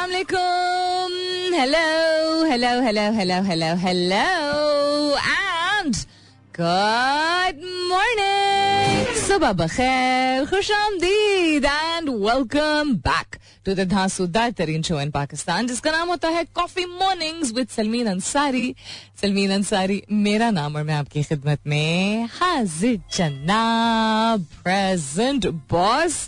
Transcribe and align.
अस्सलाम 0.00 0.12
वालेकुम 0.12 1.54
hello 1.54 2.44
hello 2.50 2.68
hello 2.82 3.02
hello 3.16 3.42
hello 3.44 3.66
hello 3.80 4.20
and 5.20 5.94
good 6.58 7.60
morning 7.90 9.14
सुबह 9.26 9.52
बखैर 9.60 10.46
खुश 10.50 10.70
आमदीद 10.72 11.64
and 11.64 12.08
welcome 12.08 12.94
back 13.08 13.36
to 13.66 13.74
the 13.74 13.86
धांसूदार 13.90 14.50
तरीन 14.58 14.82
शो 14.88 15.00
इन 15.00 15.10
पाकिस्तान 15.10 15.66
जिसका 15.66 15.90
नाम 15.92 16.08
होता 16.08 16.28
है 16.36 16.44
coffee 16.56 16.84
mornings 17.00 17.52
with 17.54 17.68
Salmeen 17.76 18.06
Ansari 18.10 18.74
Salmeen 19.22 19.50
Ansari 19.52 20.02
मेरा 20.28 20.50
नाम 20.60 20.76
और 20.76 20.82
मैं 20.82 20.94
आपकी 20.94 21.22
खिदमत 21.22 21.66
में 21.66 22.24
हाजिर 22.40 23.00
जनाब 23.16 24.46
प्रेजेंट 24.64 25.46
बॉस 25.70 26.18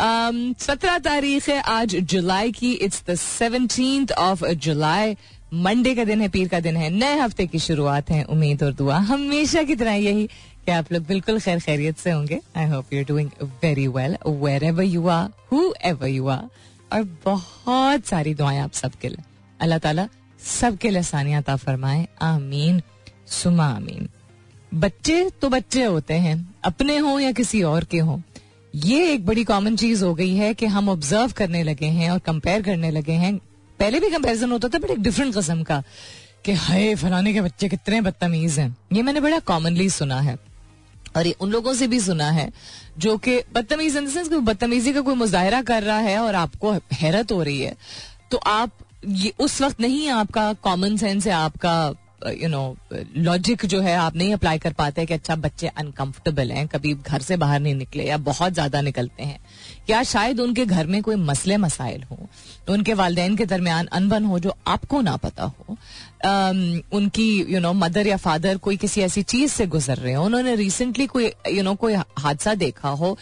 सत्रह 0.00 0.98
तारीख 0.98 1.48
है 1.48 1.60
आज 1.60 1.96
जुलाई 1.96 2.52
की. 2.52 2.72
It's 2.72 3.02
the 3.10 3.14
seventeen 3.14 4.06
of 4.18 4.44
July 4.44 5.16
Monday 5.54 5.94
का 5.94 6.04
दिन 6.04 6.20
है, 6.20 6.28
पीर 6.28 6.48
का 6.48 6.60
दिन 6.60 6.76
है. 6.76 6.90
नए 6.90 7.18
हफ़्ते 7.18 7.46
की 7.46 7.58
शुरुआत 7.58 8.10
है. 8.10 8.24
उम्मीद 8.24 8.62
और 8.62 8.72
दुआ 8.72 8.96
हमेशा 8.96 9.62
की 9.62 9.76
तरह 9.76 9.92
यही 9.92 10.26
कि 10.64 10.70
आप 10.70 10.92
लोग 10.92 11.06
बिल्कुल 11.06 11.40
खैर 11.40 11.60
खैरियत 11.60 11.98
से 11.98 12.10
होंगे. 12.10 12.40
I 12.56 12.64
hope 12.64 12.92
you 12.92 13.04
doing 13.04 13.30
very 13.42 13.86
well 13.86 14.16
wherever 14.64 14.82
you 14.82 15.06
are 15.06 15.30
whoever 15.84 16.08
you 16.08 16.26
are 16.26 16.48
और 16.92 17.18
बहुत 17.24 18.06
सारी 18.06 18.34
दुआएँ 18.34 18.58
आप 18.58 18.72
सबके 18.72 19.08
लिए. 19.08 19.24
अल्लाह 19.60 19.78
ताला 19.78 20.08
सबके 20.60 20.90
लिए 20.90 21.02
सानियाता 21.02 21.56
फरमाए. 21.56 22.08
आमीन. 22.22 22.82
सुमा 23.26 23.66
आमीन. 23.66 24.08
बच्चे 24.74 25.30
तो 25.42 25.48
बच्चे 25.48 25.84
होते 25.84 26.14
हैं. 26.14 26.54
अपने 26.64 26.98
हों 26.98 27.20
या 27.20 27.32
किसी 27.32 27.62
और 27.62 27.84
के 27.84 27.98
हों. 27.98 28.18
ये 28.74 29.12
एक 29.12 29.26
बड़ी 29.26 29.44
कॉमन 29.44 29.76
चीज़ 29.76 30.04
हो 30.04 30.14
गई 30.14 30.34
है 30.34 30.54
कि 30.54 30.66
हम 30.66 30.88
ऑब्ज़र्व 30.88 31.32
करने 31.32 31.62
लगे 31.62 31.86
हैं 31.86 32.10
और 32.10 32.18
कंपेयर 32.18 32.62
करने 32.62 32.90
लगे 32.90 33.12
हैं। 33.12 33.36
पहले 33.78 34.00
भी 34.00 34.10
कंपैरिजन 34.10 34.52
होता 34.52 34.68
था 34.68 34.78
बट 34.78 34.90
एक 34.90 34.98
डिफरेंट 34.98 35.34
कस्म 35.34 35.62
का 35.62 35.82
कि 36.44 36.52
हाय, 36.52 36.94
फलाने 36.94 37.32
के 37.32 37.40
बच्चे 37.40 37.68
कितने 37.68 38.00
बदतमीज 38.00 38.58
हैं। 38.58 38.76
ये 38.92 39.02
मैंने 39.02 39.20
बड़ा 39.20 39.38
कॉमनली 39.38 39.90
सुना 39.90 40.20
है। 40.20 40.38
और 41.16 41.32
उन 41.40 41.50
लोगों 41.50 41.74
से 41.74 41.86
भी 41.86 42.00
सुना 42.00 42.30
है, 42.30 42.52
जो 42.98 43.16
कि 43.16 43.40
बदतमीज 43.54 43.96
इन 43.96 44.08
सेंस 44.08 44.28
बदतमीजी 44.28 44.92
का 44.92 45.00
कोई 45.00 45.14
मुजाहरा 45.14 45.62
कर 45.62 45.82
रहा 45.82 45.98
है 45.98 46.18
और 46.18 46.34
आपको 46.34 46.72
हैरत 46.72 47.32
हो 47.32 47.42
रही 47.42 47.60
है। 47.60 47.76
तो 48.30 48.36
आप 48.36 48.70
ये, 49.08 49.32
उस 49.38 49.62
वक्त 49.62 49.80
नहीं 49.80 50.08
आपका 50.08 50.52
कॉमन 50.52 50.96
सेंस 50.96 51.26
है, 51.26 51.32
आपका 51.32 51.94
यू 52.26 52.48
नो 52.48 52.76
लॉजिक 52.92 53.64
जो 53.66 53.80
है, 53.80 53.94
आप 53.96 54.16
नहीं 54.16 54.32
अप्लाई 54.34 54.58
कर 54.58 54.72
पाते 54.72 55.04
कि 55.06 55.14
अच्छा 55.14 55.36
बच्चे 55.36 55.66
अनकंफर्टेबल 55.68 56.50
हैं, 56.52 56.66
कभी 56.68 56.94
घर 56.94 57.20
से 57.20 57.36
बाहर 57.36 57.60
नहीं 57.60 57.74
निकले 57.74 58.04
या 58.04 58.16
बहुत 58.18 58.52
ज़्यादा 58.52 58.80
निकलते 58.80 59.22
हैं। 59.22 59.38
या 59.90 60.02
शायद 60.04 60.40
उनके 60.40 60.64
घर 60.66 60.86
में 60.86 61.00
कोई 61.02 61.16
मसले 61.16 61.56
मसाइल 61.58 62.02
हो 62.02 62.18
तो 62.66 62.72
उनके 62.72 62.94
वालदेन 62.94 63.36
के 63.36 63.46
दरमियान 63.46 63.86
अनबन 63.92 64.24
हो 64.24 64.38
जो 64.38 64.54
आपको 64.66 65.00
ना 65.00 65.16
पता 65.18 65.44
हो। 65.44 65.76
उनकी 66.92 67.28
यू 67.52 67.60
नो 67.60 67.72
मदर 67.74 68.06
या 68.06 68.16
फादर 68.18 68.56
कोई 68.58 68.76
किसी 68.76 69.00
ऐसी 69.02 69.22
चीज़ 69.24 69.52
से 69.52 69.66
गुजर 69.66 69.96
रहे 69.96 70.14
हो, 70.14 70.24
उन्होंने 70.24 70.54
रिसेंटली 70.56 71.06
कोई 71.06 71.32
यू 71.48 71.62
नो 71.62 71.74
कोई 71.76 71.94
हादसा 71.94 72.54
देखा 72.56 72.88
हो 72.90 73.16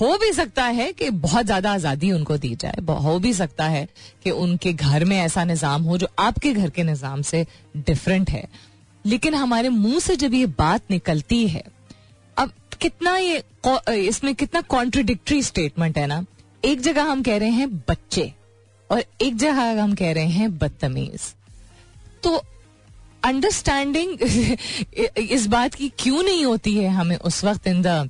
हो 0.00 0.16
भी 0.18 0.32
सकता 0.32 0.64
है 0.66 0.92
कि 0.92 1.08
बहुत 1.10 1.46
ज़्यादा 1.46 1.72
आज़ादी 1.72 2.10
उनको 2.12 2.36
दी 2.38 2.54
जाए। 2.54 2.82
हो 3.02 3.18
भी 3.18 3.32
सकता 3.34 3.64
है 3.64 3.86
कि 4.24 4.30
उनके 4.30 4.72
घर 4.72 5.04
में 5.04 5.16
ऐसा 5.18 5.44
निज़ाम 5.44 5.82
हो 5.82 5.98
जो 5.98 6.08
आपके 6.18 6.52
घर 6.52 6.70
के 6.70 6.82
निज़ाम 6.82 7.22
से 7.22 7.46
डिफरेंट 7.76 8.30
है। 8.30 8.46
लेकिन 9.04 9.34
हमारे 9.34 9.68
मुँह 9.68 9.98
से 9.98 10.16
जब 10.16 10.34
ये 10.34 10.46
बात 10.58 10.90
निकलती 10.90 11.46
है, 11.48 11.62
अब 12.36 12.52
कितना 12.80 13.16
ये 13.16 13.42
इसमें 13.98 14.34
कितना 14.34 14.60
कॉन्ट्रोडिक्टरी 14.68 15.42
स्टेटमेंट 15.42 15.98
है 15.98 16.06
ना। 16.06 16.24
एक 16.62 16.80
जगह 16.80 17.04
हम 17.04 17.22
कह 17.22 17.36
रहे 17.38 17.50
हैं 17.50 17.68
बच्चे 17.88 18.32
और 18.90 19.04
एक 19.22 19.36
जगह 19.36 19.82
हम 19.82 19.94
कह 19.94 20.12
रहे 20.12 20.28
हैं 20.28 20.56
बदतमीज। 20.58 21.34
तो 22.22 22.42
अंडरस्टैंडिंग 23.24 24.18
इस 25.18 25.46
बात 25.46 25.74
की 25.74 25.88
क्यों 25.98 26.22
नहीं 26.22 26.44
होती 26.44 26.74
है 26.74 26.88
हमें 26.90 27.16
उस 27.18 27.44
वक्त 27.44 27.66
in 27.66 27.82
the 27.82 28.08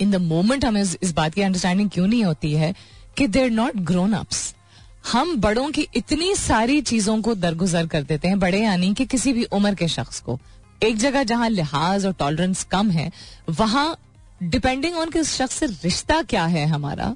in 0.00 0.10
the 0.10 0.16
moment 0.22 0.64
हमें 0.64 0.82
इस 0.82 1.12
बात 1.14 1.34
की 1.34 1.42
अंडरस्टैंडिंग 1.42 1.90
क्यों 1.90 2.06
नहीं 2.06 2.24
होती 2.24 2.52
है 2.54 2.74
कि 3.16 3.26
देर 3.28 3.50
नॉट 3.50 3.76
ग्रोन 3.82 4.12
अप्स 4.12 4.54
हम 5.12 5.36
बड़ों 5.40 5.68
की 5.70 5.86
इतनी 5.96 6.34
सारी 6.36 6.80
चीज़ों 6.82 7.20
को 7.22 7.34
दरगुजर 7.34 7.86
कर 7.86 8.02
देते 8.02 8.28
हैं, 8.28 8.38
बड़े 8.38 8.60
यानी 8.60 8.92
कि 8.94 9.04
किसी 9.06 9.32
भी 9.32 9.44
उम्र 9.44 9.74
के 9.74 9.88
शख्स 9.88 10.20
को। 10.20 10.38
एक 10.82 10.96
जगह 10.98 11.22
जहाँ 11.24 11.48
लिहाज 11.50 12.06
और 12.06 12.12
टॉलरेंस 12.12 12.62
कम 12.64 12.90
है, 12.90 13.10
वहाँ 13.50 13.96
डिपेंडिंग 14.42 14.96
ऑन 14.96 15.10
किस 15.10 15.32
शख्स 15.32 15.54
से 15.54 15.66
रिश्ता 15.66 16.22
क्या 16.24 16.44
है 16.46 16.66
हमारा, 16.66 17.14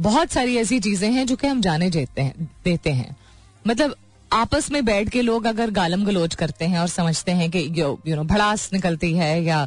बहुत 0.00 0.32
सारी 0.32 0.56
ऐसी 0.56 0.80
चीज़ें 0.80 1.10
हैं 1.12 1.26
जो 1.26 1.36
कि 1.36 1.46
हम 1.46 1.60
जाने 1.60 1.90
देते 1.90 2.22
हैं 2.22 2.50
देते 2.64 2.90
हैं। 2.92 3.16
मतलब 3.64 3.94
आपस 4.30 4.70
में 4.70 4.84
बैठ 4.84 5.08
के 5.08 5.22
लोग 5.22 5.46
अगर 5.46 5.70
गालम 5.70 6.04
गलोच 6.04 6.34
करते 6.34 6.64
हैं 6.64 6.78
और 6.78 6.88
समझते 6.88 7.32
हैं 7.32 7.50
कि 7.50 7.60
यू 7.76 8.16
नो 8.16 8.24
भड़ास 8.24 8.68
निकलती 8.72 9.12
है 9.14 9.42
या 9.44 9.62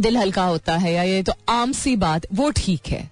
दिल 0.00 0.16
हल्का 0.16 0.44
होता 0.44 0.76
है 0.76 0.92
या 0.92 1.02
ये 1.02 1.22
तो 1.22 1.32
आम 1.48 1.72
सी 1.72 1.96
बात, 1.96 2.26
वो 2.34 2.50
ठीक 2.50 2.88
है। 2.88 3.10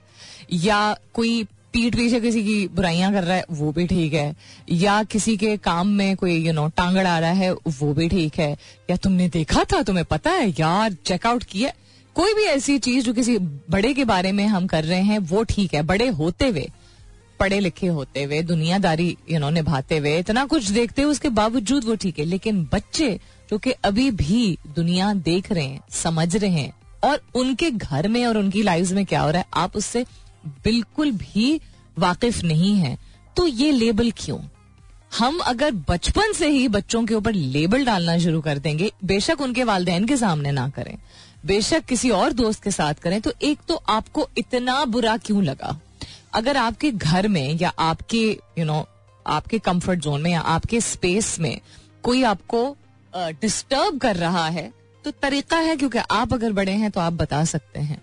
या 0.53 0.97
कोई 1.15 1.45
पीठ 1.73 1.97
पीछे 1.97 2.21
किसी 2.21 2.43
की 2.45 2.69
बुराइयाँ 2.69 3.13
कर 3.13 3.25
रहा 3.25 3.37
है, 3.37 3.45
वो 3.51 3.73
भी 3.73 3.87
ठीक 3.87 4.15
है। 4.15 4.35
या 4.71 5.03
किसी 5.03 5.37
के 5.37 5.57
काम 5.57 5.89
में 5.89 6.17
कोई 6.17 6.37
यू 6.37 6.53
नो 6.53 6.69
टांगड़ 6.69 7.07
आ 7.07 7.19
रहा 7.19 7.31
है, 7.31 7.53
वो 7.53 7.93
भी 7.95 8.09
ठीक 8.09 8.39
है। 8.39 8.57
या 8.91 8.97
तुमने 8.97 9.29
देखा 9.29 9.65
था, 9.65 9.83
तुम्हें 9.83 10.05
पता 10.05 10.31
है, 10.31 10.49
यार 10.51 10.93
चेकआउट 11.07 11.45
किया 11.45 11.73
कोई 12.15 12.35
भी 12.35 12.43
ऐसी 12.43 12.79
चीज़ 12.79 13.05
जो 13.05 13.13
किसी 13.13 13.39
बड़े 13.71 13.95
के 13.95 14.05
बारे 14.05 14.33
में 14.33 14.47
हम 14.47 14.67
कर 14.67 14.85
रहे 14.85 15.03
हैं, 15.03 15.19
वो 15.19 15.43
ठीक 15.45 15.75
है। 15.75 15.83
बड़े 15.83 16.09
होते 16.09 16.49
हुए, 16.49 16.71
पढ़े 17.41 17.61
लिखे 17.61 17.87
होते 17.87 18.23
हुए, 18.23 18.43
दुनियादारी 18.43 19.17
यू 19.31 19.39
नो 19.39 19.51
निभाते 19.51 19.99
हुए, 19.99 20.19
इतना 20.19 20.45
कुछ 20.47 20.71
देखते 20.71 21.03
हुए 21.03 21.11
उसके 21.11 21.29
बावजूद 21.29 21.85
वो 21.85 21.95
ठीक 21.95 22.19
है। 22.19 22.25
लेकिन 22.25 22.69
बच्चे 22.73 23.21
जो 23.51 23.59
कि 23.59 23.71
अभी 23.71 24.11
भी 24.11 24.59
दुनिया 24.77 25.13
देख 25.15 25.53
रहे 25.53 25.65
हैं, 25.65 25.81
समझ 25.91 26.37
रहे 26.37 26.51
हैं 26.51 26.73
और 27.05 27.21
उनके 27.35 27.71
घर 27.71 28.09
में 28.09 28.27
और 28.27 28.39
उनकी 28.39 28.63
लाइफ 28.63 28.91
में 28.91 29.07
क्या 29.07 29.21
हो 29.21 29.31
रहा 29.31 29.39
है? 29.39 29.47
आप 29.55 29.77
उससे 29.77 30.05
बिल्कुल 30.47 31.11
भी 31.11 31.61
वाकिफ 31.99 32.43
नहीं 32.43 32.75
है। 32.75 32.99
तो 33.37 33.47
ये 33.47 33.71
लेबल 33.71 34.11
क्यों? 34.11 34.39
हम 35.19 35.39
अगर 35.39 35.71
बचपन 35.73 36.33
से 36.33 36.49
ही 36.49 36.69
बच्चों 36.69 37.05
के 37.07 37.15
ऊपर 37.15 37.33
लेबल 37.33 37.85
डालना 37.85 38.19
शुरू 38.19 38.41
कर 38.41 38.59
देंगे 38.59 38.93
बेशक 39.05 39.41
उनके 39.41 39.65
वालदेन 39.65 40.07
के 40.07 40.17
सामने 40.17 40.53
ना 40.53 40.69
करें 40.69 40.99
बेशक 41.47 41.85
किसी 41.85 42.11
और 42.11 42.33
दोस्त 42.33 42.63
के 42.63 42.71
साथ 42.71 42.95
करें 42.95 43.21
तो 43.21 43.33
एक 43.43 43.59
तो 43.69 43.75
आपको 43.75 44.29
इतना 44.39 44.85
बुरा 44.85 45.17
क्यों 45.17 45.45
लगा? 45.45 45.81
अगर 46.33 46.57
आपके 46.57 46.91
घर 46.93 47.29
में 47.29 47.55
या 47.55 47.73
आपके 47.79 48.19
यू 48.19 48.57
you 48.59 48.67
नो 48.67 48.73
know, 48.73 48.87
आपके 49.27 49.59
कंफर्ट 49.59 50.01
जोन 50.01 50.21
में 50.21 50.31
या 50.31 50.41
आपके 50.41 50.81
स्पेस 50.81 51.41
में 51.41 51.61
कोई 52.03 52.23
आपको 52.23 52.77
डिस्टर्ब 53.17 53.95
uh, 53.95 54.01
कर 54.01 54.17
रहा 54.17 54.49
है 54.49 54.73
तो 55.05 55.11
तरीका 55.13 55.59
है, 55.59 55.77
क्योंकि 55.77 55.99
आप 55.99 56.33
अगर 56.33 56.53
बड़े 56.53 56.73
हैं 56.73 56.91
तो 56.91 57.01
आप 57.01 57.13
बता 57.13 57.45
सकते 57.45 57.81
हैं। 57.81 58.01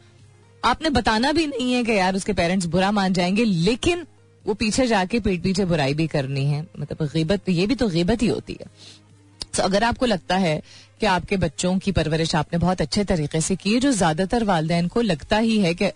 आपने 0.64 0.90
बताना 0.90 1.32
भी 1.32 1.46
नहीं 1.48 1.74
है 1.74 1.84
कि 1.84 1.92
यार 1.92 2.16
उसके 2.16 2.34
पेरेंट्स 2.34 2.66
बुरा 2.66 2.92
मान 2.92 3.14
जाएँगे, 3.14 3.44
लेकिन 3.44 4.06
वो 4.46 4.54
पीछे 4.54 4.86
जाके 4.88 5.20
पीठ 5.20 5.42
पीछे 5.44 5.66
बुराई 5.66 5.94
भी 5.94 6.08
करनी 6.08 6.46
है। 6.46 6.66
मतलब 6.80 7.10
गिबत, 7.14 7.50
ये 7.50 7.68
भी 7.68 7.76
तो 7.76 7.88
गिबत 7.90 8.22
ही 8.22 8.28
होती 8.28 8.58
है। 8.62 8.68
तो 9.56 9.64
अगर 9.64 9.84
आपको 9.84 10.06
लगता 10.06 10.36
है 10.38 10.62
कि 11.00 11.06
आपके 11.06 11.38
बच्चों 11.38 11.78
की 11.80 11.92
परवरिश 11.92 12.36
आपने 12.36 12.60
बहुत 12.60 12.82
अच्छे 12.82 13.04
तरीके 13.04 13.42
से 13.42 13.56
की 13.56 13.74
है, 13.74 13.80
जो 13.80 13.92
ज़्यादातर 13.92 14.44
वालदेन 14.44 14.88
को 14.88 15.02
लगता 15.02 15.38
ही 15.38 15.58
है 15.60 15.74
कि 15.74 15.92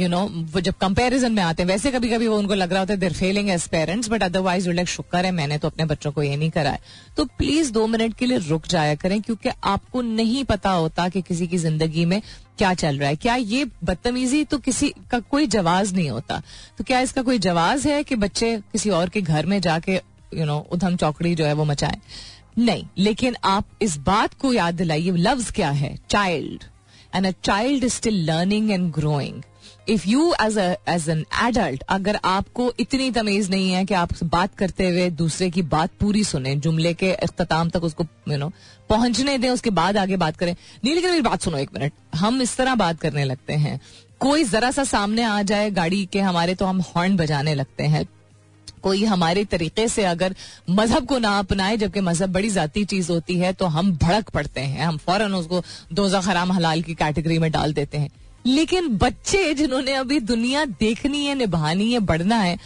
यू 0.00 0.08
नो 0.08 0.18
वो 0.52 0.60
जब 0.60 0.74
कंपैरिजन 0.80 1.32
में 1.32 1.42
आते 1.42 1.62
हैं, 1.62 1.68
वैसे 1.68 1.90
कभी 1.90 2.08
कभी 2.08 2.26
वो 2.28 2.36
उनको 2.38 2.54
लग 2.54 2.70
रहा 2.72 2.80
होता 2.80 2.92
है 2.92 3.00
they're 3.00 3.12
feeling 3.12 3.50
as 3.50 3.66
parents 3.68 4.08
but 4.10 4.22
otherwise 4.22 4.68
like 4.70 4.88
शुक्र 4.88 5.24
है 5.24 5.30
मैंने 5.32 5.58
तो 5.58 5.68
अपने 5.68 5.84
बच्चों 5.84 6.12
को 6.12 6.22
ये 6.22 6.36
नहीं 6.36 6.50
करा 6.50 6.70
है. 6.70 6.78
तो 7.16 7.24
प्लीज़ 7.38 7.72
दो 7.72 7.86
मिनट 7.86 8.14
के 8.16 8.26
लिए 8.26 8.38
रुक 8.38 8.66
जाया 8.66 8.94
करें, 8.94 9.20
क्योंकि 9.22 9.48
आपको 9.64 10.02
नहीं 10.02 10.44
पता 10.44 10.70
होता 10.70 11.08
कि 11.08 11.22
किसी 11.22 11.46
की 11.46 11.58
ज़िंदगी 11.58 12.04
में 12.04 12.20
क्या 12.58 12.72
चल 12.74 12.98
रहा 12.98 13.08
है। 13.08 13.16
क्या 13.16 13.34
ये 13.34 13.64
बदतमीजी 13.84 14.44
तो 14.44 14.58
किसी 14.58 14.92
का 15.10 15.18
कोई 15.20 15.46
जवाब 15.48 15.94
नहीं 15.94 16.10
होता। 16.10 16.42
तो 16.78 16.84
क्या 16.84 17.00
इसका 17.00 17.22
कोई 17.22 17.38
जवाब 17.40 17.78
है 17.80 18.02
कि 18.04 18.16
बच्चे 18.16 18.56
किसी 18.72 18.90
और 18.90 19.08
के 19.08 19.20
घर 19.22 19.46
में 19.46 19.60
जाके 19.60 20.00
यू 20.32 20.44
नो 20.44 20.58
उधम 20.72 20.96
चौकड़ी 20.96 21.34
जो 21.34 21.44
है 21.44 21.52
वो 21.52 21.64
मचाए? 21.64 21.98
नहीं, 22.58 22.84
लेकिन 22.98 23.36
आप 23.44 23.64
इस 23.82 23.96
बात 24.04 24.34
को 24.34 24.52
याद 24.52 24.74
दिलाइए 24.74 25.10
लफ्ज 25.18 25.50
क्या 25.50 25.70
है? 25.72 25.96
Child 26.10 26.64
and 27.14 27.26
a 27.26 27.30
child 27.44 27.84
is 27.84 27.94
still 27.94 28.24
learning 28.24 28.70
and 28.70 28.90
growing 28.92 29.42
if 29.88 30.08
you 30.08 30.32
as 30.42 30.58
as 30.58 31.08
an 31.08 31.24
adult 31.42 31.82
अगर 31.88 32.18
आपको 32.24 32.72
इतनी 32.80 33.10
तमीज 33.10 33.50
नहीं 33.50 33.70
है 33.72 33.84
कि 33.84 33.94
आप 33.94 34.10
बात 34.24 34.54
करते 34.54 34.88
हुए 34.88 35.08
दूसरे 35.10 35.50
की 35.50 35.62
बात 35.64 35.90
पूरी 36.00 36.24
सुने, 36.24 36.54
जुमले 36.56 36.94
के 36.94 37.12
अख्ताम 37.12 37.70
तक 37.70 37.84
उसको 37.84 38.04
यू 38.28 38.36
नो 38.36 38.50
पहुँचने 38.88 39.38
दें, 39.38 39.48
उसके 39.50 39.70
बाद 39.70 39.96
आगे 39.96 40.16
बात 40.16 40.36
करें। 40.36 40.54
नहीं 40.84 40.94
लेकिन 40.94 41.10
मेरी 41.10 41.22
बात 41.22 41.42
सुनो 41.42 41.58
एक 41.58 41.70
मिनट। 41.74 41.92
हम 42.14 42.42
इस 42.42 42.56
तरह 42.56 42.74
बात 42.74 43.00
करने 43.00 43.24
लगते 43.24 43.52
हैं। 43.54 43.80
कोई 44.20 44.44
जरा 44.44 44.70
सा 44.70 44.84
सामने 44.84 45.22
आ 45.22 45.42
जाए 45.42 45.70
गाड़ी 45.70 46.04
के 46.06 46.20
हमारे 46.20 46.54
तो 46.54 46.66
हम 46.66 46.80
हॉर्न 46.86 47.16
बजाने 47.16 47.54
लगते 47.54 47.84
हैं। 47.84 48.06
कोई 48.82 49.04
हमारे 49.04 49.44
तरीके 49.44 49.86
से 49.88 50.04
अगर 50.04 50.34
मज़हब 50.70 51.06
को 51.06 51.18
ना 51.18 51.38
अपनाए, 51.38 51.76
जबकि 51.76 52.00
मज़हब 52.00 52.32
बड़ी 52.32 52.50
जाती 52.50 52.84
चीज़ 52.84 53.10
होती 53.12 53.38
है 53.38 53.52
तो 53.52 53.66
हम 53.66 53.92
भड़क 53.96 54.30
पड़ते 54.30 54.60
हैं। 54.60 54.84
हम 54.86 54.96
फ़ौरन 54.96 55.34
उसको 55.34 55.62
दोजा 55.92 56.20
खराम 56.20 56.52
हलाल 56.52 56.82
की 56.82 56.94
कैटेगरी 56.94 57.38
में 57.38 57.50
डाल 57.52 57.72
देते 57.72 57.98
हैं। 57.98 58.10
लेकिन 58.48 58.88
बच्चे 58.88 59.54
जिन्होंने 59.54 59.92
अभी 59.92 60.20
दुनिया 60.20 60.64
देखनी 60.64 61.24
है, 61.24 61.34
निभानी 61.34 61.92
है, 61.92 61.98
बढ़ना 61.98 62.36
है, 62.36 62.58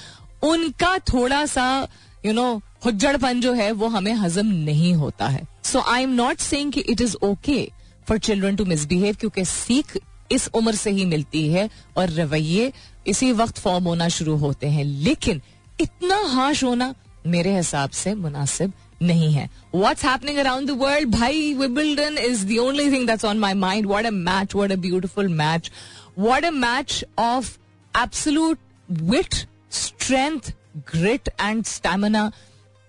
उनका 0.43 0.99
थोड़ा 0.99 1.46
सा 1.46 1.88
यू 2.26 2.32
नो 2.32 2.62
हुज्जड़पन 2.84 3.40
जो 3.40 3.52
है, 3.52 3.73
वो 3.73 3.88
हमें 3.88 4.12
हजम 4.12 4.46
नहीं 4.46 4.94
होता 4.94 5.29
है। 5.29 5.43
So 5.64 5.81
I 5.81 6.02
am 6.02 6.11
not 6.11 6.38
saying 6.38 6.73
कि 6.73 6.81
it 6.81 7.00
is 7.00 7.17
okay 7.17 7.70
for 8.08 8.19
children 8.19 8.56
to 8.56 8.64
misbehave 8.64 9.17
क्योंकि 9.20 9.44
सीख 9.44 9.99
इस 10.32 10.49
उम्र 10.55 10.75
से 10.75 10.90
ही 10.90 11.05
मिलती 11.05 11.49
है 11.49 11.70
और 11.96 12.11
रवैये 12.11 12.73
इसी 13.06 13.32
वक्त 13.32 13.58
फॉर्म 13.58 13.85
होना 13.85 14.08
शुरू 14.08 14.37
होते 14.37 14.67
हैं। 14.67 14.85
लेकिन 14.85 15.40
इतना 15.81 16.17
हाश 16.26 16.64
होना 16.64 16.94
मेरे 17.26 17.56
हिसाब 17.56 17.90
से 17.90 18.14
मुनासिब 18.14 18.73
नहीं 19.02 19.32
है। 19.32 19.49
What's 19.75 20.04
happening 20.04 20.38
around 20.38 20.69
the 20.69 20.76
world 20.81 21.10
भाई 21.10 21.52
Wimbledon 21.54 22.19
is 22.19 22.46
the 22.46 22.58
only 22.60 22.90
thing 22.93 23.06
that's 23.06 23.25
on 23.25 23.38
my 23.38 23.54
mind 23.54 23.87
what 23.87 24.06
a 24.06 24.10
match 24.10 24.54
what 24.54 24.72
a 24.72 24.76
beautiful 24.87 25.28
match 25.34 25.70
what 26.19 26.44
a 26.44 26.50
match 26.50 27.04
of 27.19 27.56
absolute 27.94 28.58
wit 28.88 29.34
strength 29.72 30.52
grit 30.94 31.28
and 31.40 31.64
stamina 31.66 32.31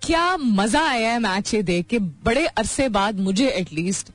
क्या 0.02 0.36
मज़ा 0.36 0.80
आया 0.88 1.10
है 1.12 1.18
match 1.18 1.54
ये 1.54 1.62
देख 1.62 1.86
के। 1.86 1.98
बड़े 1.98 2.46
अरसे 2.46 2.88
बाद 2.88 3.20
मुझे 3.20 3.48
एटलीस्ट 3.48 4.10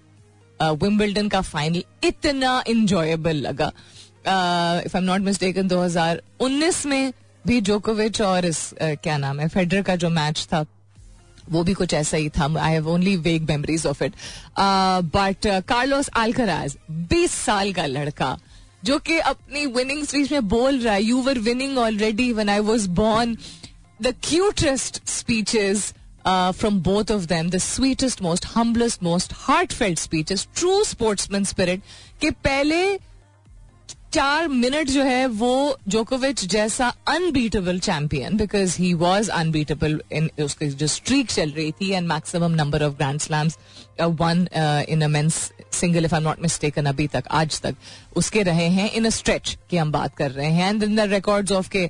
विम्बल्डन 0.60 1.26
uh, 1.26 1.32
का 1.32 1.42
फाइनल 1.42 1.84
इतना 2.04 2.64
इंजॉयबल 2.68 3.36
लगा। 3.38 3.68
If 3.68 4.96
I 4.96 4.98
am 4.98 5.04
not 5.04 5.22
mistaken 5.22 5.70
2019 5.70 6.86
में 6.86 7.14
भी 7.48 7.60
जोकोविच 7.62 8.22
और 8.22 8.46
इस 8.46 8.60
uh, 8.74 8.96
क्या 9.04 9.18
नाम 9.18 9.40
है 9.40 9.48
फेडर 9.48 9.82
का 9.82 9.96
जो 9.96 10.10
मैच 10.10 10.48
था 10.54 10.64
वो 11.52 11.64
भी 11.64 11.74
कुछ 11.74 11.94
ऐसा 11.94 12.18
ही 12.18 12.30
था। 12.30 12.48
I 12.60 12.72
have 12.72 12.90
only 12.90 13.16
vague 13.18 13.50
memories 13.50 13.86
of 13.86 14.04
it 14.04 14.14
but 15.16 15.48
Carlos 15.68 16.10
Alcaraz 16.16 16.76
20 17.14 17.32
साल 17.36 17.74
का 17.74 17.86
लड़का, 17.86 18.38
जो 18.84 18.98
कि 19.00 19.18
अपनी 19.20 19.66
विनिंग 19.66 20.04
स्पीच 20.06 20.32
में 20.32 20.48
बोल 20.48 20.80
रहा 20.80 20.94
है 20.94 21.04
you 21.04 21.22
were 21.22 21.40
winning 21.40 21.78
already 21.78 22.32
when 22.34 22.50
I 22.50 22.60
was 22.60 22.88
born 23.00 23.38
the 24.02 24.14
cutest 24.24 25.02
speeches 25.10 25.94
from 26.28 26.80
both 26.82 27.12
of 27.12 27.26
them 27.26 27.50
the 27.50 27.58
sweetest 27.58 28.22
most 28.22 28.46
humblest 28.56 29.04
most 29.04 29.34
heartfelt 29.36 30.00
speeches 30.00 30.48
true 30.56 30.84
sportsman 30.84 31.44
spirit 31.44 31.82
के 32.22 32.32
पहले 32.32 33.09
चार 34.14 34.48
मिनट 34.48 34.90
जो 34.90 35.04
है 35.04 35.26
वो 35.28 35.78
जोकोविच 35.88 36.44
जैसा 36.46 36.88
unbeatable 37.08 37.80
champion 37.80 38.38
because 38.38 38.78
he 38.78 38.94
was 38.94 39.30
unbeatable 39.32 40.00
in 40.12 40.30
उसकी 40.44 40.68
जो 40.70 40.88
स्ट्रीक 40.88 41.32
चल 41.32 41.50
रही 41.50 41.72
थी 41.72 41.90
and 41.90 42.08
maximum 42.08 42.52
number 42.52 42.84
of 42.84 42.94
grand 42.94 43.20
slams 43.20 43.58
won 44.02 44.48
in 44.90 45.10
men's 45.12 45.36
single 45.72 46.06
if 46.06 46.16
I 46.16 46.22
not 46.22 46.42
mistaken 46.42 46.86
अभी 46.86 47.08
तक, 47.08 47.24
आज 47.32 47.60
तक, 47.62 47.76
उसके 48.16 48.44
रहे 48.44 48.68
हैं 48.70 48.92
इन 48.92 49.06
अ 49.06 49.10
स्ट्रेच 49.10 49.58
की 49.70 49.78
हम 49.78 49.92
बात 49.92 50.16
कर 50.16 50.32
रहे 50.32 50.50
हैं 50.50 50.70
and 50.70 50.84
in 50.84 50.96
the 50.96 51.10
records 51.10 51.52
of 51.52 51.70
के 51.76 51.90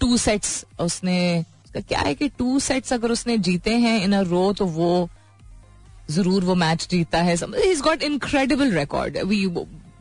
टू 0.00 0.16
सेट्स 0.16 0.64
उसने 0.80 1.44
क्या 1.76 2.00
है 2.00 2.14
कि 2.14 2.28
टू 2.28 2.58
सेट्स 2.60 2.92
अगर 2.92 3.10
उसने 3.10 3.38
जीते 3.38 3.74
हैं 3.78 4.00
इन 4.04 4.12
अ 4.12 4.20
रो 4.20 4.52
तो 4.52 4.66
वो 4.66 5.08
ज़रूर 6.10 6.44
वो 6.44 6.54
मैच 6.64 6.86
जीता 6.90 7.22
है। 7.22 7.34
Is 7.34 7.82
got 7.82 8.02
incredible 8.02 8.74
record 8.78 9.18
we 9.18 9.46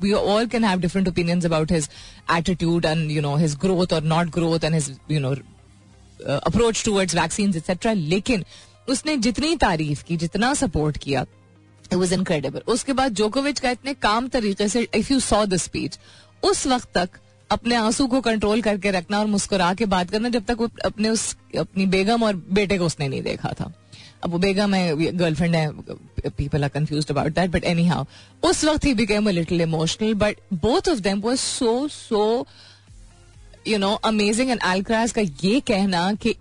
we 0.01 0.11
all 0.17 0.45
can 0.51 0.63
have 0.63 0.83
different 0.83 1.07
opinions 1.09 1.45
about 1.47 1.71
his 1.75 1.87
attitude 2.33 2.85
and 2.89 3.11
you 3.13 3.23
know 3.23 3.31
his 3.39 3.55
growth 3.63 3.95
or 3.95 3.99
not 4.11 4.29
growth 4.35 4.67
and 4.67 4.77
his 4.77 4.85
you 5.13 5.19
know 5.23 5.31
uh, 5.31 6.37
approach 6.49 6.83
towards 6.85 7.15
vaccines 7.17 7.57
etc 7.61 7.93
लेकिन 7.95 8.45
उसने 8.89 9.15
जितनी 9.25 9.55
तारीफ़ 9.63 10.03
की 10.03 10.17
जितना 10.17 10.53
support 10.53 10.97
किया 10.97 11.21
it 11.21 11.93
was 11.93 12.13
incredible 12.13 12.61
उसके 12.75 12.93
बाद 12.93 13.13
जोकोविच 13.21 13.59
का 13.59 13.71
इतने 13.71 13.93
काम 14.07 14.27
तरीके 14.37 14.67
से 14.69 14.87
if 14.95 15.11
you 15.13 15.19
saw 15.19 15.45
the 15.45 15.57
speech 15.65 15.99
उस 16.43 16.65
वक्त 16.67 16.89
तक 16.97 17.19
अपने 17.51 17.75
आँसू 17.75 18.07
को 18.07 18.21
कंट्रोल 18.21 18.61
करके 18.61 18.91
रखना 18.91 19.19
और 19.19 19.27
मुस्कुरा 19.35 19.73
के 19.73 19.85
बात 19.97 20.11
करना 20.11 20.29
जब 20.29 20.45
तक 20.45 20.57
वो 20.59 20.69
अपने 20.85 21.09
उस 21.09 21.35
अपनी 21.59 21.85
बेगम 21.97 22.23
और 22.23 22.35
बेटे 22.59 22.77
को 22.77 22.85
उसने 22.85 23.07
नहीं 23.07 23.21
देखा 23.21 23.53
था। 23.59 23.71
अब 24.24 24.30
वो 24.30 24.38
बेगम 24.38 24.74
है 24.74 25.12
गर्लफ्रेंड 25.12 25.54
है 25.54 26.30
people 26.36 26.64
are 26.64 26.68
confuse 26.74 27.10
about 27.10 27.34
that 27.34 27.50
but 27.50 27.64
anyhow 27.86 28.04
उस 28.48 28.64
वक्त 28.64 28.84
he 28.84 28.94
became 28.94 29.28
a 29.28 29.32
little 29.32 29.60
emotional 29.60 30.14
but 30.24 30.40
both 30.62 30.88
of 30.88 30.98
them 31.08 31.20
was 31.24 31.38
so 31.38 31.76
so 31.88 32.24
you 33.68 33.78
know 33.78 33.92
amazing 34.12 34.50
and 34.50 34.60
एल्क्रास 34.74 35.12
का 35.12 35.22
ये 35.44 35.60
कहना 35.72 36.12
कि 36.22 36.36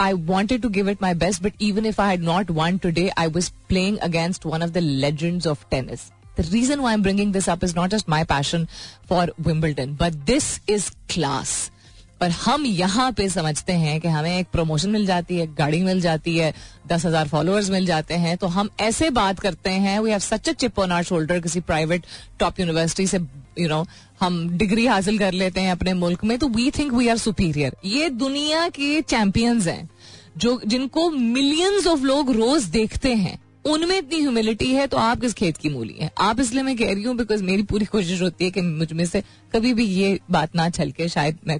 I 0.00 0.14
wanted 0.14 0.62
to 0.62 0.68
give 0.70 0.88
it 0.90 1.00
my 1.00 1.12
best, 1.12 1.42
but 1.42 1.54
even 1.58 1.84
if 1.84 1.98
I 1.98 2.04
had 2.08 2.22
not 2.22 2.50
won 2.58 2.78
today, 2.78 3.10
I 3.16 3.26
was 3.26 3.50
playing 3.68 3.98
against 4.00 4.44
one 4.44 4.62
of 4.62 4.72
the 4.72 4.80
legends 4.80 5.48
of 5.52 5.64
tennis. 5.70 6.12
The 6.36 6.44
reason 6.52 6.82
why 6.82 6.92
I'm 6.92 7.02
bringing 7.02 7.32
this 7.32 7.48
up 7.48 7.64
is 7.64 7.74
not 7.74 7.90
just 7.90 8.06
my 8.06 8.22
passion 8.22 8.68
for 9.08 9.26
Wimbledon, 9.42 9.94
but 9.94 10.24
this 10.24 10.60
is 10.68 10.92
class. 11.08 11.71
पर 12.21 12.31
हम 12.31 12.65
यहाँ 12.65 13.11
पे 13.11 13.27
समझते 13.29 13.73
हैं 13.73 13.99
कि 14.01 14.07
हमें 14.07 14.37
एक 14.37 14.47
promotion 14.51 14.89
मिल 14.89 15.05
जाती 15.05 15.37
है, 15.37 15.47
गाड़ी 15.55 15.81
मिल 15.83 16.01
जाती 16.01 16.37
है, 16.37 16.53
दस 16.87 17.05
हज़ार 17.05 17.27
फॉलोअर्स 17.27 17.69
मिल 17.69 17.85
जाते 17.85 18.13
हैं 18.15 18.35
तो 18.37 18.47
हम 18.47 18.69
ऐसे 18.79 19.09
बात 19.11 19.39
करते 19.39 19.69
हैं 19.69 19.99
we 19.99 20.11
have 20.11 20.19
such 20.21 20.49
a 20.49 20.53
chip 20.53 20.79
on 20.79 20.91
our 20.91 21.03
shoulder 21.03 21.39
किसी 21.39 21.59
प्राइवेट 21.61 22.05
टॉप 22.39 22.59
यूनिवर्सिटी 22.59 23.07
से 23.07 23.17
यू 23.59 23.67
नो 23.69 23.85
हम 24.21 24.47
डिग्री 24.57 24.85
हासिल 24.85 25.17
कर 25.19 25.31
लेते 25.33 25.61
हैं 25.61 25.71
अपने 25.71 25.93
मुल्क 25.93 26.23
में 26.23 26.37
तो 26.39 26.47
we 26.49 26.69
think 26.71 26.93
we 26.93 27.07
are 27.07 27.17
superior 27.17 27.75
ये 27.85 28.09
दुनिया 28.09 28.67
के 28.69 29.01
चैंपियंस 29.03 29.67
हैं, 29.67 29.89
जो, 30.37 30.59
जिनको 30.65 31.09
मिलियंस 31.09 31.87
ऑफ़ 31.87 32.03
लोग 32.03 32.31
रोज 32.31 32.63
देखते 32.65 33.13
हैं, 33.15 33.37
उनमें 33.65 33.97
इतनी 33.97 34.19
ह्यूमिलिटी 34.19 34.71
है 34.73 34.87
तो 34.87 34.97
आप 34.97 35.19
किस 35.21 35.33
खेत 35.33 35.57
की 35.57 35.69
मूली 35.69 35.95
है? 35.99 36.11
आप 36.19 36.39
इसलिए 36.39 36.63
मैं 36.63 36.75
कह 36.77 36.93
रही 36.93 37.03
हूँ 37.03 37.15
बिकॉज़ 37.17 37.43
मेरी 37.43 37.63
पूरी 37.63 37.85
कोशिश 37.85 38.21
होती 38.21 38.45
है 38.45 38.51
कि 38.51 38.61
मुझमें 38.61 39.05
से 39.05 39.23
कभी 39.53 39.73
भी 39.73 39.85
ये 39.85 40.19
बात 40.31 40.55
ना 40.55 40.69
छल 40.69 40.91
के 40.91 41.09
शायद 41.09 41.37
मैं 41.47 41.59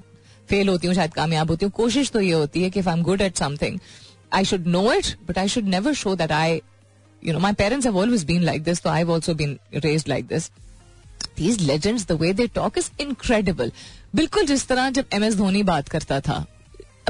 फेल 0.50 0.70
होती 0.70 0.88
हूँ, 0.88 0.96
शायद 0.96 1.14
कामयाब 1.14 1.50
होती 1.50 1.66
हूँ। 1.66 1.72
कोशिश 1.74 2.12
तो 2.12 2.20
ये 2.22 2.32
होती 2.32 2.64
है 2.64 2.70
कि 2.70 2.80
I 2.80 2.94
am 2.94 3.04
good 3.04 3.22
at 3.22 3.38
something 3.38 3.80
I 4.34 4.46
should 4.46 4.68
know 4.68 4.92
it 4.94 5.16
but 5.28 5.38
I 5.38 5.48
should 5.48 5.68
never 5.70 5.94
show 5.94 6.16
that 6.16 6.32
I 6.32 6.62
you 7.24 7.34
know 7.34 7.40
my 7.40 7.54
parents 7.54 7.86
have 7.86 7.98
always 7.98 8.24
been 8.26 8.44
like 8.44 8.64
this 8.64 8.82
तो 8.82 8.90
I 8.90 9.04
also 9.04 9.34
been 9.34 9.58
raised 9.76 10.06
like 10.08 10.28
this 10.28 10.50
these 11.38 11.62
legends 11.62 12.08
the 12.08 12.12
way 12.22 12.34
they 12.34 12.48
talk 12.56 12.78
is 12.78 12.90
incredible 13.02 13.72
बिल्कुल 14.16 14.46
जिस 14.46 14.68
तरह 14.68 14.90
जब 14.98 15.06
M 15.14 15.24
S 15.24 15.36
Dhoni 15.36 15.64
बात 15.64 15.90
करता 15.90 16.20
था 16.20 16.46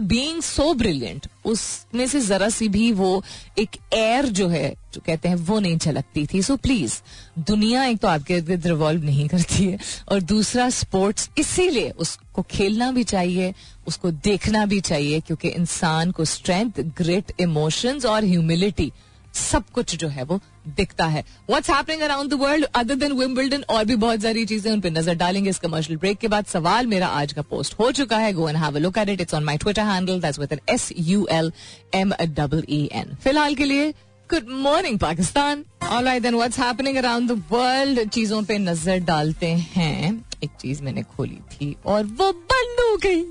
being 0.01 0.41
so 0.41 0.73
brilliant 0.73 1.27
उसमें 1.45 2.07
से 2.07 2.19
जरा 2.21 2.47
सी 2.49 2.67
भी 2.69 2.91
वो 2.91 3.23
एक 3.59 3.77
एयर 3.93 4.25
जो 4.27 4.47
है, 4.47 4.69
जो 4.93 5.01
कहते 5.05 5.29
हैं, 5.29 5.35
वो 5.35 5.59
नहीं 5.59 5.77
झलकती 5.77 6.25
थी। 6.25 6.41
सो 6.41 6.55
प्लीज़ 6.57 6.99
दुनिया 7.39 7.83
एक 7.85 7.97
तो 7.97 8.07
आपके 8.07 8.35
इर्द 8.35 8.67
रिवॉल्व 8.67 9.03
नहीं 9.03 9.27
करती 9.27 9.65
है 9.65 9.79
और 10.09 10.21
दूसरा 10.21 10.69
स्पोर्ट्स 10.69 11.29
इसीलिए 11.37 11.89
उसको 11.89 12.41
खेलना 12.41 12.91
भी 12.91 13.03
चाहिए, 13.03 13.53
उसको 13.87 14.11
देखना 14.11 14.65
भी 14.65 14.79
चाहिए, 14.81 15.19
क्योंकि 15.19 15.47
इंसान 15.50 16.12
को 16.12 16.25
स्ट्रेंथ 16.25 16.81
ग्रेट 16.97 17.31
इमोशंस 17.39 18.05
और 18.05 18.25
ह्यूमिलिटी 18.25 18.91
सब 19.33 19.69
कुछ 19.73 19.95
जो 19.95 20.07
है 20.07 20.23
वो 20.23 20.39
दिखता 20.67 21.05
है। 21.05 21.24
What's 21.50 21.70
happening 21.70 22.01
around 22.01 22.29
the 22.29 22.39
world 22.41 22.65
other 22.75 22.96
than 22.96 23.12
Wimbledon 23.13 23.63
और 23.70 23.86
भी 23.86 23.96
बहुत 23.98 24.22
सारी 24.22 24.46
चीज़ें 24.46 24.72
उन 24.72 24.82
पर 24.82 24.91
नज़र 24.91 25.15
डालेंगे 25.15 25.50
इस 25.50 25.60
कमर्शियल 25.60 26.00
ब्रेक 26.00 26.17
के 26.17 26.27
बाद। 26.27 26.46
सवाल 26.46 26.88
मेरा 26.88 27.08
आज 27.10 27.34
का 27.34 27.41
पोस्ट 27.50 27.79
हो 27.79 27.91
चुका 27.91 28.17
है। 28.17 28.32
Go 28.34 28.50
and 28.50 28.58
have 28.58 28.75
a 28.75 28.79
look 28.79 28.98
at 28.98 29.10
it 29.10 29.22
it's 29.22 29.34
on 29.34 29.43
my 29.43 29.58
Twitter 29.58 29.82
handle 29.84 30.20
that's 30.22 30.39
with 30.39 30.53
N 30.53 30.60
S 30.70 30.89
U 30.98 31.27
L 31.32 31.51
M 31.96 32.13
double 32.22 32.63
E 32.70 32.88
N 32.93 33.15
फ़िलहाल 33.24 33.55
के 33.55 33.65
लिए 33.65 33.93
good 34.30 34.50
morning 34.50 34.98
Pakistan 35.00 35.63
all 35.84 36.06
right 36.06 36.22
then 36.24 36.36
what's 36.36 36.60
happening 36.60 36.98
around 36.98 37.32
the 37.32 37.44
world 37.51 38.10
चीज़ों 38.10 38.42
पे 38.44 38.58
नज़र 38.58 39.00
डालते 39.06 39.48
हैं। 39.48 40.24
एक 40.44 40.50
चीज़ 40.62 40.82
मैंने 40.84 41.01
खोली 41.15 41.39
थी 41.51 41.75
और 41.86 42.03
वो 42.03 42.32
बंद 42.32 42.80
हो 42.80 42.96
गई। 43.03 43.24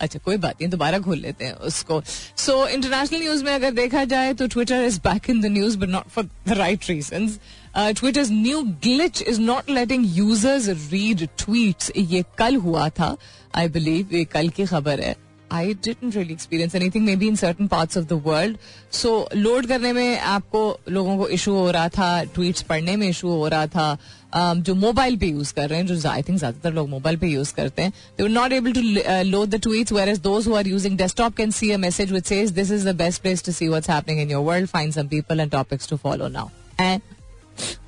अच्छा 0.00 0.18
कोई 0.18 0.36
बात 0.36 0.60
नहीं, 0.60 0.70
दोबारा 0.70 0.98
खोल 0.98 1.18
लेते 1.18 1.44
हैं 1.44 1.54
उसको। 1.70 2.00
सो 2.36 2.66
इंटरनेशनल 2.68 3.20
न्यूज़ 3.20 3.44
में 3.44 3.52
अगर 3.54 3.70
देखा 3.74 4.04
जाए 4.04 4.32
तो 4.34 4.46
Twitter 4.46 4.84
is 4.84 5.00
back 5.00 5.30
in 5.30 5.40
the 5.40 5.46
news 5.46 5.78
but 5.78 5.88
not 5.88 6.08
for 6.14 6.28
the 6.48 6.52
right 6.58 6.88
reason 6.90 7.28
Twitter's 7.76 8.30
new 8.30 8.62
glitch 8.84 9.22
is 9.22 9.40
not 9.40 9.70
letting 9.70 10.06
users 10.16 10.68
read 10.92 11.28
tweets 11.38 11.92
ये 11.96 12.24
कल 12.38 12.56
हुआ 12.56 12.88
था 12.90 13.16
आई 13.56 13.68
बिलीव 13.68 14.14
ये 14.16 14.24
कल 14.26 14.48
की 14.48 14.66
खबर 14.66 15.00
है। 15.00 15.14
I 15.52 15.74
didn't 15.76 16.16
really 16.16 16.32
experience 16.32 16.74
anything 16.74 17.04
maybe 17.16 17.26
in 17.28 17.36
certain 17.36 17.66
parts 17.66 17.98
of 17.98 18.04
the 18.04 18.20
world 18.24 18.56
so 18.92 19.10
load 19.36 19.66
करने 19.66 19.92
में 19.92 20.18
आपको 20.18 20.62
लोगों 20.88 21.16
को 21.18 21.28
इशू 21.28 21.52
हो 21.52 21.70
रहा 21.70 21.88
था 21.88 22.08
ट्वीट्स 22.34 22.62
पढ़ने 22.62 22.96
में 22.96 23.08
इशू 23.08 23.28
हो 23.28 23.48
रहा 23.48 23.66
था 23.66 23.96
um, 24.32 24.60
जो 24.60 24.74
मोबाइल 24.76 25.16
पे 25.16 25.26
यूज़ 25.26 25.52
कर 25.54 25.68
रहे 25.68 25.78
हैं 25.78 25.86
जो 25.86 26.08
आई 26.10 26.22
थिंक 26.22 26.38
ज़्यादातर 26.38 26.72
लोग 26.72 26.88
मोबाइल 26.88 27.16
पे 27.16 27.28
यूज़ 27.28 27.54
करते 27.54 27.82
हैं 27.82 27.92
they 28.18 28.28
not 28.30 28.52
able 28.52 28.72
to 28.72 28.82
load 29.30 29.48
the 29.48 29.60
tweets 29.62 29.92
whereas 30.08 30.18
those 30.20 30.48
who 30.48 30.54
are 30.54 30.68
using 30.68 30.98
desktop 30.98 31.36
can 31.36 31.50
see 31.52 31.70
a 31.70 31.78
message 31.80 32.12
which 32.12 32.26
says 32.26 32.50
this 32.52 32.70
is 32.72 32.88
the 32.88 32.96
best 32.96 33.22
place 33.22 33.44
to 33.44 33.52
see 33.52 33.68
what's 33.68 33.90
happening 33.90 34.20
in 34.20 34.30
your 34.30 34.44
world 34.44 34.68
find 34.68 34.92
some 34.92 35.08
people 35.08 35.40
and 35.40 35.50
topics 35.50 35.88
to 35.88 35.96
follow 35.98 36.28
now 36.30 36.48
and 36.80 37.13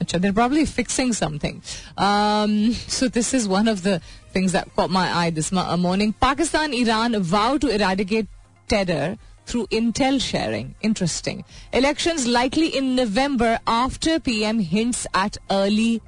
Achha, 0.06 0.20
they're 0.22 0.34
probably 0.34 0.65
fixing 0.65 1.13
something. 1.13 1.62
Um, 1.98 2.74
so 2.74 3.08
this 3.08 3.34
is 3.34 3.48
one 3.48 3.68
of 3.68 3.84
the 3.84 4.01
things 4.34 4.51
that 4.53 4.74
caught 4.75 4.89
my 4.89 5.15
eye 5.15 5.30
this 5.30 5.51
morning. 5.51 6.13
Pakistan, 6.13 6.74
Iran 6.74 7.22
vow 7.22 7.58
to 7.58 7.68
eradicate 7.68 8.27
terror 8.68 9.18
through 9.46 9.68
intel 9.68 10.22
sharing. 10.22 10.75
Interesting. 10.82 11.44
Elections 11.74 12.27
likely 12.27 12.68
in 12.68 12.96
November 12.96 13.60
after 13.68 14.20
PM 14.20 14.60
hints 14.60 15.06
at 15.13 15.38
early 15.50 16.01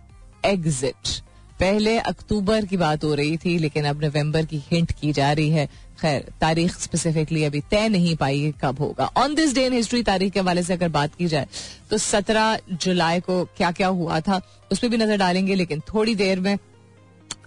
exit. 0.44 1.22
पहले 1.60 1.98
अक्टूबर 2.00 2.66
की 2.66 2.78
बात 2.78 3.04
हो 3.04 3.14
रही 3.16 3.38
थी 3.38 3.58
लेकिन 3.60 3.86
अब 3.86 4.04
नवंबर 4.04 4.46
की 4.46 4.58
hint 4.72 4.92
की 5.02 5.12
जा 5.14 5.32
रही 5.34 5.50
है 5.50 5.68
खैर, 5.99 6.25
तारीख 6.41 6.73
स्पेसिफिकली 6.73 7.43
अभी 7.45 7.61
तय 7.71 7.89
नहीं 7.89 8.15
पाई 8.17 8.53
कब 8.61 8.79
होगा। 8.81 9.11
On 9.17 9.35
this 9.35 9.55
day 9.55 9.65
in 9.67 9.73
history 9.73 10.03
तारीख 10.03 10.33
के 10.33 10.41
हवाले 10.41 10.63
से 10.63 10.73
अगर 10.73 10.89
बात 10.89 11.15
की 11.15 11.27
जाए 11.27 11.47
तो 11.91 11.99
सत्रह 11.99 12.59
जुलाई 12.73 13.21
को 13.21 13.45
क्या 13.57 13.71
क्या 13.73 13.89
हुआ 13.89 14.21
था, 14.21 14.41
उस 14.73 14.79
पर 14.79 14.89
भी 14.89 14.97
नज़र 14.97 15.17
डालेंगे, 15.17 15.55
लेकिन 15.55 15.81
थोड़ी 15.89 16.15
देर 16.15 16.41
में 16.41 16.57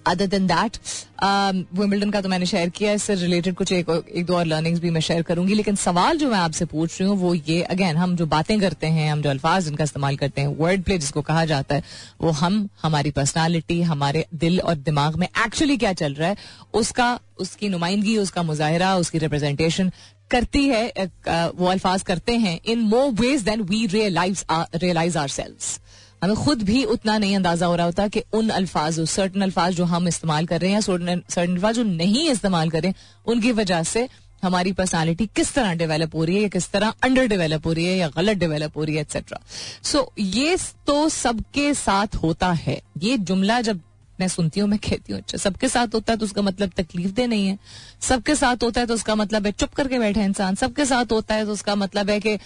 अदर 0.07 0.27
देन 0.27 0.47
दैट 0.47 0.77
विम्बल्डन 1.23 2.09
का 2.11 2.21
तो 2.21 2.29
मैंने 2.29 2.45
शेयर 2.45 2.69
किया 2.69 2.93
इससे 2.93 3.15
रिलेटेड 3.15 3.55
कुछ 3.55 3.71
एक, 3.71 3.89
एक 4.15 4.25
दो 4.25 4.35
और 4.37 4.45
लर्निंग्स 4.45 4.79
भी 4.81 4.89
मैं 4.89 5.01
शेयर 5.01 5.21
करूँगी। 5.23 5.53
लेकिन 5.53 5.75
सवाल 5.75 6.17
जो 6.17 6.29
मैं 6.29 6.37
आपसे 6.39 6.65
पूछ 6.65 6.99
रही 6.99 7.09
हूँ 7.09 7.17
वो 7.17 7.33
ये 7.33 7.61
अगेन 7.63 7.97
हम 7.97 8.15
जो 8.15 8.25
बातें 8.25 8.59
करते 8.59 8.87
हैं 8.87 9.11
हम 9.11 9.21
जो 9.21 9.29
अल्फाज 9.29 9.67
इनका 9.67 9.83
इस्तेमाल 9.83 10.17
करते 10.17 10.41
हैं 10.41 10.55
वर्ड 10.57 10.83
प्ले 10.83 10.97
जिसको 10.97 11.21
कहा 11.21 11.45
जाता 11.45 11.75
है 11.75 11.83
वो 12.21 12.31
हम 12.41 12.67
हमारी 12.83 13.11
पर्सनैलिटी 13.11 13.81
हमारे 13.81 14.25
दिल 14.35 14.59
और 14.59 14.75
दिमाग 14.75 15.15
में 15.15 15.27
एक्चुअली 15.27 15.77
क्या 15.77 15.93
चल 15.93 16.13
रहा 16.13 16.29
है 16.29 16.37
उसका 16.73 17.19
उसकी 17.39 17.69
नुमाइंदगी 17.69 18.17
उसका 18.17 18.43
मुजाहरा 18.43 18.95
उसकी 18.97 19.17
रिप्रेजेंटेशन 19.17 19.91
करती 20.31 20.65
है 20.67 21.09
वो 21.55 21.67
अल्फाज 21.67 22.01
करते 22.01 22.35
हैं 22.37 22.59
in 22.65 22.79
more 22.89 23.11
ways 23.21 23.41
than 23.43 23.61
we 23.61 23.85
realize 23.87 24.43
realize 24.75 25.17
ourselves 25.29 25.79
हमें 26.21 26.35
खुद 26.35 26.63
भी 26.63 26.83
उतना 26.85 27.17
नहीं 27.17 27.35
अंदाज़ा 27.35 27.65
हो 27.65 27.75
रहा 27.75 27.85
होता 27.85 28.07
कि 28.07 28.23
उन 28.33 28.49
अल्फाज 28.49 28.99
सर्टन 29.09 29.41
अल्फाज 29.41 29.75
जो 29.75 29.85
हम 29.85 30.07
इस्तेमाल 30.07 30.45
कर 30.45 30.61
रहे 30.61 30.71
हैं 30.71 30.81
सर्टन 30.81 31.21
अल्फाज 31.37 31.75
जो 31.75 31.83
नहीं 31.83 32.29
इस्तेमाल 32.31 32.69
कर 32.69 32.81
रहे 32.81 32.91
हैं 32.91 33.23
उनकी 33.27 33.51
वजह 33.51 33.83
से 33.83 34.07
हमारी 34.43 34.71
पर्सनालिटी 34.73 35.25
किस 35.35 35.53
तरह 35.53 35.73
डेवलप 35.75 36.15
हो 36.15 36.23
रही 36.23 36.35
है 36.35 36.41
या 36.41 36.47
किस 36.49 36.69
तरह 36.71 36.93
अंडर 37.03 37.27
डेवलप 37.27 37.65
हो 37.67 37.73
रही 37.73 37.85
है 37.85 37.97
या 37.97 38.07
गलत 38.15 38.37
डेवलप 38.37 38.77
हो 38.77 38.83
रही 38.83 38.95
है 38.95 39.01
एक्सेट्रा 39.01 39.39
सो 39.83 39.97
so, 39.97 40.05
ये 40.19 40.57
तो 40.87 41.09
सबके 41.09 41.73
साथ 41.73 42.15
होता 42.23 42.51
है। 42.53 42.81
ये 42.99 43.17
जुमला 43.19 43.59
जब 43.61 43.81
मैं 44.19 44.27
सुनती 44.27 44.59
हूँ 44.59 44.69
मैं 44.69 44.79
कहती 44.79 45.13
हूँ 45.13 45.21
अच्छा 45.21 45.37
सबके 45.37 45.67
साथ 45.69 45.93
होता 45.95 46.13
है 46.13 46.17
तो 46.17 46.25
उसका 46.25 46.41
मतलब 46.41 46.71
तकलीफ़ 46.77 47.11
दे 47.11 47.27
नहीं 47.27 47.47
है। 47.47 47.57
सबके 48.01 48.35
साथ 48.35 48.63
होता 48.63 48.81
है 48.81 48.87
तो 48.87 48.93
उसका 48.93 49.15
मतलब 49.15 49.45
है 49.45 49.51
चुप 49.51 49.73
करके 49.73 49.99
बैठे 49.99 50.23
इंसान। 50.23 50.55
सबके 50.55 50.85
साथ 50.85 51.11
होता 51.11 51.35
है 51.35 51.45
तो 51.45 51.51
उसका 51.51 51.75
मतलब 51.75 52.09
है 52.09 52.19
कि 52.19 52.37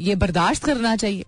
ये 0.00 0.14
बर्दाश्त 0.16 0.64
करना 0.64 0.96
चाहिए। 0.96 1.24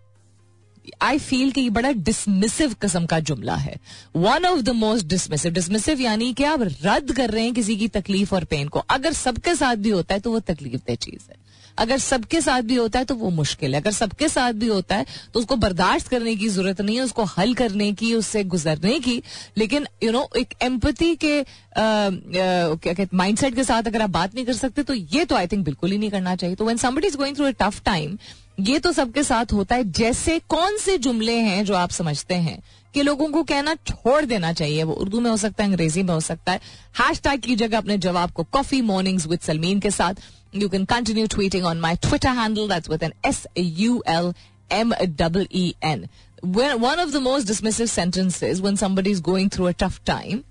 आई 1.03 1.19
फील 1.19 1.51
कि 1.53 1.61
ये 1.61 1.71
बड़ा 1.71 1.91
डिसमिसिव 1.93 2.75
किस्म 2.83 3.07
का 3.07 3.19
जुमला 3.21 3.57
है। 3.57 3.79
One 4.17 4.45
of 4.45 4.61
the 4.61 4.71
most 4.77 5.07
dismissive 5.07 5.53
dismissive 5.53 6.01
यानी 6.01 6.33
कि 6.33 6.45
आप 6.45 6.63
रद्द 6.63 7.13
कर 7.13 7.31
रहे 7.31 7.45
हैं 7.45 7.55
किसी 7.55 7.77
की 7.77 7.89
तकलीफ़ 7.91 8.35
और 8.35 8.45
पेन 8.45 8.69
को। 8.69 8.79
अगर 8.91 9.13
सबके 9.15 9.55
साथ 9.55 9.77
भी 9.77 9.91
होता 9.91 10.15
है 10.15 10.21
तो 10.21 10.31
वो 10.33 10.41
तकलीफ़ 10.43 10.81
दे 10.87 10.97
चीज़ 10.97 11.31
है। 11.31 11.45
अगर 11.79 11.99
सबके 11.99 12.41
साथ 12.41 12.63
भी 12.63 12.75
होता 12.75 12.99
है 12.99 13.05
तो 13.05 13.15
वो 13.15 13.31
मुश्किल 13.31 13.75
है। 13.75 13.81
अगर 13.81 13.91
सबके 13.93 14.29
साथ 14.29 14.53
भी 14.53 14.67
होता 14.67 14.97
है 14.97 15.07
तो 15.35 15.41
उसको 15.41 15.57
बर्दाश्त 15.57 16.09
करने 16.09 16.35
की 16.37 16.49
ज़रूरत 16.49 16.81
नहीं 16.81 16.97
है 16.97 17.03
उसको 17.03 17.25
हल 17.27 17.55
करने 17.55 17.93
की 17.93 18.13
उससे 18.15 18.45
गुजरने 18.47 18.99
की। 19.01 19.23
लेकिन 19.59 19.87
यू 20.03 20.09
you 20.09 20.13
नो 20.13 20.21
know, 20.21 20.37
एक 20.37 20.55
एम्पति 20.63 21.15
के 21.25 23.07
माइंड 23.15 23.39
सेट 23.39 23.55
के 23.55 23.65
साथ 23.65 23.83
अगर 23.83 24.03
आप 24.03 24.11
बात 24.11 24.35
नहीं 24.35 24.45
कर 24.47 24.53
सकते 24.55 24.83
तो 24.83 24.95
ये 24.95 25.25
तो 25.25 25.37
आई 25.37 25.47
थिंक 25.47 25.65
बिल्कुल 25.65 25.91
ही 25.91 25.99
नहीं 25.99 26.11
करना 26.11 26.35
चाहिए। 26.37 26.57
तो 26.57 26.65
when 26.65 26.77
somebody 26.77 27.07
is 27.07 27.17
going 27.17 27.37
through 27.37 27.47
a 27.47 27.51
tough 27.61 27.83
time 27.85 28.19
ये 28.59 28.79
तो 28.79 28.93
सबके 28.93 29.23
साथ 29.23 29.53
होता 29.53 29.75
है, 29.75 29.85
जैसे 29.85 30.39
कौन 30.49 30.77
से 30.79 30.97
जुमले 30.99 31.37
हैं 31.39 31.65
जो 31.65 31.75
आप 31.75 31.91
समझते 31.91 32.35
हैं 32.35 32.63
कि 32.95 33.03
लोगों 33.03 33.29
को 33.31 33.43
कहना 33.45 33.75
छोड़ 33.87 34.25
देना 34.25 34.53
चाहिए। 34.53 34.83
वो 34.83 34.93
उर्दू 34.95 35.21
में 35.21 35.31
हो 35.31 35.37
सकता 35.37 35.65
है, 35.65 35.69
अंग्रेज़ी 35.71 36.03
में 36.03 36.13
हो 36.15 36.21
सकता 36.21 36.53
है। 36.53 36.61
हैश 37.01 37.21
टैग 37.21 37.41
कीजिएगा 37.41 37.79
अपने 37.79 37.99
जवाब 37.99 38.31
को 38.31 38.43
कॉफ़ी 38.53 38.81
मॉर्निंग्स 38.83 39.27
विद 39.27 39.41
सलमीन 39.41 39.81
के 39.81 39.91
साथ। 39.91 40.15
You 40.55 40.69
can 40.69 40.85
continue 40.85 41.27
tweeting 41.27 41.67
on 41.67 41.81
my 41.81 41.97
Twitter 42.03 42.37
handle 42.39 42.69
that's 42.69 42.91
with 42.91 43.03
N 43.03 43.13
S 43.27 43.47
U 43.59 44.03
L 44.09 44.33
M 44.71 44.95
double 45.19 45.47
E 45.53 45.75
N 45.85 46.09
one 46.45 47.01
of 47.01 47.11
the 47.11 47.23
most 47.23 47.47
dismissive 47.47 47.87
sentences 47.87 48.61
when 48.61 48.77
somebody 48.77 49.11
is 49.11 49.23
going 49.23 49.51
through 49.51 49.65
a 49.65 49.71
tough 49.81 50.01
time 50.07 50.43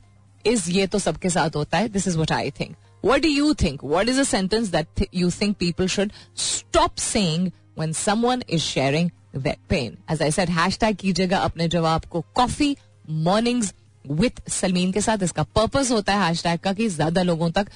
is 0.45 0.69
ये 0.71 0.87
तो 0.87 0.99
सबके 0.99 1.29
साथ 1.29 1.55
होता 1.55 1.77
है 1.77 1.89
this 1.89 2.07
is 2.07 2.17
what 2.17 2.31
I 2.31 2.51
think 2.59 2.75
what 3.05 3.21
do 3.21 3.29
you 3.29 3.53
think 3.53 3.83
what 3.85 4.09
is 4.09 4.19
a 4.19 4.23
sentence 4.23 4.67
that 4.69 5.07
you 5.15 5.31
think 5.41 5.57
people 5.57 5.87
should 5.87 6.11
stop 6.37 6.95
saying 6.97 7.51
when 7.75 7.93
someone 7.95 8.43
is 8.49 8.63
sharing 8.63 9.11
their 9.33 9.57
pain. 9.69 9.97
As 10.07 10.21
I 10.21 10.29
said, 10.29 10.49
hashtag 10.51 10.95
कीजिएगा 10.99 11.37
अपने 11.39 11.67
जवाब 11.69 12.05
को 12.11 12.23
कॉफ़ी 12.35 12.75
मॉर्निंग्स 13.09 13.73
विथ 14.05 14.47
सलमीन 14.51 14.91
के 14.91 15.01
साथ। 15.01 15.23
इसका 15.23 15.43
purpose 15.55 15.91
होता 15.91 16.13
है 16.13 16.27
hashtag 16.27 16.59
का 16.59 16.73
कि 16.73 16.87
ज़्यादा 16.89 17.21
लोगों 17.23 17.49
तक 17.51 17.67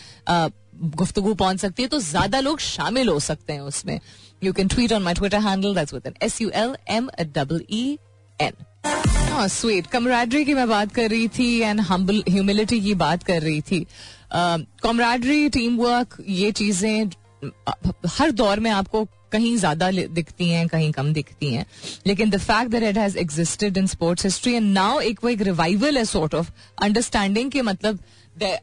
गुफ्तगु 0.96 1.34
पहुँच 1.36 1.60
सकती 1.60 1.84
है 1.84 1.90
तो 1.90 2.00
ज़्यादा 2.00 2.40
लोग 2.40 2.60
शामिल 2.62 3.10
हो 3.10 3.20
सकते 3.20 3.54
हैं 3.54 3.62
उसमें। 3.62 4.00
You 4.44 4.54
can 4.54 4.68
tweet 4.68 4.94
on 4.94 5.02
my 5.04 5.14
Twitter 5.14 5.40
handle 5.48 5.76
that's 5.76 5.94
with 5.94 6.08
N 6.08 6.14
S 6.24 6.42
U 6.42 6.50
L 6.56 6.76
M 6.90 7.10
double 7.36 7.62
E 7.70 7.98
N 8.40 9.48
sweet 9.50 9.88
camaraderie 9.88 10.44
की 10.46 10.54
मैं 10.54 10.68
बात 10.70 10.94
कर 10.94 11.10
रही 11.10 11.28
थी 11.38 11.60
एंड 11.60 11.80
हम्बल 11.90 12.24
ह्यूमिलिटी 12.30 12.80
की 12.82 12.94
बात 12.96 13.24
कर 13.24 13.42
रही 13.42 13.62
थी। 13.62 13.86
कमराडरी 14.34 15.50
टीम 15.50 15.78
वर्क 15.78 16.18
ये 16.28 16.52
चीज़ें 16.52 17.10
हर 18.10 18.32
दौर 18.32 18.60
में 18.60 18.72
आपको 18.72 19.08
कहीं 19.32 19.56
ज़्यादा 19.58 19.92
दिखती 19.92 20.50
हैं, 20.50 20.68
कहीं 20.68 20.92
कम 20.92 21.12
दिखती 21.14 21.54
हैं। 21.54 21.66
लेकिन 22.08 22.30
the 22.30 22.38
fact 22.40 22.72
that 22.72 22.84
it 22.84 22.98
has 22.98 23.18
existed 23.18 23.78
in 23.78 23.88
sports 23.88 24.26
history 24.26 24.54
and 24.54 24.72
now 24.74 25.00
एक 25.02 25.20
वो 25.24 25.30
एक 25.30 25.42
रिवाइवल 25.44 25.98
है 25.98 26.06
सॉर्ट 26.08 26.36
ऑफ़ 26.36 26.52
अंडरस्टैंडिंग 26.84 27.52
के 27.52 27.62
मतलब 27.64 28.00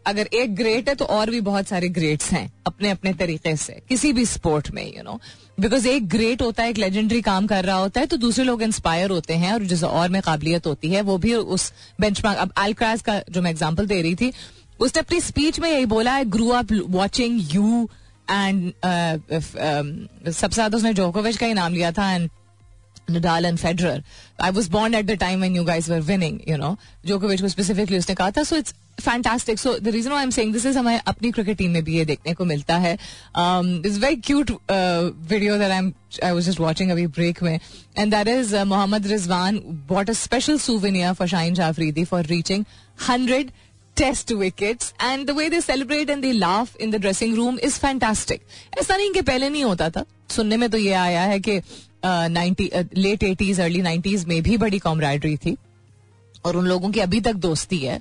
अगर 0.06 0.28
एक 0.34 0.54
ग्रेट 0.56 0.88
है 0.88 0.94
तो 0.94 1.04
और 1.06 1.30
भी 1.30 1.40
बहुत 1.40 1.68
सारे 1.68 1.88
ग्रेट्स 1.88 2.30
हैं 2.32 2.50
अपने 2.66 2.90
अपने 2.90 3.12
तरीके 3.14 3.54
से, 3.56 3.72
किसी 3.88 4.12
भी 4.12 4.24
स्पोर्ट 4.26 4.70
में 4.74 4.84
यू 4.86 5.02
नो 5.02 5.18
बिकॉज़ 5.60 5.88
एक 5.88 6.08
ग्रेट 6.08 6.42
होता 6.42 6.62
है, 6.62 6.70
एक 6.70 6.78
लेजेंडरी 6.78 7.20
काम 7.22 7.46
कर 7.46 7.64
रहा 7.64 7.76
होता 7.76 8.00
है 8.00 8.06
तो 8.06 8.16
दूसरे 8.16 8.44
लोग 8.44 8.62
इंस्पायर 8.62 9.10
होते 9.10 9.34
हैं 9.34 9.52
और 9.52 9.62
जिस 9.64 9.82
और 9.84 10.08
में 10.08 10.20
काबिलियत 10.22 10.66
होती 10.66 10.90
है, 10.90 11.02
वो 11.02 11.18
भी 11.18 11.34
उस 11.34 11.72
बेंच 12.00 12.24
अब 12.26 12.52
एल्क्रैस 12.60 13.02
का 13.02 13.20
जो 13.30 13.42
मैं 13.42 13.50
एग्ज़ाम्पल 13.50 13.86
दे 13.86 14.00
रही 14.02 14.14
थी, 14.14 14.32
उसने 14.80 15.00
अपनी 15.00 15.20
स्पीच 15.20 15.60
में 15.60 15.70
यही 15.70 15.86
बोला 15.86 16.14
I 16.14 16.24
grew 16.26 16.48
up 16.52 16.72
watching 16.72 17.40
you 17.54 17.88
and 18.30 18.72
uh, 18.72 19.18
um, 19.38 20.32
सबसे 20.32 20.54
ज़्यादा 20.54 20.76
उसने 20.76 20.92
जोकोविच 20.94 21.36
का 21.36 21.46
ही 21.46 21.54
नाम 21.54 21.72
लिया 21.72 21.92
था 21.92 22.10
and 22.12 22.30
Nadal 23.08 23.44
and 23.44 23.58
Federer. 23.58 24.02
I 24.38 24.50
was 24.50 24.68
born 24.68 24.94
at 24.94 25.06
the 25.06 25.16
time 25.16 25.40
when 25.40 25.54
you 25.54 25.64
guys 25.64 25.88
were 25.88 26.00
winning, 26.00 26.42
you 26.46 26.56
know. 26.58 26.76
Djokovic 27.06 27.40
को 27.40 27.48
specifically 27.48 27.98
उसने 27.98 28.14
कहा 28.14 28.30
था. 28.36 28.44
So 28.44 28.56
it's 28.56 28.74
fantastic. 28.98 29.58
So 29.58 29.78
the 29.78 29.92
reason 29.92 30.12
why 30.12 30.22
I'm 30.22 30.30
saying 30.30 30.52
this 30.52 30.64
is 30.64 30.76
हमारे 30.76 31.00
अपनी 31.06 31.32
cricket 31.32 31.58
team 31.58 31.70
में 31.70 31.82
भी 31.84 31.96
ये 31.96 32.04
देखने 32.04 32.34
को 32.34 32.44
मिलता 32.44 32.76
है. 32.76 32.98
Um, 33.34 33.82
this 33.82 33.98
very 33.98 34.16
cute 34.16 34.50
uh, 34.68 35.10
video 35.34 35.58
that 35.58 35.70
I'm 35.70 35.94
I 36.22 36.32
was 36.32 36.46
just 36.46 36.60
watching 36.60 36.90
अभी 36.90 37.06
break 37.12 37.42
में, 37.42 37.60
and 37.96 38.12
that 38.12 38.26
is 38.26 38.52
uh, 38.52 38.64
Mohammad 38.64 39.04
Rizwan 39.04 39.86
bought 39.86 40.08
a 40.08 40.14
special 40.14 40.58
souvenir 40.58 41.14
for 41.14 41.26
Shaheen 41.26 41.54
Jafridi 41.54 42.06
for 42.06 42.22
reaching 42.22 42.66
100 42.98 43.52
test 43.96 44.32
wickets 44.34 44.92
and 45.02 45.26
the 45.26 45.36
way 45.36 45.48
they 45.50 45.60
celebrate 45.60 46.10
and 46.10 46.22
they 46.22 46.32
laugh 46.32 46.76
in 46.76 46.90
the 46.90 46.96
dressing 46.96 47.34
room 47.36 47.58
is 47.58 47.78
fantastic 47.80 48.42
ऐसा 48.78 48.96
नहीं 48.96 49.10
कि 49.12 49.22
पहले 49.22 49.48
नहीं 49.48 49.64
होता 49.64 49.90
था। 49.90 50.04
सुनने 50.30 50.56
में 50.56 50.68
तो 50.70 50.78
ये 50.78 50.92
आया 50.94 51.22
है 51.22 51.40
कि 51.40 51.60
लेट 52.96 53.22
एटीज 53.22 53.60
अर्ली 53.60 53.82
नाइन्टीज 53.82 54.24
में 54.24 54.42
भी 54.42 54.56
बड़ी 54.56 54.78
कॉमराइडरी 54.78 55.36
थी। 55.36 55.56
और 56.44 56.56
उन 56.56 56.66
लोगों 56.66 56.90
की 56.90 57.00
अभी 57.00 57.20
तक 57.20 57.34
दोस्ती 57.34 57.78
है। 57.78 58.00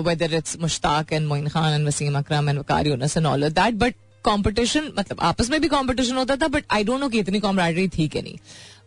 Whether 0.00 0.34
it's 0.34 0.56
Mushtaq 0.60 1.12
and 1.12 1.26
Moin 1.28 1.48
Khan 1.48 1.72
and 1.72 1.86
Wasim 1.86 2.18
Akram 2.18 2.48
and 2.48 2.58
Waqar 2.58 3.24
all 3.26 3.48
that 3.50 3.74
but 3.74 3.94
competition 4.24 4.92
मतलब 4.98 5.20
आपस 5.22 5.50
में 5.50 5.60
भी 5.60 5.68
कंपटीशन 5.68 6.16
होता 6.16 6.36
था 6.36 6.48
बट 6.48 6.64
आई 6.70 6.84
डोंट 6.84 7.00
नो 7.00 7.08
कि 7.08 7.18
इतनी 7.18 7.40
कॉमराइडरी 7.40 7.88
थी 7.88 8.08
कि 8.08 8.22
नहीं। 8.22 8.36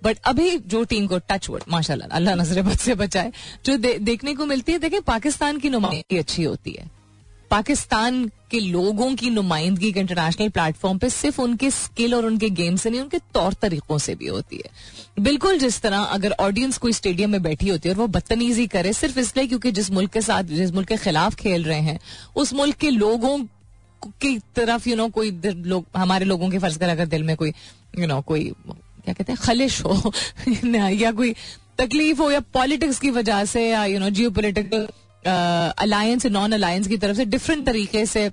बट 0.03 0.17
अभी 0.25 0.57
जो 0.57 0.83
टीम 0.85 1.07
को 1.07 1.17
टच 1.29 1.49
वर्ड 1.49 1.63
माशाल्लाह 1.69 2.15
अल्लाह 2.17 2.35
नज़र 2.35 2.61
बद 2.61 2.77
से 2.77 2.95
बचाए 2.95 3.31
जो 3.65 3.77
दे, 3.77 3.97
देखने 3.99 4.35
को 4.35 4.45
मिलती 4.45 4.71
है 4.71 4.79
देखें 4.79 5.01
पाकिस्तान 5.03 5.59
की 5.59 5.69
नुमाइंदगी 5.69 6.17
अच्छी 6.17 6.43
होती 6.43 6.71
है। 6.71 6.89
पाकिस्तान 7.51 8.25
के 8.51 8.59
लोगों 8.59 9.13
की 9.15 9.29
नुमाइंदगी 9.29 9.89
इंटरनेशनल 9.89 10.49
प्लेटफॉर्म 10.49 10.97
पे 10.97 11.09
सिर्फ़ 11.09 11.41
उनके 11.41 11.69
स्किल 11.71 12.15
और 12.15 12.25
उनके 12.25 12.49
गेम 12.59 12.75
से 12.75 12.89
नहीं 12.89 13.01
उनके 13.01 13.17
तौर 13.33 13.53
तरीकों 13.61 13.97
से 13.97 14.15
भी 14.15 14.27
होती 14.27 14.61
है। 14.65 15.23
बिल्कुल 15.23 15.59
जिस 15.59 15.81
तरह 15.81 15.97
अगर 16.17 16.31
ऑडियंस 16.39 16.77
कोई 16.77 16.93
स्टेडियम 16.93 17.29
में 17.31 17.41
बैठी 17.43 17.69
होती 17.69 17.89
है 17.89 17.95
और 17.95 17.99
वो 18.01 18.07
बदतमीजी 18.09 18.65
करे 18.67 18.93
सिर्फ़ 18.93 19.19
इसलिए 19.19 19.47
क्योंकि 19.47 19.71
जिस 19.71 19.91
मुल्क 19.91 20.11
के 20.11 20.21
साथ 20.21 20.43
जिस 20.53 20.73
मुल्क 20.73 20.87
के 20.87 20.97
खिलाफ 20.97 21.35
खेल 21.35 21.63
रहे 21.63 21.81
हैं 21.81 21.99
उस 22.35 22.53
मुल्क 22.53 22.77
के 22.77 22.89
लोगों 22.89 23.37
की 24.21 24.37
तरफ़ 24.55 24.89
यू 24.89 24.95
नो 24.95 25.07
कोई 25.09 25.31
लोग 25.45 25.85
हमारे 25.95 26.25
लोगों 26.25 26.49
के 26.49 26.59
फ़र्ज़ 26.59 26.79
कर 26.79 26.89
अगर 26.89 27.05
दिल 27.07 27.23
में 27.23 27.35
कोई 27.37 27.53
यू 27.99 28.07
नो 28.07 28.21
कोई 28.21 28.51
क्या 29.05 29.13
कहते 29.13 29.31
हैं 29.31 29.39
खलिश 29.41 29.81
हो। 29.85 30.13
या 31.01 31.11
कोई 31.11 31.33
तकलीफ़ 31.79 32.21
हो 32.21 32.29
या 32.31 32.39
पॉलिटिक्स 32.53 32.99
की 32.99 33.09
वजह 33.11 33.43
से 33.45 33.67
या 33.69 33.85
you 33.85 33.99
know 33.99 34.09
geopolitical 34.31 34.87
alliance 35.25 36.25
non 36.27 36.51
alliance 36.51 36.87
की 36.87 36.97
तरफ़ 36.97 37.17
से 37.17 37.25
डिफरेंट 37.25 37.65
तरीके 37.65 38.05
से 38.05 38.31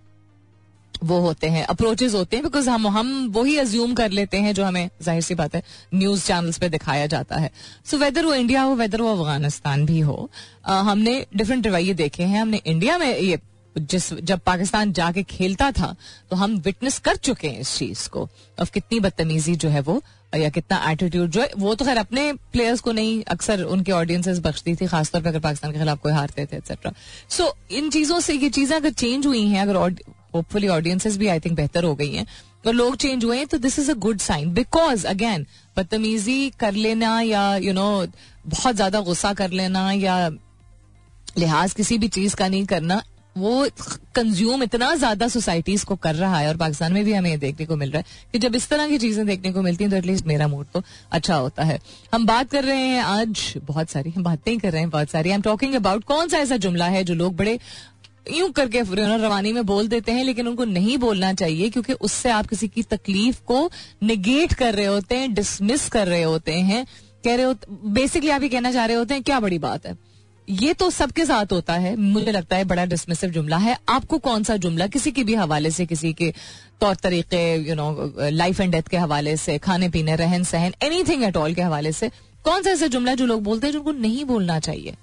वो 1.04 1.18
होते 1.20 1.48
हैं 1.48 1.64
अप्रोचेज 1.66 2.14
होते 2.14 2.36
हैं 2.36 2.44
बिकॉज़ 2.44 2.68
हम 2.70 2.86
हम 2.88 3.10
वही 3.32 3.56
अज्यूम 3.58 3.94
कर 3.94 4.10
लेते 4.10 4.36
हैं 4.36 4.54
जो 4.54 4.64
हमें 4.64 4.88
ज़ाहिर 5.02 5.22
सी 5.22 5.34
बात 5.34 5.54
है 5.54 5.62
न्यूज़ 5.94 6.26
चैनल्स 6.26 6.58
पे 6.58 6.68
दिखाया 6.68 7.06
जाता 7.06 7.36
है। 7.36 7.50
सो 7.84 7.96
so, 7.96 8.02
वेदर 8.02 8.24
वो 8.24 8.34
इंडिया 8.34 8.62
हो 8.62 8.74
वेदर 8.74 9.02
वो 9.02 9.14
अफ़गानिस्तान 9.14 9.86
भी 9.86 10.00
हो 10.00 10.30
आ, 10.66 10.80
हमने 10.80 11.26
डिफरेंट 11.36 11.66
रवैये 11.66 11.94
देखे 11.94 12.22
हैं। 12.22 12.40
हमने 12.40 12.60
इंडिया 12.66 12.98
में 12.98 13.16
ये 13.18 13.38
जिस 13.76 14.12
जब 14.14 14.40
पाकिस्तान 14.46 14.92
जाके 14.92 15.22
खेलता 15.22 15.70
था 15.72 15.94
तो 16.30 16.36
हम 16.36 16.56
विटनेस 16.58 16.98
कर 16.98 17.16
चुके 17.16 17.48
हैं 17.48 17.60
इस 17.60 17.76
चीज़ 17.78 18.08
को 18.08 18.28
अब 18.58 18.68
कितनी 18.68 19.00
बदतमीजी 19.00 19.54
जो 19.56 19.68
है 19.68 19.80
वो 19.80 20.02
या 20.32 20.48
कितना 20.48 20.90
एटीट्यूड 20.90 21.30
जो 21.30 21.40
है 21.40 21.50
वो 21.58 21.74
तो 21.74 21.84
खैर 21.84 21.98
अपने 21.98 22.32
प्लेयर्स 22.52 22.80
को 22.80 22.92
नहीं 22.92 23.22
अक्सर 23.28 23.62
उनके 23.66 23.92
ऑडियंसेस 23.92 24.38
बख्शती 24.38 24.74
थी 24.76 24.86
खासतौर 24.86 25.22
पर 25.22 25.28
अगर 25.28 25.40
पाकिस्तान 25.40 25.72
के 25.72 25.78
खिलाफ 25.78 26.00
कोई 26.02 26.12
हारते 26.12 26.46
थे 26.46 26.56
एक्सेट्रा 26.56 26.92
सो 27.28 27.44
so, 27.44 27.72
इन 27.72 27.90
चीज़ों 27.90 28.20
से 28.20 28.34
ये 28.34 28.50
चीज़ें 28.50 28.76
अगर 28.76 28.90
चेंज 28.92 29.26
हुई 29.26 29.46
हैं 29.46 29.62
अगर 29.62 29.76
होपफुली 30.34 30.68
ऑडियंसेस 30.68 31.16
भी 31.18 31.26
आई 31.28 31.40
थिंक 31.40 31.56
बेहतर 31.56 31.84
हो 31.84 31.94
गई 31.94 32.12
हैं 32.12 32.26
तो 32.64 32.72
लोग 32.72 32.96
चेंज 32.96 33.24
हुए 33.24 33.36
हैं 33.36 33.46
तो 33.46 33.58
this 33.58 33.78
is 33.78 33.90
a 33.90 33.94
good 33.98 34.18
sign 34.20 34.52
because 34.54 35.06
again 35.06 35.46
बदतमीजी 35.76 36.50
कर 36.60 36.72
लेना 36.74 37.20
या 37.20 37.56
यू 37.56 37.64
you 37.64 37.74
नो 37.74 38.04
know, 38.04 38.14
बहुत 38.46 38.76
ज़्यादा 38.76 39.00
गुस्सा 39.00 39.32
कर 39.34 39.50
लेना 39.50 39.90
या 39.92 40.28
लिहाज 41.38 41.72
किसी 41.72 41.98
भी 41.98 42.08
चीज़ 42.08 42.36
का 42.36 42.48
नहीं 42.48 42.64
करना 42.66 43.02
वो 43.36 43.66
कंज्यूम 44.14 44.62
इतना 44.62 44.94
ज़्यादा 44.94 45.28
सोसाइटीज 45.28 45.84
को 45.84 45.96
कर 45.96 46.14
रहा 46.14 46.38
है 46.38 46.48
और 46.48 46.56
पाकिस्तान 46.56 46.92
में 46.92 47.04
भी 47.04 47.12
हमें 47.12 47.38
देखने 47.38 47.66
को 47.66 47.76
मिल 47.76 47.90
रहा 47.90 47.98
है 47.98 48.28
कि 48.32 48.38
जब 48.38 48.54
इस 48.54 48.68
तरह 48.68 48.88
की 48.88 48.98
चीज़ें 48.98 49.24
देखने 49.26 49.52
को 49.52 49.62
मिलती 49.62 49.84
हैं 49.84 49.90
तो 49.90 49.96
एटलीस्ट 49.96 50.26
मेरा 50.26 50.48
मूड 50.48 50.66
तो 50.74 50.82
अच्छा 51.12 51.36
होता 51.36 51.64
है। 51.64 51.78
हम 52.14 52.26
बात 52.26 52.50
कर 52.50 52.64
रहे 52.64 52.78
हैं 52.78 53.02
आज 53.02 53.52
बहुत 53.58 53.90
सारी, 53.90 54.10
हम 54.10 54.22
बातें 54.22 54.58
कर 54.58 54.72
रहे 54.72 54.80
हैं 54.80 54.90
बहुत 54.90 55.10
सारी। 55.10 55.30
आई 55.30 55.34
एम 55.34 55.42
टॉकिंग 55.42 55.74
अबाउट 55.74 56.04
कौन 56.04 56.28
सा 56.28 56.38
ऐसा 56.38 56.56
जुमला 56.56 56.86
है 56.86 57.04
जो 57.04 57.14
लोग 57.14 57.36
बड़े 57.36 57.58
यूँ 58.26 58.50
करके 58.52 58.80
रवानी 59.16 59.52
में 59.52 59.64
बोल 59.66 59.88
देते 59.88 60.12
हैं, 60.12 60.24
लेकिन 60.24 60.48
उनको 60.48 60.64
नहीं 60.66 60.98
बोलना 60.98 61.32
चाहिए, 61.34 61.70
क्योंकि 61.70 61.92
उससे 61.94 62.30
आप 62.30 62.46
किसी 62.46 62.68
की 62.68 62.82
तकलीफ़ 62.82 63.40
को 63.46 63.70
निगेट 64.02 64.52
कर 64.52 64.74
रहे 64.74 64.86
होते 64.86 65.16
हैं 65.16 65.32
डिसमिस 65.34 65.88
कर 65.88 66.06
रहे 66.08 66.22
होते 66.22 66.52
हैं। 66.52 66.84
कह 67.24 67.34
रहे 67.34 67.44
होते 67.44 67.66
बेसिकली 67.90 68.30
आप 68.30 68.42
ये 68.42 68.48
कहना 68.48 68.72
चाह 68.72 68.84
रहे 68.86 68.96
होते 68.96 69.14
हैं, 69.14 69.22
क्या 69.22 69.40
बड़ी 69.40 69.58
बात 69.58 69.86
है? 69.86 69.96
ये 70.50 70.72
तो 70.74 70.88
सबके 70.90 71.24
साथ 71.24 71.52
होता 71.52 71.74
है, 71.74 71.94
मुझे 71.96 72.32
लगता 72.32 72.56
है 72.56 72.64
बड़ा 72.64 72.84
डिसमिसिव 72.84 73.30
जुमला 73.30 73.56
है। 73.56 73.76
आपको 73.88 74.18
कौन 74.18 74.44
सा 74.44 74.56
जुमला 74.56 74.86
किसी 74.86 75.10
के 75.12 75.24
भी 75.24 75.34
हवाले 75.34 75.70
से, 75.70 75.86
किसी 75.86 76.12
के 76.12 76.32
तौर 76.80 76.94
तरीके 76.94 77.42
you 77.68 77.74
know 77.74 78.14
life 78.18 78.60
and 78.60 78.72
death 78.72 78.88
के 78.90 78.96
हवाले 78.96 79.36
से, 79.36 79.58
खाने 79.58 79.88
पीने 79.88 80.16
रहन 80.16 80.44
सहन 80.44 80.74
एनीथिंग 80.82 81.22
एट 81.24 81.36
ऑल 81.36 81.54
के 81.54 81.62
हवाले 81.62 81.92
से, 81.92 82.10
कौन 82.44 82.62
सा 82.62 82.70
ऐसा 82.70 82.86
जुमला 82.86 83.14
जो 83.14 83.26
लोग 83.26 83.42
बोलते 83.42 83.66
हैं 83.66 83.72
जिनको 83.72 83.92
नहीं 83.92 84.24
बोलना 84.24 84.58
चाहिए? 84.60 84.94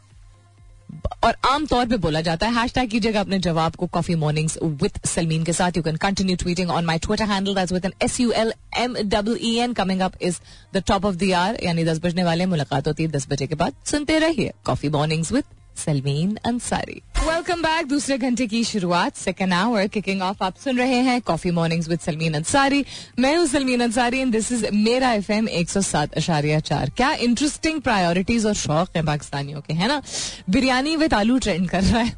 और 1.24 1.36
आमतौर 1.46 1.86
पे 1.86 1.98
बोला 1.98 2.22
जाता 2.22 2.48
है 2.48 2.54
हैश 2.56 2.74
टैग 2.74 2.90
कीजिएगा 2.90 3.20
अपने 3.20 3.40
जवाब 3.40 3.76
को 3.76 3.88
कॉफ़ी 3.88 4.16
मॉर्निंग्स 4.16 4.58
विद 4.64 5.00
सलमीन 5.06 5.44
के 5.44 5.54
साथ। 5.54 5.78
You 5.78 5.84
can 5.84 5.96
continue 5.98 6.36
tweeting 6.36 6.70
on 6.72 6.86
my 6.86 6.98
Twitter 6.98 7.26
handle 7.26 7.56
that's 7.56 7.74
with 7.74 7.86
N 7.86 7.94
S 8.04 8.20
U 8.20 8.32
L 8.32 8.54
M 8.78 8.96
double 9.06 9.38
E 9.42 9.56
N 9.60 9.74
coming 9.74 10.02
up 10.02 10.14
is 10.22 10.40
the 10.74 10.84
top 10.88 11.06
of 11.06 11.16
the 11.16 11.32
hour 11.34 11.58
यानी 11.64 11.84
दस 11.86 12.00
बजने 12.04 12.24
वाले, 12.24 12.46
मुलाकात 12.46 12.88
होती 12.88 13.04
है 13.04 13.10
दस 13.12 13.28
बजे 13.30 13.48
के 13.48 13.56
बाद। 13.56 13.74
सुनते 13.86 14.20
रहिए 14.20 14.52
coffee 14.66 14.90
mornings 14.90 15.32
with 15.32 15.44
Salmeen 15.78 16.36
Ansari 16.46 17.02
welcome 17.20 17.62
back 17.62 17.88
दूसरे 17.88 18.18
घंटे 18.18 18.48
की 18.48 18.64
शुरुआत 18.64 19.16
सेकेंड 19.18 19.54
आवर 19.54 19.88
किकिंग 19.88 20.22
ऑफ़ 20.22 20.44
आप 20.44 20.58
सुन 20.64 20.78
रहे 20.78 21.00
हैं 21.08 21.20
coffee 21.22 21.52
mornings 21.52 21.90
with 21.90 22.00
Salmeen 22.00 22.34
Ansari 22.34 22.84
मैं 23.20 23.36
हूँ 23.38 23.48
Salmeen 23.48 23.82
Ansari 23.84 24.20
and 24.20 24.32
this 24.32 24.52
is 24.52 24.66
मेरा 24.74 25.12
एफ़ 25.14 25.32
एम 25.32 25.50
एक 25.62 25.70
सौ 25.70 25.82
सात 25.84 26.14
अशारिया 26.18 26.60
चार 26.70 26.90
क्या 26.98 27.12
इंटरेस्टिंग 27.30 27.82
प्रायोरिटीज 27.82 28.46
और 28.46 28.54
शौक 28.58 28.96
है 28.96 29.06
पाकिस्तानियों 29.06 29.62
के 29.62 29.74
है 29.74 29.88
ना 29.88 30.02
बिरयानी 30.50 30.96
विद 30.96 31.14
आलू 31.14 31.38
ट्रेंड 31.40 31.70
कर 31.70 31.84
रहा 31.84 32.02
है 32.02 32.16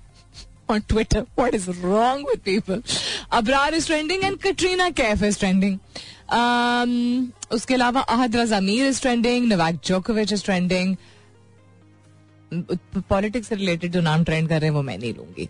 on 0.69 0.81
Twitter. 0.83 1.25
What 1.35 1.55
is 1.55 1.67
wrong 1.67 2.23
with 2.23 2.43
people? 2.43 2.81
Abrar 3.31 3.73
is 3.73 3.87
trending 3.87 4.23
and 4.23 4.39
Katrina 4.39 4.91
Kaif 4.91 5.23
is 5.23 5.37
trending. 5.37 5.79
Um, 6.31 7.33
उसके 7.51 7.73
अलावा 7.73 8.01
अहद 8.01 8.35
रजा 8.35 8.57
इज़ 8.87 9.01
ट्रेंडिंग 9.01 9.47
नवाक 9.47 9.79
जोकोविच 9.85 10.33
इज़ 10.33 10.43
ट्रेंडिंग 10.45 10.95
पॉलिटिक्स 12.53 13.48
से 13.48 13.56
रिलेटेड 13.56 13.91
जो 13.91 14.01
नाम 14.01 14.24
ट्रेंड 14.24 14.50
कर 14.50 14.60
रहे 14.60 14.70
हैं 14.70 14.75
वो 14.75 14.82
मैं 14.82 14.98
नहीं 14.98 15.13
लूँगी। 15.13 15.48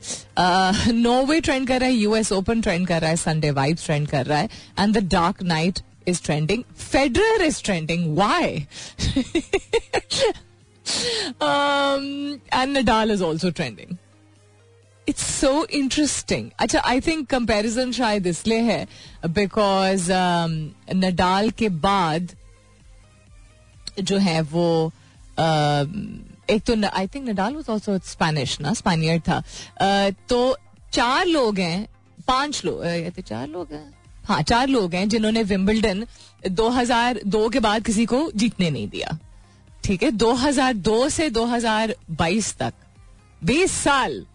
नोवे 0.93 1.39
ट्रेंड 1.41 1.67
कर 1.67 1.79
रहा 1.79 1.89
है 1.89 1.95
यूएस 1.95 2.31
ओपन 2.31 2.61
ट्रेंड 2.61 2.87
कर 2.87 3.01
रहा 3.01 3.09
है 3.09 3.15
संडे 3.15 3.51
वाइब्स 3.51 3.85
ट्रेंड 3.85 4.07
कर 4.07 4.25
रहा 4.25 4.39
है 4.39 4.49
and 4.79 4.97
the 4.97 5.03
Dark 5.09 5.43
Knight 5.43 5.79
is 6.07 6.23
trending 6.23 6.63
Federer 6.77 7.45
is 7.45 7.63
trending 7.63 8.17
why 8.17 8.65
and 12.53 12.77
Nadal 12.77 13.11
is 13.11 13.23
also 13.23 13.49
trending 13.49 13.97
it's 15.07 15.23
so 15.41 15.65
interesting 15.65 16.49
अच्छा 16.59 16.79
आई 16.79 17.01
थिंक 17.01 17.27
कंपेरिजन 17.29 17.91
शायद 17.91 18.27
इसलिए 18.27 18.59
है 18.59 18.87
बिकॉज़ 19.27 20.11
नडाल 20.95 21.49
के 21.51 21.69
बाद 21.69 22.35
जो 23.99 24.17
है 24.17 24.41
वो 24.41 24.91
uh, 25.39 25.87
एक 26.49 26.63
तो 26.63 26.75
I 26.87 27.07
think 27.07 27.29
Nadal 27.29 27.55
was 27.55 27.69
also 27.69 27.97
Spanish 28.05 28.59
ना? 28.61 28.73
स्पेनियर 28.73 29.19
था। 29.19 29.41
तो 30.29 30.57
चार 30.93 31.25
लोग 31.25 31.59
हैं, 31.59 31.87
पाँच 32.27 32.61
लोग 32.65 32.83
तो 33.15 33.21
चार 33.21 33.47
लोग 33.47 33.73
हैं। 33.73 33.93
हाँ 34.25 34.41
चार 34.41 34.67
लोग 34.67 34.93
हैं 34.93 35.07
जिन्होंने 35.09 35.43
विम्बल्डन 35.43 36.05
2002 36.47 37.49
के 37.49 37.59
बाद 37.59 37.83
किसी 37.85 38.05
को 38.05 38.29
जीतने 38.35 38.69
नहीं 38.69 38.87
दिया। 38.89 39.17
ठीक 39.83 40.03
है? 40.03 40.11
2002 40.13 41.09
से 41.09 41.29
2022 41.29 42.55
तक। 42.57 42.73
20 43.41 43.71
साल, 43.73 44.25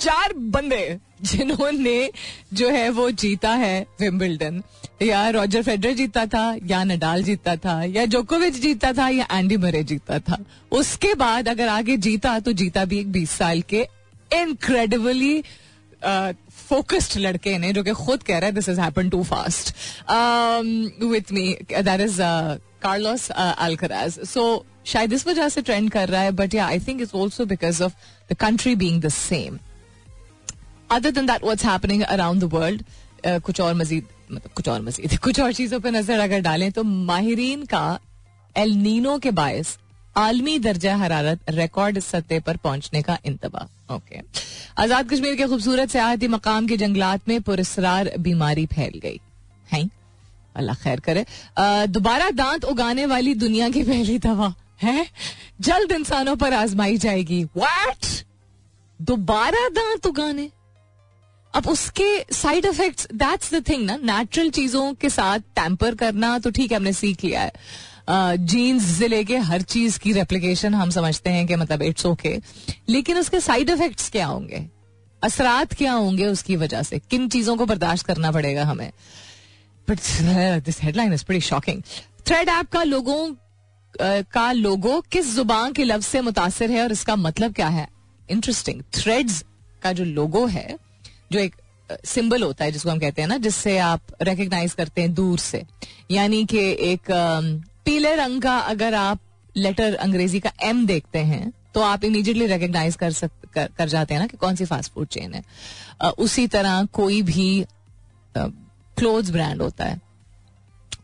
चार 0.00 0.32
बंदे 0.34 0.98
जिन्होंने 1.22 2.10
जो 2.52 2.68
है 2.70 2.88
वो 2.90 3.10
जीता 3.12 3.50
है 3.54 3.86
विम्बल्डन 4.00 4.62
या 5.02 5.28
रॉजर 5.30 5.62
फेडर 5.62 5.92
जीता 5.94 6.24
था, 6.26 6.44
या 6.66 6.82
नडाल 6.84 7.22
जीता 7.22 7.56
था, 7.56 7.82
या 7.84 8.04
जोकोविच 8.06 8.60
जीता 8.60 8.92
था, 8.92 9.08
या 9.08 9.26
एंडी 9.32 9.56
मरे 9.56 9.82
जीता 9.84 10.18
था। 10.20 10.38
उसके 10.72 11.14
बाद 11.14 11.48
अगर 11.48 11.68
आगे 11.68 11.96
जीता 12.06 12.38
तो 12.40 12.52
जीता 12.52 12.84
भी 12.84 12.98
एक 13.00 13.12
बीस 13.12 13.30
साल 13.38 13.60
के 13.72 13.86
इनक्रेडिबली 14.30 15.42
फोकस्ड 16.68 17.18
लड़के 17.20 17.56
ने 17.58 17.72
जो 17.72 17.82
कि 17.82 17.92
खुद 17.94 18.22
कह 18.22 18.38
रहा 18.38 18.46
है 18.46 18.52
this 18.54 18.68
is 18.68 18.80
happen 18.80 19.08
too 19.10 19.22
fast 19.22 19.74
with 21.02 21.32
me 21.32 21.48
that 21.72 22.00
is 22.00 22.20
Carlos 22.82 23.30
Alcaraz 23.30 24.18
so 24.28 24.44
शायद 24.86 25.12
इस 25.12 25.26
वजह 25.26 25.48
से 25.48 25.62
ट्रेंड 25.62 25.90
कर 25.90 26.08
रहा 26.08 26.20
है 26.22 26.30
but 26.40 26.54
yeah 26.54 26.66
I 26.66 26.80
think 26.86 27.00
it's 27.02 27.14
also 27.14 27.44
because 27.44 27.82
of 27.82 27.92
the 28.30 28.36
country 28.40 28.74
being 28.76 29.00
the 29.02 29.08
same 29.08 29.58
other 30.90 31.10
than 31.10 31.26
that 31.26 31.44
what's 31.44 31.64
happening 31.64 32.02
around 32.02 32.40
the 32.40 32.52
world 32.54 32.82
कुछ 33.26 33.60
और 33.60 33.74
मजीद 33.74 34.06
मतलब 34.32 34.52
कुछ 34.56 34.68
और 34.68 34.82
मजीद 34.82 35.18
कुछ 35.24 35.40
और 35.40 35.52
चीज़ों 35.52 35.80
पर 35.80 35.90
नज़र 35.90 36.20
अगर 36.20 36.40
डालें 36.40 36.70
तो 36.72 36.82
माहरीन 36.82 37.64
का 37.64 37.98
एलनीनो 38.56 39.18
के 39.18 39.30
बायस 39.30 39.78
आलमी 40.16 40.58
दर्जा 40.58 40.96
हरारत 40.96 41.50
रिकॉर्ड 41.50 41.98
सतह 41.98 42.40
पर 42.40 42.56
पहुँचने 42.56 43.02
का 43.02 43.18
इंतबा 43.26 43.68
ओके 43.90 44.20
आज़ाद 44.78 45.10
कश्मीर 45.10 45.36
के 45.36 45.46
खूबसूरत 45.46 45.90
सियाहती 45.90 46.28
मकाम 46.28 46.66
के 46.66 46.76
जंगलात 46.76 47.28
में 47.28 47.40
पुरस्कार 47.42 48.10
बीमारी 48.18 48.66
फैल 48.66 48.98
गई। 48.98 49.20
है? 49.72 49.88
अल्लाह 50.56 50.74
खैर 50.74 51.00
करे। 51.00 51.24
दोबारा 51.88 52.30
दांत 52.30 52.64
उगाने 52.64 53.06
वाली 53.06 53.34
दुनिया 53.34 53.68
की 53.68 53.82
पहली 53.82 54.18
दवा, 54.18 54.54
है? 54.82 55.06
जल्द 55.60 55.92
इंसानों 55.92 56.36
पर 56.36 56.54
आजमाई 56.54 56.96
जाएगी। 56.98 57.44
वाट 57.44 58.06
दोबारा 59.02 59.68
दांत 59.68 60.06
उगाने? 60.06 60.50
अब 61.54 61.66
उसके 61.68 62.34
side 62.34 62.66
effects 62.66 63.06
that's 63.14 63.54
the 63.54 63.62
thing 63.68 63.84
ना 63.86 63.96
नेचुरल 64.02 64.50
चीज़ों 64.50 64.92
के 64.94 65.08
साथ 65.10 65.38
टैंपर 65.56 65.94
करना 65.94 66.38
तो 66.38 66.50
ठीक 66.50 66.70
है, 66.72 66.76
हमने 66.76 66.92
सीख 66.92 67.24
लिया 67.24 67.40
है। 67.42 68.36
जीन्स 68.46 68.84
से 68.98 69.08
लेके 69.08 69.36
हर 69.38 69.62
चीज़ 69.62 69.98
की 69.98 70.12
रेप्लीकेशन 70.12 70.74
हम 70.74 70.90
समझते 70.90 71.30
हैं 71.30 71.46
कि 71.46 71.56
मतलब 71.56 71.82
इट्स 71.82 72.06
ओके 72.06 72.36
लेकिन 72.88 73.18
उसके 73.18 73.40
साइड 73.40 73.70
इफेक्ट्स 73.70 74.08
क्या 74.10 74.26
होंगे? 74.26 74.68
असरात 75.22 75.74
क्या 75.74 75.92
होंगे 75.92 76.26
उसकी 76.26 76.56
वजह 76.56 76.82
से? 76.82 76.98
किन 77.00 77.28
चीज़ों 77.28 77.56
को 77.56 77.66
बर्दाश्त 77.66 78.06
करना 78.06 78.30
पड़ेगा 78.32 78.64
हमें? 78.64 78.90
बट 79.88 79.98
दिस 80.64 80.82
हेडलाइन 80.82 81.12
इज़ 81.12 81.24
बड़ी 81.28 81.40
शॉकिंग 81.40 81.82
थ्रेड 82.26 82.48
ऐप 82.48 82.70
का 82.72 82.82
लोगों 82.82 83.34
का 84.32 84.50
लोगो 84.52 85.00
किस 85.12 85.34
ज़ुबान 85.34 85.72
के 85.72 85.84
लफ्ज 85.84 86.04
से 86.04 86.20
मुतासर 86.20 86.70
है 86.70 86.82
और 86.82 86.92
इसका 86.92 87.16
मतलब 87.16 87.54
क्या 87.54 87.68
है? 87.68 87.86
इंटरेस्टिंग 88.28 88.82
थ्रेड्स 88.94 89.44
का 89.82 89.92
जो 89.92 90.04
लोगो 90.04 90.46
है 90.46 90.76
जो 91.32 91.38
एक 91.38 91.56
सिंबल 92.06 92.42
होता 92.42 92.64
है 92.64 92.72
जिसको 92.72 92.90
हम 92.90 92.98
कहते 92.98 93.22
हैं 93.22 93.28
ना 93.28 93.36
जिससे 93.38 93.76
आप 93.80 94.00
रिकग्नाइज 94.22 94.72
करते 94.74 95.00
हैं 95.00 95.12
दूर 95.14 95.38
से। 95.38 95.62
यानी 96.10 96.44
कि 96.44 96.58
एक 96.82 97.10
पीले 97.84 98.14
रंग 98.16 98.42
का 98.42 98.56
अगर 98.58 98.94
आप 98.94 99.20
लेटर 99.56 99.94
अंग्रेज़ी 99.96 100.40
का 100.40 100.52
एम 100.62 100.86
देखते 100.86 101.18
हैं 101.26 101.52
तो 101.74 101.80
आप 101.82 102.04
इमीडिएटली 102.04 102.46
रिकग्नाइज 102.46 102.96
कर 102.96 103.12
सक 103.12 103.30
कर, 103.54 103.68
कर 103.68 103.88
जाते 103.88 104.14
हैं 104.14 104.20
ना 104.20 104.26
कि 104.26 104.36
कौन 104.36 104.56
सी 104.56 104.64
फास्ट 104.64 104.92
फ़ूड 104.92 105.08
चेन 105.08 105.34
है। 105.34 106.10
उसी 106.18 106.46
तरह 106.46 106.84
कोई 106.92 107.20
भी 107.22 107.64
क्लोथ 108.36 109.30
ब्रांड 109.32 109.62
होता 109.62 109.84
है 109.84 110.00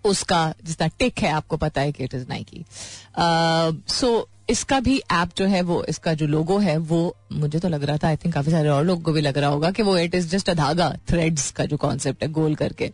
उसका 0.04 0.40
जितना 0.64 0.86
टिक 0.98 1.18
है 1.18 1.30
आपको 1.32 1.56
पता 1.56 1.80
है 1.80 1.92
कि 1.92 2.04
इट 2.04 2.14
इज़ 2.14 2.26
नाइकी 2.28 2.64
सो 3.94 4.28
इसका 4.50 4.80
भी 4.80 5.00
ऐप 5.12 5.30
जो 5.36 5.46
है, 5.46 5.62
वो 5.62 5.84
इसका 5.84 6.14
जो 6.14 6.26
लोगो 6.26 6.58
है, 6.58 6.76
वो 6.76 7.16
मुझे 7.32 7.58
तो 7.58 7.68
लग 7.68 7.84
रहा 7.84 7.96
था 7.96 8.08
आई 8.08 8.16
थिंक 8.16 8.34
काफ़ी 8.34 8.52
सारे 8.52 8.68
और 8.68 8.84
लोगों 8.84 9.02
को 9.02 9.12
भी 9.12 9.20
लग 9.20 9.38
रहा 9.38 9.50
होगा 9.50 9.70
कि 9.70 9.82
वो 9.82 9.98
इट 9.98 10.14
इज़ 10.14 10.28
जस्ट 10.28 10.50
अ 10.50 10.54
धागा 10.54 10.96
थ्रेड्स 11.08 11.50
का 11.50 11.64
जो 11.64 11.76
कॉन्सेप्ट 11.76 12.22
है, 12.22 12.28
गोल 12.28 12.54
करके। 12.54 12.84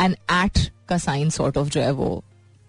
एंड 0.00 0.16
एट 0.32 0.58
का 0.88 0.98
साइन 0.98 1.30
सॉर्ट 1.30 1.56
ऑफ़ 1.56 1.68
जो 1.68 1.80
है, 1.80 1.90
वो 1.90 2.24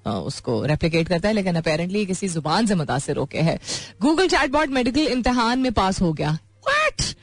उसको 0.06 0.65
रेप्लीकेट 0.65 1.08
करता 1.08 1.28
है, 1.28 1.34
लेकिन 1.34 1.56
अपेरेंटली 1.56 2.06
किसी 2.06 2.28
ज़ुबान 2.28 2.65
से 2.65 2.76
मुतासर 2.76 3.18
होके 3.18 3.39
है। 3.39 3.60
गूगल 4.02 4.28
चैट 4.28 4.39
चैटबॉट 4.39 4.70
मेडिकल 4.70 5.08
इम्तहान 5.08 5.60
में 5.60 5.72
पास 5.72 6.02
हो 6.02 6.13
गया। 6.13 6.38
What? 6.67 7.15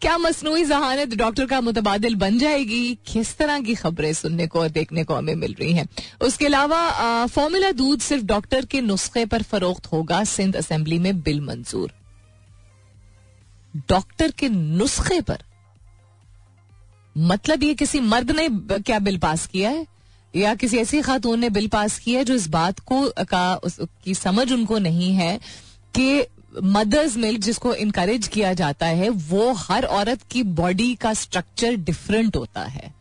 क्या 0.00 0.18
मसनू 0.18 0.64
जहानत 0.64 1.14
डॉक्टर 1.14 1.46
का 1.46 1.60
मुतबादल 1.60 2.14
बन 2.14 2.38
जाएगी? 2.38 2.98
किस 3.06 3.36
तरह 3.36 3.60
की 3.60 3.74
खबरें 3.74 4.12
सुनने 4.12 4.46
को 4.46 4.60
और 4.60 4.68
देखने 4.68 5.04
को 5.04 5.14
हमें 5.14 5.34
मिल 5.34 5.56
रही 5.60 5.72
हैं? 5.72 5.88
उसके 6.20 6.46
अलावा 6.46 7.26
फॉर्मूला 7.26 7.72
दूध 7.72 8.00
सिर्फ़ 8.00 8.24
डॉक्टर 8.24 8.64
के 8.64 8.80
नुस्खे 8.80 9.26
पर 9.26 9.42
फरोख्त 9.42 9.86
होगा, 9.86 10.24
सिंध 10.24 10.56
असेंबली 10.56 10.98
में 10.98 11.20
बिल 11.20 11.40
मंजूर। 11.40 11.92
डॉक्टर 13.76 14.30
के 14.30 14.48
नुस्खे 14.48 15.20
पर? 15.20 15.38
मतलब 17.18 17.62
ये 17.62 17.74
किसी 17.74 18.00
मर्द 18.00 18.30
ने 18.30 18.48
क्या 18.78 18.98
बिल 18.98 19.18
पास 19.18 19.46
किया 19.46 19.70
है? 19.70 19.86
या 20.36 20.54
किसी 20.54 20.78
ऐसी 20.78 21.00
खातून 21.02 21.40
ने 21.40 21.50
बिल 21.50 21.68
पास 21.68 21.98
किया 21.98 22.18
है 22.18 22.24
जो 22.24 22.34
इस 22.34 22.48
बात 22.48 22.78
को, 22.78 23.10
का 23.10 23.54
उसकी 23.54 24.14
समझ 24.14 24.52
उनको 24.52 24.78
नहीं 24.78 25.12
है 25.12 25.40
कि 25.94 26.26
मदर्स 26.52 27.16
मिल्क 27.16 27.40
जिसको 27.40 27.74
इनकरेज 27.76 28.28
किया 28.28 28.52
जाता 28.54 28.86
है, 28.86 29.08
वो 29.08 29.52
हर 29.52 29.84
औरत 29.84 30.22
की 30.30 30.42
बॉडी 30.42 30.94
का 30.94 31.12
स्ट्रक्चर 31.14 31.76
डिफरेंट 31.76 32.36
होता 32.36 32.62
है। 32.62 32.92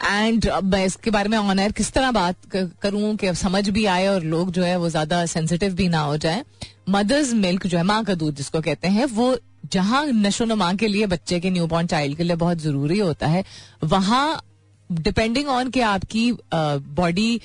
एंड 0.00 0.48
मैं 0.64 0.84
इसके 0.86 1.10
बारे 1.10 1.28
में 1.28 1.36
ऑनर 1.38 1.72
किस 1.72 1.92
तरह 1.92 2.10
बात 2.12 2.36
करूँ 2.82 3.14
कि 3.16 3.34
समझ 3.36 3.68
भी 3.68 3.84
आए 3.86 4.06
और 4.06 4.24
लोग 4.24 4.50
जो 4.50 4.62
है 4.62 4.76
वो 4.76 4.88
ज़्यादा 4.88 5.24
सेंसिटिव 5.26 5.74
भी 5.74 5.88
ना 5.88 6.00
हो 6.00 6.16
जाए। 6.16 6.44
मदर्स 6.88 7.32
मिल्क 7.34 7.66
जो 7.66 7.78
है, 7.78 7.84
माँ 7.84 8.02
का 8.04 8.14
दूध 8.14 8.34
जिसको 8.34 8.60
कहते 8.60 8.88
हैं, 8.88 9.04
वो 9.06 9.36
जहाँ 9.72 10.04
नशो 10.06 10.44
नमा 10.44 10.72
के 10.74 10.88
लिए 10.88 11.06
बच्चे 11.06 11.40
के 11.40 11.50
न्यू 11.50 11.66
बॉर्न 11.66 11.86
चाइल्ड 11.86 12.16
के 12.16 12.24
लिए 12.24 12.36
बहुत 12.36 12.58
ज़रूरी 12.58 12.98
होता 12.98 13.26
है। 13.26 13.44
वहाँ 13.84 14.42
डिपेंडिंग 14.90 15.48
ऑन 15.48 15.70
के 15.70 15.80
आपकी 15.82 16.30
बॉडी 16.52 17.40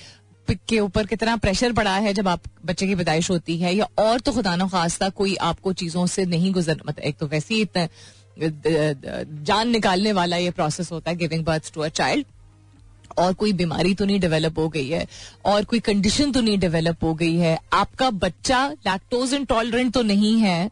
के 0.51 0.79
ऊपर 0.79 1.05
कितना 1.05 1.35
प्रेशर 1.37 1.73
पड़ा 1.73 1.95
है 1.95 2.13
जब 2.13 2.27
आप 2.27 2.41
बच्चे 2.65 2.87
की 2.87 2.95
पैदाइश 2.95 3.29
होती 3.29 3.57
है, 3.57 3.73
या 3.75 3.87
और 3.99 4.19
तो 4.19 4.31
खुदा 4.31 4.55
न 4.55 4.67
खास्ता 4.69 5.09
कोई 5.11 5.35
आपको 5.41 5.73
चीज़ों 5.73 6.05
से 6.07 6.25
नहीं 6.25 6.51
गुजर 6.53 6.81
मतलब 6.87 7.03
एक 7.03 7.17
तो 7.17 7.27
वैसे 7.27 7.53
ही 7.55 7.61
इतना 7.61 7.87
जान 9.43 9.69
निकालने 9.69 10.11
वाला 10.11 10.37
ये 10.37 10.51
प्रोसेस 10.51 10.91
होता 10.91 11.11
है 11.11 11.17
giving 11.17 11.43
birth 11.45 11.73
to 11.73 11.81
a 11.81 11.87
child 11.89 12.25
और 13.17 13.33
कोई 13.33 13.53
बीमारी 13.53 13.93
तो 13.93 14.05
नहीं 14.05 14.19
डेवलप 14.19 14.57
हो 14.59 14.67
गई 14.69 14.87
है, 14.89 15.05
और 15.45 15.63
कोई 15.63 15.79
कंडीशन 15.81 16.31
तो 16.31 16.41
नहीं 16.41 16.57
डेवलप 16.59 17.03
हो 17.03 17.13
गई 17.13 17.35
है, 17.35 17.57
आपका 17.73 18.09
बच्चा 18.09 18.67
लैक्टोज 18.87 19.33
इंटॉलरेंट 19.33 19.93
तो 19.93 20.01
नहीं 20.03 20.37
है, 20.39 20.69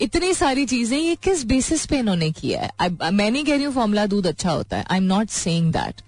इतनी 0.00 0.32
सारी 0.34 0.66
चीज़ें, 0.66 0.98
ये 0.98 1.14
किस 1.14 1.44
बेसिस 1.44 1.86
पे 1.86 1.98
इन्होंने 1.98 2.30
किया 2.32 2.60
है? 2.60 3.10
मैं 3.10 3.30
नहीं 3.30 3.44
कह 3.44 3.54
रही 3.54 3.64
हूँ 3.64 3.74
फॉर्मुला 3.74 4.06
दूध 4.06 4.26
अच्छा 4.26 4.50
होता 4.50 4.76
है 4.76 4.84
I 4.90 4.98
am 4.98 5.04
not 5.04 5.30
saying 5.30 5.72
that 5.72 6.02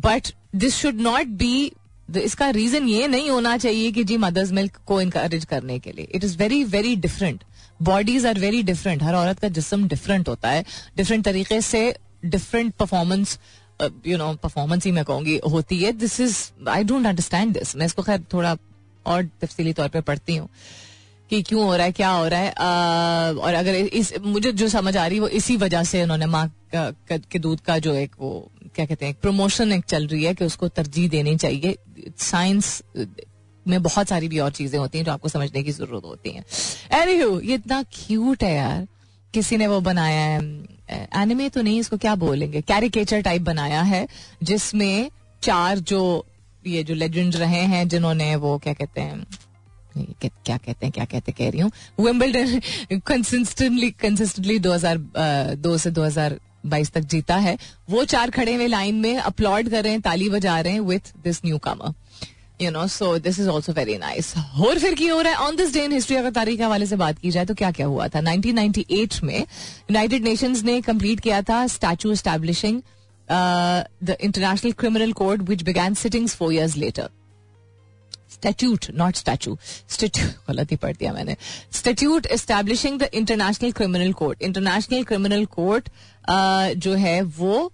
but 0.00 0.32
this 0.56 0.76
should 0.76 1.00
not 1.02 1.26
be 1.36 1.72
इसका 2.16 2.48
रीजन 2.50 2.88
ये 2.88 3.06
नहीं 3.08 3.30
होना 3.30 3.56
चाहिए 3.58 3.90
कि 3.92 4.04
जी 4.04 4.16
मदर्स 4.16 4.52
मिल्क 4.52 4.76
को 4.86 5.00
इनकरेज 5.00 5.44
करने 5.44 5.78
के 5.78 5.92
लिए। 5.92 6.08
It 6.14 6.24
is 6.24 6.36
very 6.38 6.62
very 6.64 6.94
different 6.96 7.44
bodies 7.82 8.26
are 8.26 8.38
very 8.38 8.62
different 8.62 9.02
हर 9.02 9.14
औरत 9.14 9.38
का 9.38 9.48
जिसम 9.50 9.86
डिफरेंट 9.88 10.28
होता 10.28 10.50
है। 10.50 10.64
डिफरेंट 10.96 11.24
तरीके 11.24 11.60
से 11.60 11.94
different 12.24 12.74
performance 12.74 13.38
you 14.06 14.18
know 14.18 14.32
performance 14.42 14.84
ही 14.84 14.92
मैं 14.92 15.04
कहूँगी 15.04 15.40
होती 15.50 15.78
है। 15.78 15.92
This 15.94 16.20
is 16.20 16.38
I 16.68 16.84
don't 16.84 17.06
understand 17.06 17.52
this 17.54 17.76
मैं 17.76 17.86
इसको 17.86 18.02
खैर 18.02 18.24
थोड़ा 18.32 18.56
और 19.06 19.28
तफसीली 19.40 19.72
तौर 19.72 19.88
पर 19.88 20.00
पढ़ती 20.02 20.36
हूँ। 20.36 20.48
कि 21.30 21.42
क्यों 21.42 21.64
हो 21.64 21.76
रहा 21.76 21.86
है 21.86 21.92
क्या 21.92 22.10
हो 22.10 22.26
रहा 22.28 22.40
है 22.40 22.50
आ, 22.50 23.32
और 23.40 23.54
अगर 23.54 23.74
इस 23.74 24.12
मुझे 24.20 24.52
जो 24.52 24.68
समझ 24.68 24.96
आ 24.96 25.06
रही 25.06 25.16
है 25.16 25.22
वो 25.22 25.28
इसी 25.28 25.56
वजह 25.56 25.82
से 25.82 26.02
उन्होंने 26.02 26.26
माँ 26.26 26.50
के 26.74 27.38
दूध 27.38 27.60
का 27.60 27.78
जो 27.78 27.94
एक 27.94 28.14
वो 28.20 28.50
क्या 28.74 28.86
कहते 28.86 29.06
हैं 29.06 29.14
प्रमोशन 29.14 29.72
एक 29.72 29.84
चल 29.84 30.06
रही 30.06 30.24
है 30.24 30.34
कि 30.34 30.44
उसको 30.44 30.68
तरजीह 30.68 31.08
देनी 31.08 31.36
चाहिए। 31.36 31.76
साइंस 32.18 32.82
में 33.66 33.82
बहुत 33.82 34.08
सारी 34.08 34.28
भी 34.28 34.38
और 34.38 34.50
चीज़ें 34.50 34.78
होती 34.78 34.98
हैं 34.98 35.04
जो 35.04 35.12
आपको 35.12 35.28
समझने 35.28 35.62
की 35.62 35.72
ज़रूरत 35.72 36.04
होती 36.04 36.30
है। 36.30 36.44
एनीहू 36.92 37.40
ये 37.40 37.54
इतना 37.54 37.82
क्यूट 37.92 38.42
है 38.42 38.54
यार। 38.54 38.86
किसी 39.34 39.56
ने 39.56 39.66
वो 39.66 39.80
बनाया 39.80 40.20
है 40.20 41.08
एनिमे 41.22 41.48
तो 41.48 41.62
नहीं 41.62 41.80
इसको 41.80 41.96
क्या 41.96 42.14
बोलेंगे? 42.14 42.60
कैरिकेचर 42.60 43.22
टाइप 43.22 43.42
बनाया 43.42 43.82
है 43.82 44.06
जिसमें 44.42 45.10
चार 45.42 45.78
जो 45.78 46.26
ये 46.66 46.82
जो 46.84 46.94
लेजेंड 46.94 47.36
रहे 47.36 47.60
हैं 47.64 47.86
जिन्होंने 47.88 48.34
वो 48.36 48.56
क्या 48.58 48.72
कहते 48.72 49.00
हैं 49.00 49.26
क्या 49.96 50.56
कहते 50.56 50.86
हैं, 50.86 50.92
क्या 50.92 51.04
कहते 51.04 51.32
कह 51.32 51.50
रही 51.50 51.60
हूँ। 51.60 51.70
विम्बलडन 52.00 53.00
कंसिस्टेंटली 53.06 53.90
कंसिस्टेंटली 54.00 54.58
दो 54.58 54.72
हज़ार 54.72 54.98
दो 55.56 55.76
से 55.78 55.90
दो 55.90 56.04
हज़ार 56.04 56.38
बाईस 56.66 56.90
तक 56.92 57.00
जीता 57.02 57.36
है। 57.38 57.56
वो 57.90 58.04
चार 58.06 58.30
खड़े 58.30 58.54
हुए 58.54 58.66
लाइन 58.68 58.94
में 59.00 59.16
अपलॉड 59.16 59.68
कर 59.70 59.82
रहे 59.84 59.92
हैं, 59.92 60.00
ताली 60.00 60.28
बजा 60.30 60.60
रहे 60.60 60.72
हैं 60.72 60.80
with 60.82 61.12
this 61.24 61.40
newcomer 61.58 61.94
you 62.60 62.70
know 62.70 62.86
so 62.88 63.16
this 63.18 63.38
is 63.40 63.48
also 63.48 63.72
very 63.72 63.96
nice 63.98 64.32
और 64.36 64.78
फिर 64.78 64.94
की 64.94 65.06
हो 65.06 65.20
रहा 65.20 65.32
है 65.32 65.46
on 65.46 65.56
this 65.56 65.72
day 65.72 65.84
in 65.84 65.92
history 65.92 66.16
अगर 66.16 66.30
तारीख 66.32 66.58
के 66.58 66.64
हवाले 66.64 66.86
से 66.86 66.96
बात 66.96 67.18
की 67.18 67.30
जाए 67.30 67.44
तो 67.46 67.54
क्या 67.54 67.70
क्या 67.70 67.86
हुआ 67.86 68.06
था? 68.08 68.20
1998 68.22 69.22
में 69.22 69.38
यूनाइटेड 69.38 70.24
नेशंस 70.24 70.62
ने 70.64 70.80
कंप्लीट 70.80 71.20
किया 71.20 71.42
था 71.42 71.66
statue 71.68 72.12
establishing 72.12 72.80
the 73.28 74.16
International 74.20 74.72
Criminal 74.72 75.12
Court 75.12 75.42
which 75.48 75.62
began 75.62 75.94
sittings 75.94 76.34
four 76.36 76.52
years 76.54 76.76
later 76.76 77.08
statute 78.36 78.90
not 78.94 79.16
statue 79.16 79.56
statute 79.88 80.30
गलत 80.48 80.70
ही 80.70 80.76
पढ़ 80.78 80.96
दिया 80.96 81.12
मैंने. 81.12 81.36
Statute 81.72 82.26
establishing 82.32 82.98
the 83.00 83.08
International 83.14 83.72
Criminal 83.72 84.12
Court 84.12 84.42
International 84.42 85.04
Criminal 85.04 85.44
Court 85.54 85.88
जो 86.78 86.94
है, 86.94 87.20
वो 87.22 87.72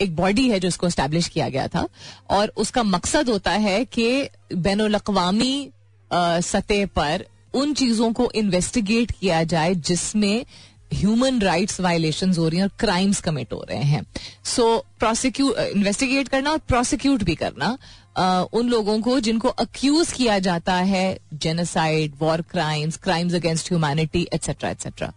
एक 0.00 0.14
बॉडी 0.16 0.48
है 0.50 0.58
जो 0.60 0.68
इसको 0.68 0.88
स्टैब्लिश 0.90 1.28
किया 1.28 1.48
गया 1.48 1.66
था. 1.68 1.86
और 2.30 2.52
उसका 2.56 2.82
मकसद 2.84 3.28
होता 3.28 3.50
है 3.64 3.84
कि 3.86 4.28
बैन 4.56 4.80
अवी 4.80 5.70
सतह 6.10 6.86
पर 6.86 7.24
उन 7.54 7.72
चीज़ों 7.74 8.12
को 8.12 8.30
इन्वेस्टिगेट 8.34 9.10
किया 9.10 9.42
जाए 9.44 9.74
जिसमें 9.74 10.44
ह्यूमन 10.92 11.40
राइट्स 11.40 11.80
वायलेशन 11.80 12.32
हो 12.34 12.48
रही 12.48 12.58
हैं 12.58 12.64
और 12.64 12.70
क्राइम्स 12.78 13.20
कमिट 13.20 13.52
हो 13.52 13.64
रहे 13.68 13.82
हैं. 13.84 14.02
सो 14.44 14.64
प्रोसिक्यूट 14.98 15.58
इन्वेस्टिगेट 15.58 16.28
करना 16.28 16.50
और 16.50 16.58
प्रोसिक्यूट 16.68 17.22
भी 17.22 17.34
करना. 17.34 17.76
उन 18.18 18.68
लोगों 18.68 19.00
को 19.00 19.18
जिनको 19.20 19.48
अक्यूज 19.48 20.12
किया 20.12 20.38
जाता 20.38 20.74
है 20.74 21.18
genocide 21.34 22.12
war 22.20 22.42
crimes 22.42 22.96
crimes 22.96 23.34
against 23.34 23.68
humanity 23.72 24.26
etcetera 24.34 24.70
etcetera 24.70 25.12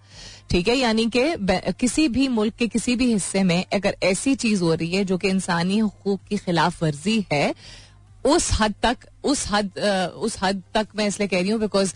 ठीक 0.50 0.68
है? 0.68 0.76
यानी 0.76 1.06
कि 1.16 1.24
किसी 1.80 2.08
भी 2.08 2.28
मुल्क 2.28 2.54
के 2.54 2.68
किसी 2.68 2.96
भी 2.96 3.12
हिस्से 3.14 3.44
में 3.44 3.66
अगर 3.74 3.96
ऐसी 4.04 4.36
चीज़ 4.36 4.62
हो 4.62 4.74
रही 4.74 4.92
है 4.92 5.04
जो 5.06 5.18
कि 5.18 5.30
इंसानी 5.30 5.80
हकूक 5.80 6.22
की 6.30 6.38
खिलाफ 6.38 6.84
वर्जी 6.84 7.26
है 7.32 7.54
उस 8.26 8.50
हद 8.54 8.74
तक, 8.84 8.98
उस 9.24 9.46
हद 9.52 9.80
उस 10.18 10.38
हद 10.42 10.62
तक 10.74 10.88
मैं 10.96 11.08
इसलिए 11.08 11.28
कह 11.28 11.42
रही 11.42 11.50
हूँ 11.50 11.60
बिकॉज़ 11.62 11.94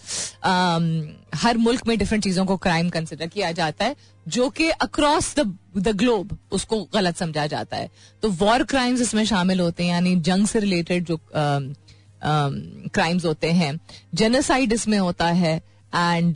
हर 1.36 1.58
मुल्क 1.58 1.88
में 1.88 1.98
डिफरेंट 1.98 2.24
चीज़ों 2.24 2.46
को 2.46 2.58
क्राइम 2.58 2.90
कंसिडर 2.90 3.28
किया 3.28 3.52
जाता 3.52 3.86
है, 3.86 3.96
जो 4.26 4.50
कि 4.50 4.70
अक्रॉस 4.70 5.34
द 5.40 5.58
द 5.78 5.96
ग्लोब 5.98 6.38
उसको 6.52 6.84
गलत 6.94 7.18
समझा 7.18 7.46
जाता 7.48 7.78
है। 7.78 7.90
तो 8.24 8.30
वॉर 8.32 8.64
क्राइम्स 8.66 9.02
इसमें 9.02 9.24
शामिल 9.26 9.60
होते 9.60 9.84
हैं, 9.84 9.90
यानी 9.92 10.16
जंग 10.18 10.48
से 10.48 10.60
रिलेटेड 10.60 11.06
जो 11.06 11.20
क्राइम्स 12.94 13.26
होते 13.26 13.52
हैं। 13.54 13.80
जेनोसाइड 14.14 14.74
इसमें 14.74 14.98
होता 15.00 15.28
है 15.28 15.56
एंड 15.94 16.36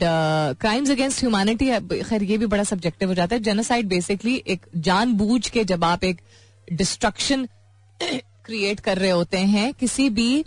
क्राइम्स 0.60 0.90
अगेंस्ट 0.90 1.20
ह्यूमैनिटी 1.20 1.70
खैर 2.02 2.22
ये 2.22 2.38
भी 2.38 2.46
बड़ा 2.46 2.64
सब्जेक्टिव 2.64 3.08
हो 3.08 3.14
जाता 3.14 3.34
है। 3.34 3.42
जेनोसाइड 3.42 3.88
बेसिकली 3.88 4.42
एक 4.46 4.66
जानबूझ 4.78 5.48
के 5.48 5.64
जब 5.64 5.84
आप 5.84 6.04
एक 6.04 6.20
डिस्ट्रक्शन 6.68 7.46
क्रिएट 8.44 8.80
कर 8.80 8.98
रहे 8.98 9.10
होते 9.10 9.38
हैं, 9.38 9.72
किसी 9.74 10.08
भी 10.10 10.44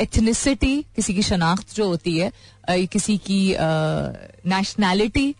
एथनिसिटी 0.00 0.74
किसी 0.96 1.14
की 1.14 1.22
शनाख्त 1.22 1.74
जो 1.74 1.86
होती 1.88 2.18
है 2.18 2.32
किसी 2.86 3.16
की 3.18 3.40
नेशनैलिटी 4.48 5.34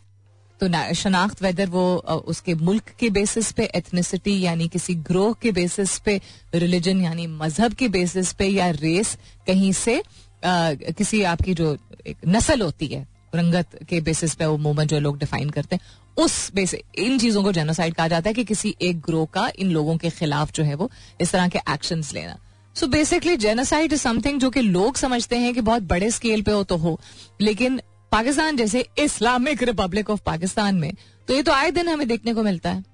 तो 0.60 0.68
शनाख्त 0.94 1.42
वेदर 1.42 1.68
वो 1.68 1.84
उसके 2.32 2.54
मुल्क 2.54 2.88
के 2.98 3.10
बेसिस 3.10 3.50
पे 3.52 3.64
एथनिसिटी 3.74 4.40
यानी 4.40 4.68
किसी 4.68 4.94
ग्रोह 5.08 5.32
के 5.42 5.52
बेसिस 5.52 5.98
पे 5.98 6.20
रिलीजन 6.54 7.00
यानी 7.00 7.26
मज़हब 7.26 7.74
के 7.74 7.88
बेसिस 7.88 8.32
पे 8.32 8.46
या 8.46 8.70
रेस 8.70 9.16
कहीं 9.46 9.72
से 9.72 10.02
किसी 10.44 11.22
आपकी 11.22 11.54
जो 11.54 11.76
एक 12.06 12.16
नस्ल 12.28 12.60
होती 12.62 12.86
है 12.86 13.06
रंगत 13.34 13.78
के 13.88 14.00
बेसिस 14.00 14.34
पे 14.34 14.46
वो 14.46 14.56
मूवमेंट 14.58 14.90
जो 14.90 15.00
लोग 15.00 15.18
डिफाइन 15.18 15.50
करते 15.50 15.76
हैं, 15.76 15.82
उस 16.16 16.52
बेसिस 16.54 16.80
इन 16.98 17.18
चीज़ों 17.18 17.42
को 17.42 17.52
जेनोसाइड 17.52 17.94
कहा 17.94 18.08
जाता 18.08 18.30
है 18.30 18.34
कि 18.34 18.44
किसी 18.44 18.74
एक 18.82 19.00
ग्रोह 19.00 19.26
का 19.26 19.50
इन 19.58 19.70
लोगों 19.70 19.96
के 19.96 20.10
खिलाफ 20.10 20.52
जो 20.52 20.64
है 20.64 20.74
वो 20.74 20.90
इस 21.20 21.32
तरह 21.32 21.48
के 21.48 21.58
एक्शन 21.70 22.02
लेना। 22.14 22.36
So 22.76 22.86
basically 22.86 23.36
genocide 23.36 23.92
is 23.92 24.00
something 24.00 24.40
जो 24.40 24.50
कि 24.50 24.60
लोग 24.62 24.96
समझते 24.96 25.36
हैं 25.36 25.54
कि 25.54 25.60
बहुत 25.60 25.82
बड़े 25.84 26.10
स्केल 26.10 26.42
पे 26.42 26.52
हो 26.52 26.62
तो 26.64 26.76
हो, 26.76 26.98
लेकिन 27.40 27.80
पाकिस्तान 28.12 28.56
जैसे 28.56 28.86
इस्लामिक 28.98 29.62
रिपब्लिक 29.62 30.10
ऑफ़ 30.10 30.20
पाकिस्तान 30.26 30.74
में 30.74 30.92
तो 31.28 31.34
ये 31.34 31.42
तो 31.42 31.52
आए 31.52 31.70
दिन 31.70 31.88
हमें 31.88 32.06
देखने 32.08 32.34
को 32.34 32.42
मिलता 32.42 32.70
है। 32.70 32.84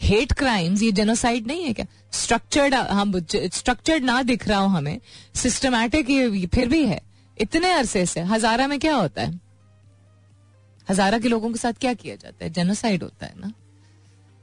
हेट 0.00 0.32
क्राइम्स 0.32 0.82
ये 0.82 0.90
जेनोसाइड 0.92 1.46
नहीं 1.46 1.64
है 1.64 1.72
क्या? 1.72 1.86
स्ट्रक्चर्ड 2.12 2.74
हम 2.74 3.12
स्ट्रक्चर्ड 3.30 4.04
ना 4.04 4.22
दिख 4.22 4.46
रहा 4.48 4.58
हो 4.58 4.68
हमें 4.68 4.98
सिस्टमैटिक 5.34 6.10
ये 6.10 6.46
फिर 6.46 6.68
भी 6.68 6.84
है। 6.86 7.00
इतने 7.38 7.72
अरसे 7.72 8.04
से, 8.06 8.20
हजारा 8.22 8.66
में 8.66 8.78
क्या 8.78 8.94
होता 8.94 9.22
है? 9.22 9.40
हजारा 10.88 11.18
के 11.18 11.28
लोगों 11.28 11.50
के 11.52 11.58
साथ 11.58 11.72
क्या 11.80 11.92
किया 11.94 12.16
जाता 12.16 12.44
है? 12.44 12.50
जेनोसाइड 12.50 13.02
होता 13.02 13.26
है 13.26 13.32
ना? 13.36 13.52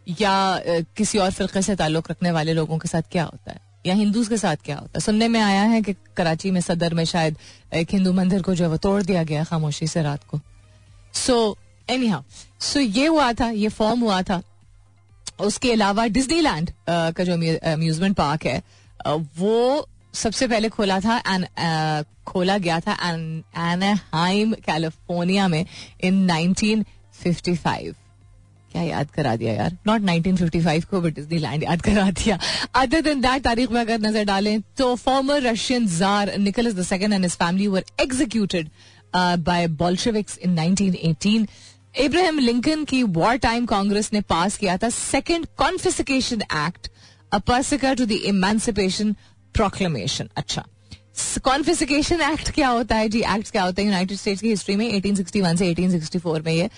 या 0.08 0.60
किसी 0.98 1.18
और 1.18 1.32
फिरके 1.32 1.62
से 1.62 1.76
ताल्लुक 1.76 2.10
रखने 2.12 2.32
वाले 2.32 2.54
लोगों 2.54 2.78
के 2.78 2.88
साथ 2.88 3.12
क्या 3.12 3.24
होता 3.24 3.52
है? 3.52 3.60
या 3.86 3.94
हिंदूज 3.94 4.28
के 4.28 4.38
साथ 4.38 4.56
क्या 4.66 4.76
होता 4.76 4.92
है? 4.96 5.02
सुनने 5.02 5.28
में 5.28 5.40
आया 5.42 5.62
है 5.64 5.82
कि 5.82 5.96
कराची 6.18 6.52
में 6.52 6.62
सदर 6.62 6.94
में 6.94 7.04
शायद 7.06 7.38
एक 7.74 7.94
हिंदू 7.94 8.14
मंदिर 8.14 8.42
को 8.42 8.56
जो 8.56 8.64
है 8.64 8.70
वो 8.70 8.78
तोड़ 8.78 9.02
दिया 9.04 9.24
गया 9.24 9.44
खामोशी 9.44 9.88
से 9.88 10.02
रात 10.04 10.24
को। 10.24 10.40
सो 11.14 11.58
एनी 11.90 12.08
हाउ 12.08 12.22
सो 12.62 12.80
ये 12.80 13.06
हुआ 13.08 13.32
था, 13.34 13.50
ये 13.50 13.70
फॉर्म 13.70 14.00
हुआ 14.00 14.22
था। 14.22 14.42
उसके 15.40 15.72
अलावा 15.74 16.06
डिज्नीलैंड 16.08 16.72
का 16.90 17.24
जो 17.24 17.34
अम्यूजमेंट 17.74 18.16
पार्क 18.18 18.46
है 18.46 18.62
वो 19.08 19.88
सबसे 20.14 20.48
पहले 20.48 20.70
खोला 20.70 21.00
था 21.00 21.18
एन 21.28 21.46
खोला 22.32 22.58
गया 22.58 22.80
था 22.80 22.98
एनाहाइम 23.06 24.54
कैलिफ़ोर्निया 24.66 25.48
में 25.48 25.66
इन 26.04 26.28
1955 26.30 27.94
क्या 28.72 28.82
याद 28.84 29.10
करा 29.12 29.36
दिया 29.36 29.54
यार? 29.54 29.72
नॉट 29.88 30.02
1955 30.02 30.84
को 30.90 31.02
बट 31.02 31.14
डिज्नीलैंड 31.16 31.64
याद 31.64 31.82
करा 31.82 32.10
दिया। 32.12 32.38
अदर 32.82 33.02
देन 33.02 33.22
दैट 33.22 33.44
तारीख 33.44 33.72
में 33.72 33.80
अगर 33.82 34.00
नज़र 34.00 34.24
डालें 34.26 34.62
तो 34.78 34.96
former 34.96 35.42
Russian 35.44 35.88
tsar 35.98 36.38
Nicholas 36.38 36.74
the 36.76 36.84
second 36.86 37.14
and 37.14 37.24
his 37.24 37.36
family 37.40 37.68
were 37.68 37.84
executed 38.02 38.70
by 39.16 39.68
Bolsheviks 39.82 40.38
in 40.38 40.56
1918 40.58 41.48
Abraham 42.02 42.40
Lincoln 42.40 42.84
की 42.90 43.02
वॉर 43.18 43.36
टाइम 43.46 43.66
कांग्रेस 43.66 44.10
ने 44.14 44.22
पास 44.30 44.58
किया 44.58 44.78
था 44.84 44.90
Second 44.90 45.46
Confiscation 45.58 46.42
Act 46.42 46.90
a 47.32 47.38
precursor 47.48 47.94
to 47.94 48.06
the 48.06 48.12
Emancipation 48.12 49.16
Proclamation 49.56 50.30
अच्छा। 50.38 50.64
कॉन्फिसिकेशन 51.44 52.22
एक्ट 52.22 52.52
क्या 52.52 52.70
होता 52.70 52.96
है? 52.96 53.10
जी 53.10 53.20
एक्ट 53.36 53.52
क्या 53.52 53.64
होता 53.64 53.82
है? 53.82 53.88
यूनाइटेड 53.88 54.18
स्टेट्स 54.18 54.42
की 54.42 54.50
हिस्ट्री 54.50 54.76
में 54.76 54.90
1861 54.92 55.58
से 55.58 55.74
1864 55.74 56.46
में 56.46 56.54
ये 56.54 56.70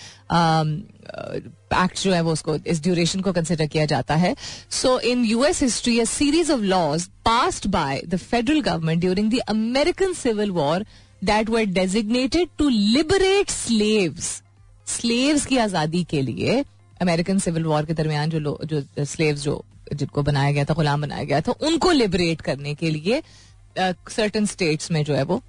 एक्ट 1.76 2.02
जो 2.02 2.12
है 2.12 2.20
वो 2.20 2.32
उसको, 2.32 2.56
इस 2.56 2.82
ड्यूरेशन 2.82 3.20
को 3.20 3.32
कंसिडर 3.32 3.66
किया 3.66 3.84
जाता 3.86 4.14
है। 4.14 4.34
So 4.70 4.98
in 5.00 5.24
US 5.24 5.62
history 5.62 5.98
a 6.00 6.04
series 6.04 6.52
of 6.52 6.60
laws 6.62 7.06
passed 7.24 7.66
by 7.70 8.02
the 8.08 8.16
federal 8.16 8.60
government 8.60 9.00
during 9.00 9.30
the 9.32 9.38
American 9.48 10.12
Civil 10.14 10.50
War 10.50 10.84
that 11.24 11.50
were 11.50 11.64
designated 11.74 12.48
to 12.58 12.68
liberate 12.68 13.50
slaves 13.50 14.42
slaves 14.88 15.46
की 15.46 15.56
आज़ादी 15.56 16.04
के 16.04 16.22
लिए 16.22 16.64
अमेरिकन 17.02 17.38
सिविल 17.38 17.64
वॉर 17.64 17.84
के 17.84 17.94
दरमियान 17.94 18.30
जो 18.30 18.58
जो 18.64 19.04
स्लेव्स 19.04 19.42
जो, 19.42 19.64
जिनको 19.92 20.22
बनाया 20.22 20.52
गया 20.52 20.64
था, 20.64 20.74
गुलाम 20.74 21.02
बनाया 21.02 21.24
गया 21.24 21.40
था, 21.40 21.52
उनको 21.62 21.90
लिबरेट 21.90 22.40
करने 22.40 22.74
के 22.74 22.90
लिए 22.90 23.22
सर्टन 23.78 24.46
स्टेट्स 24.46 24.90
में 24.90 25.04
जो 25.04 25.14
है 25.14 25.22
वो, 25.22 25.42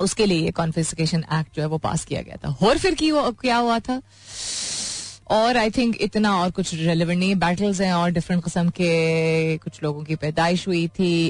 उसके 0.00 0.26
लिए 0.26 0.50
कॉन्फिस्केशन 0.50 1.24
एक्ट 1.32 1.56
जो 1.56 1.62
है 1.62 1.68
वो 1.68 1.78
पास 1.78 2.04
किया 2.04 2.22
गया 2.22 2.36
था। 2.36 2.56
और 2.66 2.78
फिर 2.78 2.94
की 2.94 3.10
क्या 3.14 3.56
हुआ 3.56 3.78
था? 3.78 4.00
और 5.30 5.56
आई 5.56 5.70
थिंक 5.70 5.96
इतना 6.00 6.36
और 6.38 6.50
कुछ 6.50 6.74
रेलिवेंट 6.74 7.18
नहीं 7.18 7.34
बैटल्स 7.34 7.80
हैं 7.80 7.92
और 7.94 8.10
डिफरेंट 8.10 8.44
किस्म 8.44 8.68
के 8.70 9.56
कुछ 9.58 9.82
लोगों 9.82 10.04
की 10.04 10.16
पैदाइश 10.16 10.66
हुई 10.68 10.86
थी। 10.88 11.28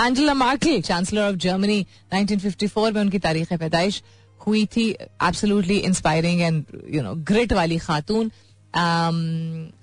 Angela 0.00 0.34
Merkel 0.34 0.80
chancellor 0.80 1.22
of 1.22 1.36
Germany 1.36 1.86
1954 2.14 2.92
में 2.92 3.00
उनकी 3.00 3.18
तारीख 3.18 3.52
पैदाइश 3.52 4.02
हुई 4.46 4.64
थी। 4.66 4.88
Absolutely 4.90 5.76
inspiring 5.78 6.40
and 6.40 6.64
you 6.90 7.02
know 7.02 7.14
grit 7.14 7.52
वाली 7.52 7.78
खातून। 7.78 8.30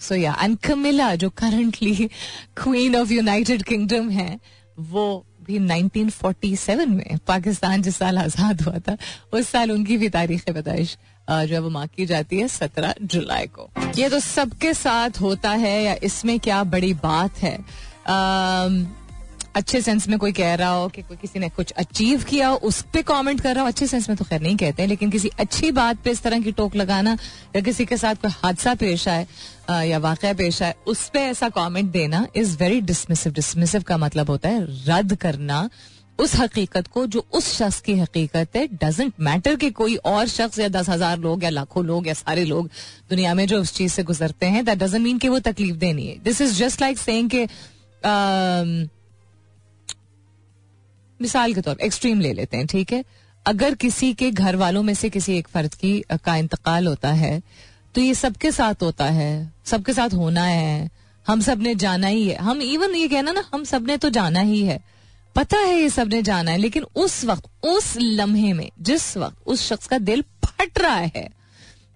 सो 0.01 0.15
या 0.15 0.35
एंड 0.41 0.57
कमिला 0.57 1.13
जो 1.15 1.29
currently 1.29 2.09
queen 2.57 2.95
of 2.95 3.11
United 3.13 3.63
Kingdom 3.63 4.09
है, 4.09 4.39
वो 4.79 5.25
भी 5.49 5.59
1947 5.59 6.85
में 6.87 7.17
पाकिस्तान 7.27 7.81
जिस 7.81 7.97
साल 7.97 8.17
आज़ाद 8.17 8.61
हुआ 8.61 8.79
था, 8.79 8.97
उस 9.33 9.49
साल 9.49 9.71
उनकी 9.71 9.97
भी 9.97 10.09
तारीख 10.09 10.43
पैदाइश 10.45 10.97
जो 11.29 11.61
वो 11.61 11.69
मार्क 11.69 11.91
की 11.97 12.05
जाती 12.05 12.39
है 12.39 12.47
सत्रह 12.47 12.93
जुलाई 13.03 13.47
को। 13.49 13.69
ये 13.97 14.09
तो 14.09 14.19
सबके 14.19 14.73
साथ 14.75 15.19
होता 15.21 15.49
है 15.63 15.81
या 15.83 15.95
इसमें 16.03 16.39
क्या 16.39 16.63
बड़ी 16.65 16.93
बात 17.03 17.41
है? 17.41 17.57
अच्छे 19.55 19.81
सेंस 19.81 20.07
में 20.09 20.17
कोई 20.19 20.31
कह 20.31 20.53
रहा 20.55 20.69
हो 20.69 20.87
कि 20.87 21.01
कोई 21.01 21.17
किसी 21.17 21.39
ने 21.39 21.49
कुछ 21.49 21.71
अचीव 21.73 22.23
किया 22.23 22.47
हो, 22.47 22.55
उस 22.57 22.81
पर 22.93 23.01
कॉमेंट 23.03 23.41
कर 23.41 23.53
रहा 23.55 23.63
हो, 23.63 23.67
अच्छे 23.67 23.87
सेंस 23.87 24.09
में 24.09 24.17
तो 24.17 24.25
खैर 24.25 24.41
नहीं 24.41 24.57
कहते 24.57 24.81
हैं, 24.81 24.89
लेकिन 24.89 25.09
किसी 25.09 25.29
अच्छी 25.39 25.71
बात 25.71 26.03
पे 26.03 26.11
इस 26.11 26.21
तरह 26.23 26.39
की 26.39 26.51
टोक 26.51 26.75
लगाना, 26.75 27.17
या 27.55 27.61
किसी 27.61 27.85
के 27.85 27.97
साथ 27.97 28.15
कोई 28.15 28.31
हादसा 28.33 28.73
पेश 28.75 29.07
आए 29.07 29.27
या 29.87 29.97
वाक़ 29.99 30.25
पेश 30.33 30.61
आए, 30.61 30.75
उस 30.87 31.07
पर 31.09 31.19
ऐसा 31.19 31.49
कॉमेंट 31.51 31.91
देना 31.91 32.27
इज़ 32.35 32.57
वेरी 32.57 32.81
डिसमिसिव 32.83 33.33
डिसमिसिव 33.33 33.81
का 33.83 33.97
मतलब 33.97 34.29
होता 34.29 34.49
है 34.49 34.65
रद्द 34.87 35.15
करना 35.17 35.69
उस 36.19 36.35
हकीकत 36.35 36.87
को 36.87 37.05
जो 37.07 37.25
उस 37.33 37.45
शख्स 37.51 37.79
की 37.81 37.93
हकीकत 37.97 38.55
है। 38.55 38.65
डजेंट 38.73 39.13
मैटर 39.19 39.55
कि 39.55 39.69
कोई 39.71 39.95
और 39.95 40.27
शख्स 40.27 40.59
या 40.59 40.67
दस 40.69 40.89
हज़ार 40.89 41.17
लोग 41.19 41.43
या 41.43 41.49
लाखों 41.49 41.83
लोग 41.85 42.07
या 42.07 42.13
सारे 42.13 42.43
लोग 42.45 42.69
दुनिया 43.09 43.33
में 43.33 43.45
जो 43.47 43.61
उस 43.61 43.73
चीज़ 43.75 43.93
से 43.93 44.03
गुजरते 44.03 44.45
हैं 44.45 44.63
दैट 44.65 44.77
डजेंट 44.77 45.03
मीन 45.03 45.17
कि 45.17 45.29
वो 45.29 45.39
तकलीफ़ 45.41 45.75
देनी 45.77 46.07
है। 46.07 46.17
This 46.23 46.41
is 46.41 46.57
just 46.59 46.81
like 46.81 46.97
saying 46.97 47.29
मिसाल 51.21 51.53
के 51.53 51.61
तौर 51.61 51.75
पर 51.75 51.85
एक्सट्रीम 51.85 52.19
ले 52.21 52.33
लेते 52.33 52.57
हैं, 52.57 52.67
ठीक 52.67 52.93
है? 52.93 53.03
अगर 53.45 53.75
किसी 53.75 54.13
के 54.13 54.29
घर 54.31 54.55
वालों 54.55 54.83
में 54.83 54.93
से 54.93 55.09
किसी 55.09 55.37
एक 55.37 55.47
फर्द 55.47 55.73
की 55.73 56.03
का 56.25 56.35
इंतकाल 56.35 56.87
होता 56.87 57.11
है 57.13 57.41
तो 57.95 58.01
ये 58.01 58.13
सबके 58.13 58.51
साथ 58.51 58.81
होता 58.81 59.05
है, 59.05 59.53
सबके 59.65 59.93
साथ 59.93 60.09
होना 60.09 60.43
है, 60.43 60.89
हम 61.25 61.41
सबने 61.41 61.73
जाना 61.75 62.07
ही 62.07 62.27
है। 62.29 62.35
हम 62.37 62.61
इवन 62.61 62.95
ये 62.95 63.07
कहना 63.07 63.31
ना, 63.31 63.43
हम 63.53 63.63
सबने 63.63 63.97
तो 63.97 64.09
जाना 64.09 64.39
ही 64.41 64.61
है। 64.63 64.79
पता 65.35 65.57
है 65.57 65.79
ये 65.79 65.89
सबने 65.89 66.21
जाना 66.21 66.51
है, 66.51 66.57
लेकिन 66.57 66.83
उस 66.95 67.23
वक्त, 67.25 67.49
उस 67.65 67.93
लम्हे 67.97 68.53
में, 68.53 68.69
जिस 68.81 69.15
वक्त 69.17 69.47
उस 69.47 69.67
शख्स 69.67 69.87
का 69.87 69.97
दिल 69.99 70.21
फट 70.45 70.79
रहा 70.79 70.95
है, 71.15 71.29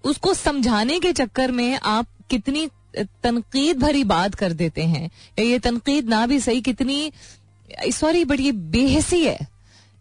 उसको 0.04 0.34
समझाने 0.34 1.00
के 1.00 1.12
चक्कर 1.14 1.52
में 1.52 1.80
आप 1.84 2.08
कितनी 2.30 2.68
तनकीद 2.96 3.80
भरी 3.80 4.04
बात 4.06 4.36
कर 4.36 4.54
देते 4.54 4.84
हैं। 4.84 5.06
या 5.40 5.46
ये 5.46 5.60
तनकीद 5.60 6.10
ना 6.10 6.26
भी 6.28 6.40
सही, 6.40 6.62
कितनी 6.62 7.12
सॉरी 7.92 8.24
बट 8.26 8.40
ये 8.40 8.52
बेहसी 8.52 9.24
है 9.24 9.38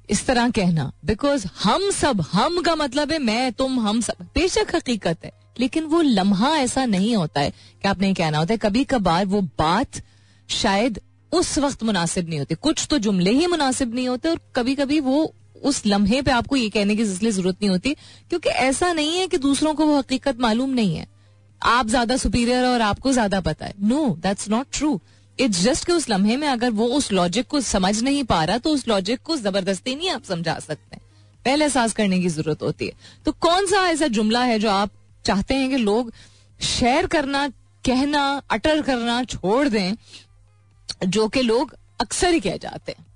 इस 0.09 0.25
तरह 0.27 0.49
कहना। 0.51 0.91
बिकॉज़ 1.05 1.47
हम 1.59 1.91
सब, 1.91 2.21
हम 2.23 2.61
का 2.63 2.75
मतलब 2.77 3.13
है 3.13 3.19
मैं, 3.21 3.53
तुम, 3.53 3.79
हम 3.81 4.01
सब। 4.01 4.27
बेशक 4.35 4.75
हकीकत 4.75 5.25
है, 5.25 5.33
लेकिन 5.61 5.85
वो 5.85 6.01
लम्हा 6.03 6.57
ऐसा 6.57 6.85
नहीं 6.87 7.15
होता 7.17 7.41
है 7.41 7.51
कि 7.51 7.89
आपने 7.89 8.09
ये 8.09 8.15
कहना 8.15 8.39
होता 8.39 8.55
है। 8.55 8.59
कभी 8.59 8.85
कभार 8.87 9.27
वो 9.27 9.41
बात 9.59 10.03
शायद 10.49 11.01
उस 11.33 11.59
वक्त 11.59 11.83
मुनासिब 11.83 12.29
नहीं 12.29 12.39
होती। 12.39 12.55
कुछ 12.57 12.87
तो 12.91 12.99
जुमले 12.99 13.31
ही 13.33 13.47
मुनासिब 13.47 13.95
नहीं 13.95 14.09
होते 14.09 14.29
और 14.29 14.41
कभी 14.57 14.75
कभी 14.75 15.01
वो 15.03 15.33
उस 15.63 15.83
लम्हे 15.87 16.21
पे 16.23 16.31
आपको 16.31 16.57
ये 16.57 16.69
कहने 16.71 16.97
की 16.97 17.03
इसलिए 17.03 17.33
ज़रूरत 17.33 17.57
नहीं 17.57 17.71
होती, 17.71 17.95
क्योंकि 18.31 18.49
ऐसा 18.49 18.93
नहीं 18.93 19.19
है 19.19 19.27
कि 19.27 19.39
दूसरों 19.39 19.75
को 19.75 19.87
वो 19.87 19.99
हकीकत 19.99 20.41
मालूम 20.41 20.71
नहीं 20.71 20.97
है। 20.97 21.07
आप 21.63 21.89
ज़्यादा 21.89 22.17
सुपीरियर 22.17 22.65
और 22.65 22.81
आपको 22.83 23.13
ज़्यादा 23.13 23.41
पता 23.41 23.67
है। 23.67 23.75
No 23.81 24.09
that's 24.23 24.49
not 24.49 24.67
true 24.73 25.01
it's 25.39 25.63
just 25.63 25.85
कि 25.85 25.93
उस 25.93 26.09
लम्हे 26.09 26.37
में 26.37 26.47
अगर 26.49 26.71
वो 26.71 26.87
उस 26.87 27.11
लॉजिक 27.13 27.47
को 27.47 27.61
समझ 27.61 28.03
नहीं 28.03 28.25
पा 28.25 28.45
रहा 28.45 28.59
तो 28.59 28.71
उस 28.71 28.87
लॉजिक 28.89 29.21
को 29.23 29.37
ज़बरदस्ती 29.37 29.95
नहीं 29.95 30.11
आप 30.11 30.25
समझा 30.25 30.59
सकते। 30.59 30.97
पहले 31.45 31.65
एहसास 31.65 31.93
करने 31.93 32.19
की 32.21 32.29
ज़रूरत 32.29 32.63
होती 32.63 32.87
है। 32.87 32.93
तो 33.25 33.33
कौन 33.33 33.67
सा 33.67 33.87
ऐसा 33.89 34.07
जुमला 34.07 34.43
है 34.45 34.59
जो 34.59 34.71
आप 34.71 34.91
चाहते 35.25 35.55
हैं 35.55 35.71
कि 35.71 35.77
लोग 35.77 36.13
शेयर 36.61 37.07
करना, 37.07 37.49
कहना, 37.85 38.43
अटर 38.51 38.83
करना 38.83 39.23
छोड़ 39.25 39.69
दें, 39.69 39.95
जो 41.07 41.29
कि 41.29 41.43
लोग 41.43 41.75
अक्सर 42.01 42.35
ही 42.35 42.41
कह 42.41 42.57
जाते 42.57 42.93
हैं? 42.93 43.07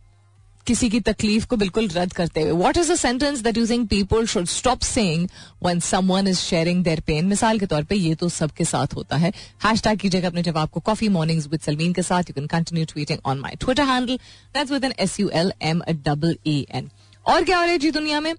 किसी 0.67 0.89
की 0.91 1.01
तकलीफ़ 1.03 1.47
को 1.47 1.57
बिल्कुल 1.57 1.89
रद्द 1.89 2.13
करते 2.13 2.43
हुए। 2.43 2.51
What 2.63 2.77
is 2.77 2.93
a 2.93 3.13
that 3.13 3.57
you 3.59 3.67
think 3.67 3.89
people 3.91 4.27
should 4.27 4.47
stop 4.49 4.81
saying 4.83 5.29
when 5.65 5.81
someone 5.83 6.29
is 6.29 6.39
sharing 6.39 6.83
their 6.85 7.01
pain 7.07 7.27
मिसाल 7.27 7.59
के 7.59 7.67
तौर 7.67 7.85
पे 7.85 7.95
ये 7.95 8.15
तो 8.15 8.29
सबके 8.29 8.65
साथ 8.65 8.95
होता 8.97 9.17
है। 9.17 9.33
हैश 9.65 9.83
टैग 9.83 9.99
कीजिएगा 9.99 10.29
अपने 10.29 10.43
जवाब 10.43 10.69
को 10.69 10.81
कॉफ़ी 10.81 11.09
मॉर्निंग्स 11.09 11.47
विद 11.49 11.61
सलमीन 11.61 11.93
के 11.93 12.03
साथ। 12.03 12.31
You 12.31 12.35
can 12.35 12.47
continue 12.49 12.85
tweeting 12.93 13.19
on 13.27 13.41
my 13.41 13.57
Twitter 13.61 13.83
handle 13.85 14.17
that's 14.55 14.73
with 14.73 14.85
N 14.85 14.95
S 15.01 15.19
U 15.21 15.29
L 15.35 15.53
M 15.63 15.83
double 15.91 16.37
A 16.47 16.65
N 16.71 16.91
और 17.27 17.45
क्या 17.45 17.59
हो 17.59 17.63
रहा 17.63 17.73
है 17.73 17.79
जी 17.79 17.91
दुनिया 17.91 18.21
में? 18.21 18.35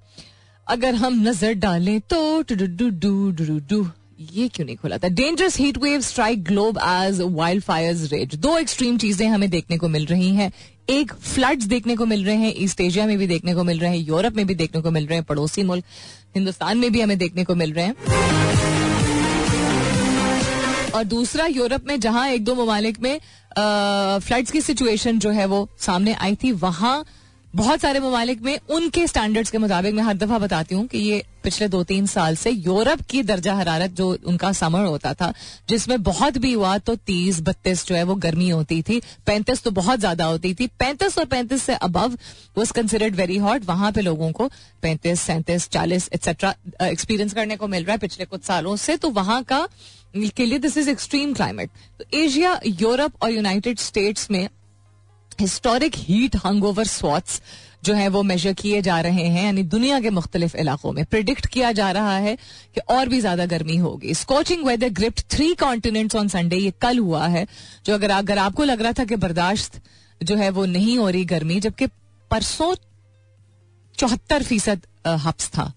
अगर 0.68 0.96
हम 0.96 1.22
नज़र 1.28 1.54
डालें 1.56 2.00
तो 2.02 2.42
डू 2.42 2.56
डू 2.56 2.90
डू 2.90 2.90
डू 3.32 3.60
डू 3.70 3.88
ये 4.18 4.48
क्यों 4.48 4.66
नहीं 4.66 4.76
खुला 4.76 4.98
था? 4.98 5.08
Dangerous 5.08 5.58
heat 5.58 5.78
wave 5.78 6.02
strike 6.02 6.44
globe 6.44 6.78
as 6.80 7.20
wildfire 7.64 7.96
rage 8.12 8.36
दो 8.36 8.58
एक्सट्रीम 8.58 8.98
चीज़ें 8.98 9.28
हमें 9.28 9.50
देखने 9.50 9.78
को 9.78 9.88
मिल 9.88 10.06
रही 10.06 10.30
हैं। 10.36 10.52
एक 10.90 11.14
फ्लड्स 11.14 11.66
देखने 11.66 11.96
को 11.96 12.06
मिल 12.06 12.24
रहे 12.26 12.36
हैं 12.36 12.54
ईस्ट 12.58 12.82
एशिया 12.82 13.06
में 13.08 13.18
भी 13.18 13.28
देखने 13.28 13.54
को 13.56 13.64
मिल 13.64 13.80
रहे 13.80 13.90
हैं 13.92 14.06
यूरोप 14.08 14.34
में 14.34 14.46
भी 14.48 14.56
देखने 14.56 14.82
को 14.82 14.92
मिल 14.92 15.06
रहे 15.08 15.18
हैं, 15.18 15.26
पड़ोसी 15.26 15.64
मुल्क, 15.64 15.84
हिंदुस्तान 16.36 16.78
में 16.78 16.92
भी 16.92 17.02
हमें 17.02 17.18
देखने 17.18 17.44
को 17.44 17.56
मिल 17.56 17.74
रहे 17.74 17.86
हैं। 17.86 17.96
और 20.92 21.04
दूसरा 21.04 21.46
यूरोप 21.46 21.88
में 21.88 22.00
जहाँ 22.00 22.28
एक 22.30 22.44
दो 22.44 22.56
ममालिक 22.56 23.00
में 23.00 23.20
फ्लड्स 23.58 24.52
की 24.52 24.62
सिचुएशन 24.62 25.20
जो 25.20 25.30
है 25.32 25.46
वो 25.46 25.68
सामने 25.80 26.14
आई 26.14 26.36
थी, 26.36 26.52
वहाँ 26.54 27.06
बहुत 27.54 27.80
सारे 27.80 28.00
ममालिक 28.00 28.42
में 28.42 28.58
उनके 28.70 29.06
स्टैंडर्ड्स 29.08 29.52
के 29.52 29.58
मुताबिक 29.58 29.94
मैं 29.96 30.04
हर 30.04 30.14
दफ़ा 30.18 30.38
बताती 30.40 30.76
हूँ 30.76 30.86
कि 30.88 30.98
ये 30.98 31.24
पिछले 31.44 31.68
दो 31.68 31.84
तीन 31.84 32.06
साल 32.06 32.36
से 32.36 32.50
यूरोप 32.50 33.02
की 33.10 33.22
दर्जा 33.24 33.54
हरारत 33.56 33.92
जो 33.92 34.08
उनका 34.26 34.52
समर 34.52 34.86
होता 34.86 35.14
था, 35.14 35.32
जिसमें 35.70 36.02
बहुत 36.04 36.38
भी 36.38 36.52
हुआ 36.54 36.78
तो 36.78 36.96
तीस 36.98 37.40
बत्तीस 37.42 37.86
जो 37.88 37.96
है 37.96 38.04
वो 38.04 38.16
गर्मी 38.18 38.50
होती 38.50 38.82
थी, 38.82 39.00
पैंतीस 39.28 39.64
तो 39.64 39.72
बहुत 39.72 40.00
ज़्यादा 40.00 40.26
होती 40.26 40.54
थी, 40.54 40.68
पैंतीस 40.80 41.18
और 41.18 41.26
पैंतीस 41.26 41.64
से 41.64 41.76
above 41.76 42.18
was 42.58 42.74
considered 42.74 43.16
very 43.16 43.38
hot 43.38 43.66
वहाँ 43.66 43.92
पे 43.92 44.02
लोगों 44.02 44.32
को 44.32 44.48
पैंतीस, 44.82 45.22
सैंतीस, 45.22 45.70
चालीस 45.70 46.10
एक्सेट्रा 46.14 46.54
एक्सपीरियंस 46.82 47.34
करने 47.34 47.56
को 47.56 47.68
मिल 47.68 47.84
रहा 47.84 47.94
है 47.94 47.98
पिछले 47.98 48.26
कुछ 48.26 48.44
सालों 48.44 48.76
से 48.78 48.98
तो 48.98 49.10
वहाँ 49.12 49.42
का, 49.44 49.68
के 50.16 50.46
लिए 50.46 50.60
दिस 50.60 50.78
इज़ 50.78 50.90
एक्सट्रीम 50.90 51.34
क्लाइमेट 51.34 51.70
तो 52.00 52.18
एशिया 52.18 52.60
यूरोप 52.66 53.24
और 53.24 53.32
यूनाइटेड 53.32 53.80
स्टेट्स 53.80 54.30
में 54.32 54.48
हिस्टोरिक 55.42 55.96
हीट 55.98 56.36
हंगओवर 56.46 56.86
स्वॉट्स 56.88 57.42
जो 57.86 57.94
है 57.94 58.08
वो 58.10 58.22
मेजर 58.24 58.54
किए 58.54 58.82
जा 58.82 59.00
रहे 59.02 59.24
हैं, 59.24 59.44
यानी 59.46 59.64
दुनिया 59.66 60.00
के 60.00 60.10
मुख्तलिफ़ 60.10 60.56
इलाकों 60.58 60.92
में। 60.92 61.04
प्रिडिक्ट 61.06 61.46
किया 61.46 61.72
जा 61.72 61.92
रहा 61.92 62.18
है 62.18 62.36
कि 62.76 62.82
और 62.90 63.10
भी 63.10 63.20
ज़्यादा 63.20 63.46
गर्मी 63.46 63.76
होगी। 63.78 64.14
Scorching 64.16 64.66
weather 64.68 64.90
gripped 64.92 65.22
three 65.32 65.54
continents 65.56 66.16
on 66.16 66.28
Sunday 66.28 66.58
ये 66.58 66.72
कल 66.82 67.00
हुआ 67.00 67.28
है, 67.28 67.46
जो 67.86 67.94
अगर 67.94 68.12
अगर 68.12 68.38
आपको 68.38 68.64
लग 68.64 68.82
रहा 68.82 68.94
था 68.94 69.06
कि 69.06 69.16
बर्दाश्त 69.18 69.82
जो 70.22 70.36
है 70.36 70.50
वो 70.50 70.66
नहीं 70.68 70.98
हो 70.98 71.10
रही 71.10 71.26
गर्मी, 71.26 71.60
जबकि 71.60 71.88
परसों 72.32 72.74
चौहत्तर 73.98 74.44
फ़ीसद 74.44 74.82
हफ्स 75.08 75.50
था। 75.50 75.72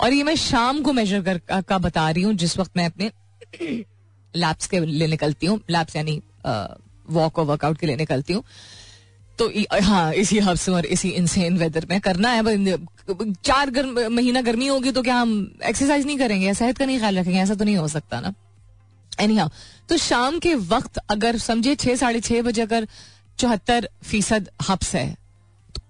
और 0.00 0.12
ये 0.12 0.22
मैं 0.22 0.34
शाम 0.36 0.82
को 0.82 0.92
मेजर 0.92 1.22
कर 1.22 1.62
का 1.62 1.78
बता 1.78 2.10
रही 2.10 2.22
हूँ, 2.22 2.34
जिस 2.34 2.58
वक्त 2.58 2.76
मैं 2.76 2.86
अपने 2.86 3.10
लैब्स 4.34 4.66
के 4.66 4.80
लिए 4.80 5.06
निकलती 5.08 5.46
हूँ। 5.46 5.60
लैब्स 5.70 5.96
यानी 5.96 6.20
वॉक 6.46 7.38
और 7.38 7.44
वर्कआउट 7.44 7.78
के 7.78 7.86
लिए 7.86 7.96
निकलती 7.96 8.32
हूँ। 8.32 8.42
तो 9.40 9.50
हाँ 9.82 10.12
इसी 10.14 10.38
हफ्स 10.38 10.68
और 10.68 10.86
इसी 10.86 11.08
इंसेन 11.10 11.56
वेदर 11.58 11.86
में 11.90 12.00
करना 12.00 12.30
है। 12.30 12.42
चार 13.44 13.70
गर्म, 13.70 13.98
महीना 14.10 14.40
गर्मी 14.40 14.66
होगी 14.66 14.90
तो 14.92 15.02
क्या 15.02 15.16
हम 15.16 15.30
एक्सरसाइज 15.64 16.06
नहीं 16.06 16.18
करेंगे? 16.18 16.54
सेहत 16.54 16.78
का 16.78 16.86
नहीं 16.86 16.98
ख्याल 16.98 17.18
रखेंगे, 17.18 17.38
ऐसा 17.38 17.54
तो 17.54 17.64
नहीं 17.64 17.76
हो 17.76 17.88
सकता 17.88 18.20
ना। 18.20 18.32
एनी 19.20 19.36
हाँ 19.36 19.50
तो 19.88 19.96
शाम 19.98 20.38
के 20.38 20.54
वक्त 20.54 20.98
अगर 21.10 21.38
समझे 21.38 21.74
छह, 21.74 21.94
साढ़े 21.96 22.20
छह 22.20 22.42
बजे 22.42 22.62
अगर 22.62 22.86
चौहत्तर 23.38 23.88
फ़ीसद 24.04 24.48
हफ्स 24.68 24.94
है 24.94 25.16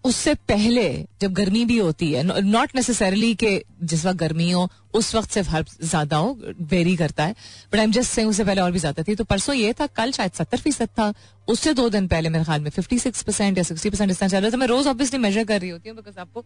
उससे 0.05 0.35
पहले 0.49 0.85
जब 1.21 1.33
गर्मी 1.33 1.65
भी 1.65 1.77
होती 1.79 2.11
है 2.13 2.23
नॉट 2.43 2.75
नेसेसरली 2.77 3.35
के 3.35 3.53
जिस 3.83 4.05
वक्त 4.07 4.19
गर्मी 4.19 4.51
हो, 4.51 4.69
उस 4.95 5.15
वक्त 5.15 5.31
सिर्फ़ 5.31 5.51
हर 5.51 5.65
ज़्यादा 5.83 6.17
हो 6.17 6.39
वेरी 6.71 6.95
करता 6.97 7.25
है 7.25 7.35
but 7.73 7.79
I 7.79 7.85
am 7.85 7.93
just 7.93 8.11
say 8.11 8.25
उससे 8.25 8.45
पहले 8.45 8.61
और 8.61 8.73
भी 8.73 8.79
ज़्यादा 8.79 9.03
थी। 9.03 9.15
तो 9.15 9.25
परसों 9.25 9.55
ये 9.55 9.73
था, 9.73 9.87
कल 9.89 10.13
शायद 10.13 10.33
सत्तर 10.33 10.59
फ़ीसद 10.59 10.89
था, 10.99 11.13
उससे 11.49 11.75
दो 11.75 11.89
दिन 11.89 12.07
पहले 12.09 12.29
मेरे 12.29 12.45
ख्याल 12.45 12.61
में 12.61 12.71
फिफ्टी 12.71 12.99
सिक्स 12.99 13.23
परसेंट 13.23 13.59
या 13.59 13.65
सिक्सटी 13.65 13.91
परसेंट 13.91 14.11
इस 14.11 14.19
तरह 14.19 14.29
चल 14.29 14.41
रहा 14.41 14.51
था। 14.51 14.57
मैं 14.57 14.67
रोज 14.67 14.87
ऑब्वियसली 14.87 15.19
मेजर 15.19 15.45
कर 15.45 15.61
रही 15.61 15.71
होती 15.71 15.89
हूँ 15.89 15.97
बिकॉज़ 15.97 16.19
आपको 16.19 16.45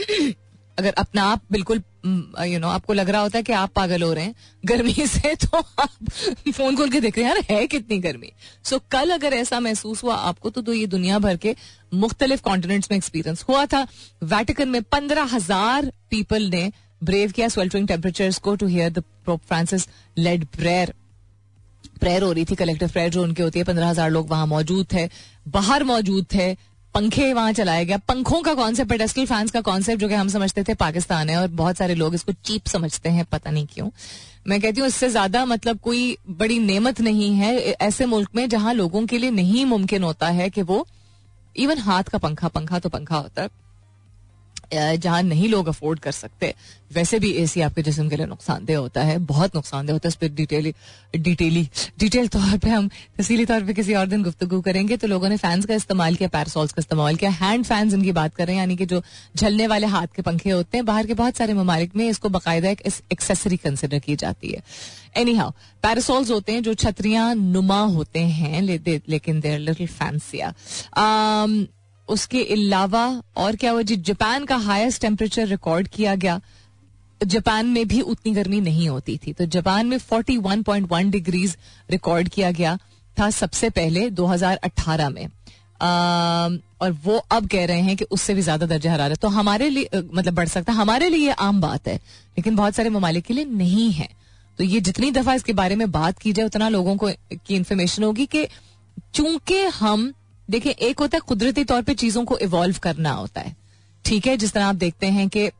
अगर 0.78 0.92
अपना 0.98 1.22
आप 1.24 1.42
बिल्कुल 1.52 1.82
यू 2.06 2.58
नो 2.60 2.68
आपको 2.68 2.92
लग 2.92 3.10
रहा 3.10 3.20
होता 3.20 3.38
है 3.38 3.42
कि 3.42 3.52
आप 3.52 3.72
पागल 3.76 4.02
हो 4.02 4.12
रहे 4.12 4.24
हैं 4.24 4.34
गर्मी 4.64 5.06
से 5.06 5.34
तो 5.36 5.58
आप 5.58 6.10
फ़ोन 6.50 6.76
खोल 6.76 6.90
के 6.90 7.00
देख 7.00 7.18
रहे 7.18 7.26
हैं 7.26 7.34
यार 7.34 7.44
है 7.50 7.66
कितनी 7.66 7.98
गर्मी? 7.98 8.32
सो 8.64 8.76
so, 8.76 8.82
कल 8.90 9.10
अगर 9.10 9.34
ऐसा 9.34 9.60
महसूस 9.60 10.02
हुआ 10.04 10.14
आपको 10.14 10.50
तो, 10.50 10.62
तो 10.62 10.72
ये 10.72 10.86
दुनिया 10.86 11.18
भर 11.18 11.36
के 11.36 11.54
मुख्तलिफ़ 11.94 12.42
कॉन्टिनेंट्स 12.42 12.90
में 12.90 12.96
एक्सपीरियंस 12.96 13.44
हुआ 13.48 13.64
था। 13.66 13.86
वैटिकन 14.24 14.68
में 14.68 14.82
पंद्रह 14.82 15.34
हज़ार 15.34 15.92
पीपल 16.10 16.48
ने 16.50 16.70
ब्रेव 17.04 17.32
किया 17.32 17.48
स्वेल्टरिंग 17.48 17.88
टेम्परेचर्स 17.88 18.38
को 18.38 18.54
to 18.56 18.66
hear 18.66 18.90
the 18.90 19.02
Francis 19.26 19.88
led 20.18 20.44
prayer 20.56 20.94
prayer 22.00 22.22
हो 22.22 22.32
रही 22.32 22.44
थी 22.44 22.54
कलेक्टिव 22.54 22.88
प्रेयर 22.88 23.10
जो 23.10 23.22
उनकी 23.22 23.42
होती 23.42 23.58
है 23.58 23.64
पंद्रह 23.64 23.88
हज़ार 23.88 24.10
लोग 24.10 24.30
वहाँ 24.30 24.46
मौजूद 24.46 24.86
थे 24.92 25.08
बाहर 25.48 25.84
मौजूद 25.84 26.26
थे। 26.34 26.52
पंखे 26.96 27.32
वहाँ 27.32 27.52
चलाया 27.52 27.82
गया 27.84 27.96
पंखों 28.08 28.40
का 28.42 28.52
कॉन्सेप्ट 28.54 28.90
पेडेस्टल 28.90 29.24
फैंस 29.26 29.50
का 29.50 29.60
कॉन्सेप्ट 29.60 30.00
जो 30.00 30.08
कि 30.08 30.14
हम 30.14 30.28
समझते 30.28 30.62
थे 30.64 30.74
पाकिस्तान 30.74 31.30
है 31.30 31.36
और 31.36 31.48
बहुत 31.48 31.76
सारे 31.76 31.94
लोग 31.94 32.14
इसको 32.14 32.32
चीप 32.34 32.66
समझते 32.66 33.08
हैं, 33.08 33.24
पता 33.24 33.50
नहीं 33.50 33.66
क्यों। 33.66 33.88
मैं 34.46 34.60
कहती 34.60 34.80
हूँ, 34.80 34.88
इससे 34.88 35.08
ज़्यादा 35.08 35.44
मतलब 35.44 35.78
कोई 35.78 36.16
बड़ी 36.30 36.58
नेमत 36.58 37.00
नहीं 37.00 37.30
है 37.34 37.54
ऐसे 37.56 38.06
मुल्क 38.06 38.30
में 38.36 38.48
जहाँ 38.48 38.72
लोगों 38.74 39.04
के 39.06 39.18
लिए 39.18 39.30
नहीं 39.30 39.64
मुमकिन 39.66 40.02
होता 40.02 40.28
है 40.30 40.48
कि 40.50 40.62
वो 40.62 40.86
इवन 41.56 41.78
हाथ 41.78 42.04
का 42.04 42.18
पंखा 42.18 42.48
पंखा 42.48 42.78
तो 42.78 42.88
पंखा 42.88 43.16
होता 43.16 43.42
है। 43.42 43.48
जहाँ 44.72 45.22
नहीं 45.24 45.48
लोग 45.48 45.68
अफोर्ड 45.68 45.98
कर 46.00 46.12
सकते, 46.12 46.54
वैसे 46.92 47.18
भी 47.18 47.30
एसी 47.34 47.60
आपके 47.60 47.82
जिसम 47.82 48.08
के 48.08 48.16
लिए 48.16 48.26
नुकसानदेह 48.26 48.78
होता 48.78 49.02
है, 49.02 49.18
बहुत 49.20 49.54
नुकसानदेह 49.54 49.94
होता 49.94 50.06
है 50.06 50.10
इस 50.10 50.14
पर 50.16 50.28
डिटेली 50.34 50.74
डिटेली, 51.16 51.68
डिटेल 51.98 52.28
तौर 52.28 52.56
पे 52.58 52.70
हम 52.70 52.88
तफसीली 52.88 53.44
तौर 53.46 53.64
पे 53.64 53.74
किसी 53.74 53.94
और 53.94 54.06
दिन 54.06 54.22
गुफ्तु 54.22 54.60
करेंगे 54.62 54.96
तो 54.96 55.06
लोगों 55.06 55.28
ने 55.28 55.36
फैंस 55.36 55.66
का 55.66 55.74
इस्तेमाल 55.74 56.14
किया 56.14 56.28
पैरासोल्स 56.28 56.72
का 56.72 56.80
इस्तेमाल 56.80 57.16
किया 57.16 57.30
हैंड 57.32 57.64
फैंस 57.64 57.94
इनकी 57.94 58.12
बात 58.12 58.34
कर 58.34 58.46
रहे 58.46 58.56
हैं, 58.56 58.62
यानी 58.62 58.76
कि 58.76 58.86
जो 58.86 59.02
झलने 59.36 59.66
वाले 59.66 59.86
हाथ 59.86 60.06
के 60.16 60.22
पंखे 60.22 60.50
होते 60.50 60.76
हैं, 60.76 60.84
बाहर 60.86 61.06
के 61.06 61.14
बहुत 61.14 61.36
सारे 61.36 61.54
ममालिक 61.54 61.96
में 61.96 62.08
इसको 62.08 62.28
बाकायदा 62.30 62.70
एक 62.70 62.82
एक्सेसरी 63.12 63.56
कंसिडर 63.58 63.98
की 63.98 64.16
जाती 64.16 64.48
है। 64.48 64.62
एनी 65.16 65.34
हाउ 65.34 65.50
पैरासोल्स 65.82 66.30
होते 66.30 66.52
हैं 66.52 66.62
जो 66.62 66.74
छतरियाँ 66.76 67.34
नुमा 67.34 67.80
होते 67.80 68.20
हैं 68.20 68.62
लेकिन 68.62 69.40
देर 69.40 69.58
लिटिल 69.60 69.86
फैंसिया 69.88 70.52
उसके 72.08 72.42
अलावा 72.44 73.04
और 73.36 73.56
क्या 73.56 73.70
हुआ 73.70 73.82
जी 73.82 73.96
जापान 73.96 74.44
का 74.44 74.56
हाईएस्ट 74.56 75.00
टेम्परेचर 75.02 75.46
रिकॉर्ड 75.46 75.88
किया 75.88 76.14
गया। 76.14 76.40
जापान 77.20 77.66
में 77.66 77.86
भी 77.88 78.00
उतनी 78.02 78.32
गर्मी 78.34 78.60
नहीं 78.60 78.88
होती 78.88 79.16
थी। 79.16 79.32
तो 79.32 79.44
जापान 79.46 79.86
में 79.86 79.96
41.1 79.98 81.10
डिग्रीज 81.10 81.56
रिकॉर्ड 81.90 82.28
किया 82.28 82.50
गया 82.50 82.76
था 83.16 83.30
सबसे 83.30 83.70
पहले 83.70 84.08
2018 84.10 85.08
में। 85.08 85.26
आ, 85.80 85.88
और 86.80 86.92
वो 87.04 87.16
अब 87.30 87.46
कह 87.48 87.64
रहे 87.66 87.80
हैं 87.80 87.96
कि 87.96 88.04
उससे 88.10 88.34
भी 88.34 88.42
ज़्यादा 88.42 88.66
दर्जा 88.66 88.92
हरारत। 88.92 89.18
तो 89.18 89.28
हमारे 89.28 89.68
लिए 89.70 89.88
मतलब 89.94 90.34
बढ़ 90.34 90.48
सकता 90.48 90.72
है। 90.72 90.78
हमारे 90.78 91.08
लिए 91.08 91.30
आम 91.30 91.60
बात 91.60 91.88
है 91.88 91.96
लेकिन 91.96 92.56
बहुत 92.56 92.74
सारे 92.74 92.90
ममालिक 92.90 93.24
के 93.24 93.34
लिए 93.34 93.44
नहीं 93.44 93.90
है। 93.92 94.08
तो 94.58 94.64
ये 94.64 94.80
जितनी 94.80 95.10
दफ़ा 95.10 95.34
इसके 95.34 95.52
बारे 95.52 95.76
में 95.76 95.90
बात 95.90 96.18
की 96.18 96.32
जाए 96.32 96.46
उतना 96.46 96.68
लोगों 96.68 96.96
को 96.96 97.10
की 97.46 97.54
इन्फॉर्मेशन 97.54 98.02
होगी 98.02 98.26
कि 98.26 98.46
चूँकि 99.14 99.62
हम 99.74 100.12
देखिए 100.48 100.72
एक 100.72 101.00
होता 101.00 101.16
है 101.16 101.20
कुदरती 101.28 101.64
तौर 101.64 101.82
पे 101.82 101.94
चीज़ों 101.96 102.24
को 102.24 102.38
इवॉल्व 102.38 102.76
करना 102.82 103.12
होता 103.12 103.40
है। 103.40 103.54
ठीक 104.04 104.26
है 104.26 104.36
जिस 104.36 104.52
तरह 104.52 104.66
आप 104.66 104.74
देखते 104.76 105.06
हैं 105.08 105.28
कि 105.28 105.50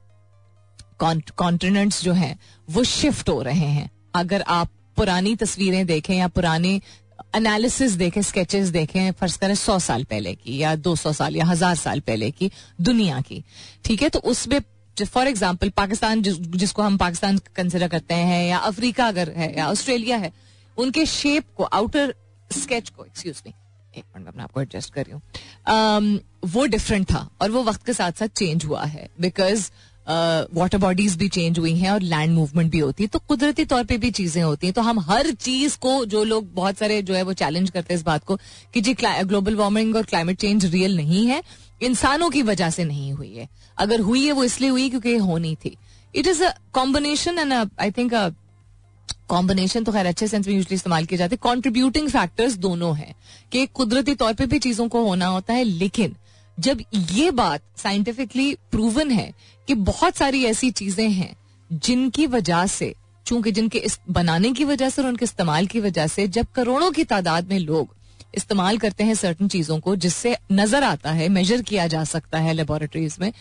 कॉन्टिनेंट्स 1.00 2.02
जो 2.02 2.12
हैं 2.14 2.38
वो 2.68 2.84
शिफ्ट 2.84 3.28
हो 3.28 3.40
रहे 3.42 3.66
हैं। 3.68 3.90
अगर 4.14 4.42
आप 4.42 4.70
पुरानी 4.96 5.34
तस्वीरें 5.36 5.84
देखें 5.86 6.14
या 6.14 6.28
पुराने 6.28 6.80
एनालिसिस 7.36 7.92
देखें 7.94 8.20
स्केचेस 8.22 8.68
देखें 8.70 9.10
फ़र्ज़ 9.12 9.38
करें 9.38 9.54
सौ 9.56 9.78
साल 9.80 10.04
पहले 10.04 10.34
की 10.34 10.56
या 10.58 10.74
दो 10.76 10.94
सौ 10.96 11.12
साल 11.12 11.36
या 11.36 11.44
हज़ार 11.44 11.74
साल 11.76 12.00
पहले 12.02 12.30
की 12.30 12.50
दुनिया 12.80 13.20
की। 13.20 13.42
ठीक 13.84 14.02
है 14.02 14.08
तो 14.08 14.18
उसमें 14.26 14.60
फॉर 14.96 15.28
एग्ज़ाम्पल 15.28 15.70
पाकिस्तान 15.70 16.22
जिस, 16.22 16.38
जिसको 16.40 16.82
हम 16.82 16.96
पाकिस्तान 16.98 17.38
कंसिडर 17.56 17.88
करते 17.88 18.14
हैं 18.14 18.42
या 18.48 18.58
अफ्रीका 18.64 19.08
अगर 19.08 19.32
है 19.36 19.56
या 19.56 19.68
ऑस्ट्रेलिया 19.70 20.16
है 20.16 20.32
उनके 20.76 21.06
शेप 21.08 21.44
को 21.56 21.64
आउटर 21.64 22.14
स्केच 22.50 22.88
को 22.88 23.04
एक्सक्यूज 23.04 23.42
मी 23.46 23.52
एक 23.96 24.04
मिनट 24.16 24.36
मैं 24.36 24.44
आपको 24.44 24.60
एडजस्ट 24.60 24.92
कर 24.94 25.04
रही 25.04 25.12
हूँ। 25.12 25.22
Um, 25.68 26.18
वो 26.46 26.66
डिफरेंट 26.66 27.06
था 27.12 27.28
और 27.42 27.50
वो 27.50 27.62
वक्त 27.64 27.84
के 27.86 27.92
साथ 27.94 28.12
साथ 28.12 28.28
चेंज 28.36 28.64
हुआ 28.64 28.84
है 28.84 29.08
बिकॉज़ 29.20 29.70
वाटर 30.54 30.78
बॉडीज 30.78 31.16
भी 31.16 31.28
चेंज 31.28 31.58
हुई 31.58 31.74
हैं 31.76 31.90
और 31.90 32.02
लैंड 32.02 32.34
मूवमेंट 32.34 32.70
भी 32.72 32.78
होती 32.78 33.02
है। 33.02 33.08
तो 33.08 33.18
कुदरती 33.18 33.64
तौर 33.64 33.84
पे 33.84 33.96
भी 33.98 34.10
चीज़ें 34.10 34.42
होती 34.42 34.66
हैं। 34.66 34.74
तो 34.74 34.82
हम 34.82 35.00
हर 35.00 35.30
चीज़ 35.32 35.76
को 35.78 36.04
जो 36.06 36.22
लोग 36.24 36.52
बहुत 36.54 36.78
सारे 36.78 37.00
जो 37.02 37.14
है 37.14 37.22
वो 37.22 37.32
चैलेंज 37.34 37.70
करते 37.70 37.94
हैं 37.94 37.98
इस 37.98 38.04
बात 38.04 38.24
को 38.24 38.36
कि 38.74 38.80
जी 38.80 38.94
ग्लोबल 38.94 39.56
वार्मिंग 39.56 39.96
और 39.96 40.02
क्लाइमेट 40.04 40.38
चेंज 40.38 40.64
रियल 40.64 40.96
नहीं 40.96 41.26
है 41.26 41.42
इंसानों 41.82 42.30
की 42.30 42.42
वजह 42.42 42.70
से 42.70 42.84
नहीं 42.84 43.12
हुई 43.12 43.34
है। 43.34 43.48
अगर 43.78 44.00
हुई 44.00 44.24
है 44.26 44.32
वो 44.32 44.44
इसलिए 44.44 44.70
हुई 44.70 44.88
क्योंकि 44.90 45.16
होनी 45.18 45.54
थी। 45.64 45.76
It 46.14 46.26
is 46.26 46.42
a 46.44 46.54
combination 46.72 47.38
and 47.38 47.52
I 47.52 47.90
think 47.90 48.14
combination 49.28 49.84
तो 49.84 49.92
खैर 49.92 50.06
अच्छे 50.06 50.28
सेंस 50.28 50.46
में 50.46 50.54
यूजली 50.54 50.74
इस्तेमाल 50.74 51.04
किए 51.04 51.18
जाते 51.18 51.34
हैं। 51.34 51.40
कॉन्ट्रीब्यूटिंग 51.42 52.08
फैक्टर्स 52.10 52.54
दोनों 52.58 52.96
हैं 52.96 53.14
कि 53.52 53.66
कुदरती 53.68 54.14
तौर 54.14 54.34
पे 54.34 54.46
भी 54.46 54.58
चीज़ों 54.58 54.88
को 54.88 55.02
होना 55.04 55.26
होता 55.26 55.54
है, 55.54 55.64
लेकिन 55.64 56.14
जब 56.58 56.82
ये 56.92 57.30
बात 57.32 57.62
साइंटिफिकली 57.78 58.54
प्रूवन 58.70 59.10
है 59.10 59.32
कि 59.68 59.74
बहुत 59.74 60.16
सारी 60.16 60.44
ऐसी 60.44 60.70
चीज़ें 60.72 61.08
हैं 61.10 61.34
जिनकी 61.70 62.26
वजह 62.28 62.66
से, 62.68 62.94
चूँकि 63.26 63.52
जिनके 63.52 63.78
इस 63.78 63.98
बनाने 64.10 64.52
की 64.52 64.64
वजह 64.64 64.88
से 64.88 65.02
और 65.02 65.08
उनके 65.08 65.24
इस्तेमाल 65.24 65.66
की 65.66 65.80
वजह 65.80 66.06
से 66.06 66.26
जब 66.28 66.46
करोड़ों 66.54 66.90
की 66.90 67.04
तादाद 67.04 67.50
में 67.50 67.58
लोग 67.58 67.94
इस्तेमाल 68.34 68.78
करते 68.78 69.04
हैं 69.04 69.14
सर्टन 69.14 69.48
चीज़ों 69.48 69.78
को, 69.80 69.96
जिससे 69.96 70.36
नज़र 70.52 70.84
आता 70.84 71.10
है 71.12 71.28
मेजर 71.28 71.62
किया 71.62 71.86
जा 71.86 72.04
सकता 72.04 72.38
है 72.38 72.52
लेबोरेटरीज 72.52 73.16
में, 73.20 73.32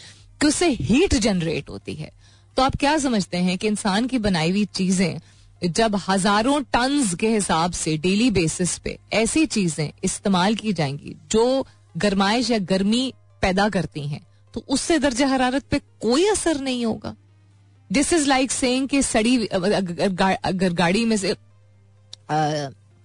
कि 0.42 0.48
उससे 0.48 0.70
हीट 0.72 1.14
जनरेट 1.16 1.70
होती 1.70 1.94
है। 1.96 2.12
तो 2.58 2.64
आप 2.64 2.76
क्या 2.76 2.98
समझते 2.98 3.38
हैं 3.38 3.58
कि 3.58 3.68
इंसान 3.68 4.08
की 4.08 4.18
बनाई 4.20 4.52
हुई 4.52 4.66
चीज़ें 4.74 5.20
जब 5.62 5.96
हज़ारों 6.08 6.62
टन 6.74 7.04
के 7.20 7.30
हिसाब 7.30 7.72
से 7.72 7.98
डेली 7.98 8.30
बेसिस 8.32 8.78
पे 8.78 8.98
ऐसी 9.14 9.46
चीज़ें 9.48 9.92
इस्तेमाल 10.04 10.56
की 10.56 10.74
जाएँगी 10.74 11.16
जो 11.32 11.66
गर्माइश 11.96 12.50
या 12.52 12.58
गर्मी 12.66 13.14
पैदा 13.42 13.68
करती 13.70 14.08
हैं 14.08 14.26
तो 14.54 14.64
उससे 14.70 14.98
दर्ज 15.00 15.22
हरारत 15.24 15.64
पे 15.72 15.80
कोई 16.02 16.28
असर 16.30 16.60
नहीं 16.62 16.86
होगा। 16.86 17.16
दिस 17.90 18.14
इज़ 18.14 18.28
लाइक 18.28 18.52
सेइंग 18.52 18.88
कि 18.88 19.02
सड़ी 19.04 19.46
अगर 19.46 20.74
गाड़ी 20.74 21.06
में 21.06 21.18
से 21.18 21.34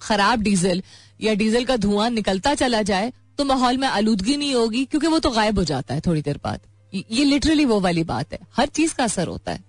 खराब 0.00 0.42
डीजल 0.42 0.82
या 1.20 1.34
डीजल 1.34 1.64
का 1.64 1.76
धुआँ 1.76 2.08
निकलता 2.10 2.54
चला 2.54 2.82
जाए 2.82 3.12
तो 3.38 3.44
माहौल 3.44 3.76
में 3.78 3.88
आलूदगी 3.88 4.36
नहीं 4.36 4.54
होगी 4.54 4.84
क्योंकि 4.84 5.06
वो 5.06 5.18
तो 5.18 5.30
गायब 5.30 5.58
हो 5.58 5.64
जाता 5.64 5.94
है 5.94 6.00
थोड़ी 6.00 6.22
देर 6.22 6.40
बाद। 6.44 6.60
ये 6.92 7.24
लिटरली 7.24 7.64
वो 7.64 7.80
वाली 7.80 8.04
बात 8.04 8.32
है। 8.32 8.38
हर 8.56 8.66
चीज़ 8.68 8.94
का 8.94 9.04
असर 9.04 9.28
होता 9.28 9.52
है। 9.52 9.64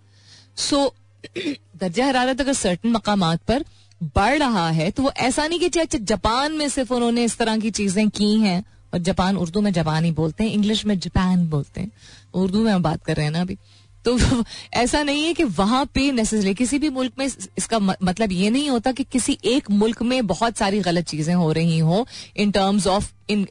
सो 0.57 0.77
so, 0.77 0.91
दर्जा 1.37 2.05
हरारत 2.05 2.41
अगर 2.41 2.53
सर्टन 2.53 2.89
मकाम 2.89 3.35
पर 3.47 3.65
बढ़ 4.15 4.37
रहा 4.39 4.69
है 4.69 4.89
तो 4.91 5.03
वो 5.03 5.11
ऐसा 5.19 5.47
नहीं 5.47 5.59
कि 5.59 5.79
अच्छा 5.79 5.97
जापान 5.99 6.51
में 6.51 6.67
सिर्फ़ 6.69 6.93
उन्होंने 6.93 7.23
इस 7.23 7.37
तरह 7.37 7.57
की 7.57 7.71
चीज़ें 7.71 8.09
की 8.09 8.35
हैं, 8.39 8.63
और 8.93 8.99
जापान 8.99 9.37
उर्दू 9.37 9.61
में 9.61 9.71
जापान 9.73 10.05
ही 10.05 10.11
बोलते 10.11 10.43
हैं, 10.43 10.51
इंग्लिश 10.51 10.85
में 10.85 10.97
जापान 10.99 11.47
बोलते 11.49 11.81
हैं। 11.81 11.91
उर्दू 12.33 12.63
में 12.63 12.71
हम 12.71 12.83
बात 12.83 13.03
कर 13.05 13.15
रहे 13.15 13.25
हैं 13.25 13.31
ना 13.31 13.41
अभी। 13.41 13.57
तो 14.05 14.17
ऐसा 14.73 15.01
नहीं 15.03 15.23
है 15.25 15.33
कि 15.33 15.43
वहाँ 15.43 15.85
पे 15.85 16.11
नेसेसरी 16.11 16.53
किसी 16.53 16.79
भी 16.79 16.89
मुल्क 16.89 17.13
में 17.19 17.25
इसका 17.25 17.79
मतलब 17.79 18.31
ये 18.31 18.49
नहीं 18.49 18.69
होता 18.69 18.91
कि 18.91 19.03
किसी 19.03 19.37
एक 19.45 19.69
मुल्क 19.71 20.01
में 20.03 20.25
बहुत 20.27 20.57
सारी 20.57 20.79
गलत 20.79 21.05
चीज़ें 21.07 21.33
हो 21.35 21.51
रही 21.51 21.77
हो 21.79 22.05
in 22.37 22.51
terms 22.51 22.87
of 22.87 23.11
in 23.29 23.47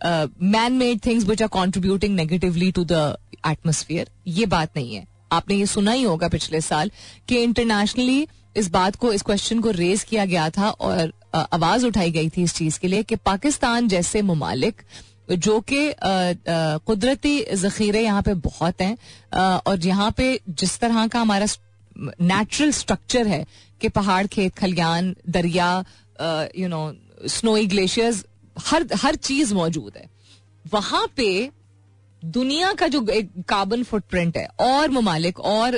man 0.00 0.72
made 0.72 1.04
things 1.06 1.24
which 1.24 1.42
are 1.42 1.48
contributing 1.48 2.14
negatively 2.16 2.70
to 2.72 2.84
the 2.84 3.16
atmosphere 3.46 4.10
ये 4.28 4.46
बात 4.46 4.76
नहीं 4.76 4.94
है। 4.94 5.06
आपने 5.32 5.56
ये 5.56 5.66
सुना 5.66 5.92
ही 5.92 6.02
होगा 6.02 6.28
पिछले 6.28 6.60
साल 6.60 6.90
कि 7.28 7.42
इंटरनेशनली 7.42 8.26
इस 8.56 8.70
बात 8.70 8.96
को, 8.96 9.12
इस 9.12 9.22
क्वेश्चन 9.22 9.60
को 9.60 9.70
रेज 9.72 10.02
किया 10.04 10.24
गया 10.26 10.48
था 10.50 10.70
और 10.70 11.12
आवाज़ 11.34 11.86
उठाई 11.86 12.10
गई 12.10 12.28
थी 12.28 12.42
इस 12.42 12.54
चीज़ 12.54 12.78
के 12.80 12.88
लिए 12.88 13.02
कि 13.02 13.16
पाकिस्तान 13.26 13.88
जैसे 13.88 14.22
ममालिक, 14.22 14.82
जो 15.30 15.60
कि 15.72 15.94
कुदरती 16.86 17.38
जखीरे 17.56 18.00
यहाँ 18.00 18.22
पे 18.22 18.34
बहुत 18.46 18.80
हैं 18.80 18.96
और 19.66 19.86
यहाँ 19.86 20.10
पे 20.16 20.38
जिस 20.50 20.78
तरह 20.80 21.06
का 21.06 21.20
हमारा 21.20 21.46
नेचुरल 21.96 22.70
स्ट्रक्चर 22.72 23.26
है 23.26 23.44
कि 23.80 23.88
पहाड़, 23.90 24.26
खेत, 24.26 24.54
खलियान, 24.54 25.14
दरिया 25.28 25.84
यू 26.58 26.68
नो 26.68 26.92
स्नोई 27.28 27.66
ग्लेशियर्स 27.66 28.24
हर 28.56 28.86
हर 29.02 29.14
चीज़ 29.16 29.54
मौजूद 29.54 29.92
है। 29.96 30.08
वहाँ 30.64 31.06
पे 31.16 31.28
दुनिया 32.22 32.72
का 32.72 32.88
जो 32.88 33.06
एक 33.10 33.30
कार्बन 33.48 33.82
फुटप्रिंट 33.84 34.36
है, 34.36 34.46
और 34.60 34.90
ममालिक, 34.90 35.40
और 35.40 35.74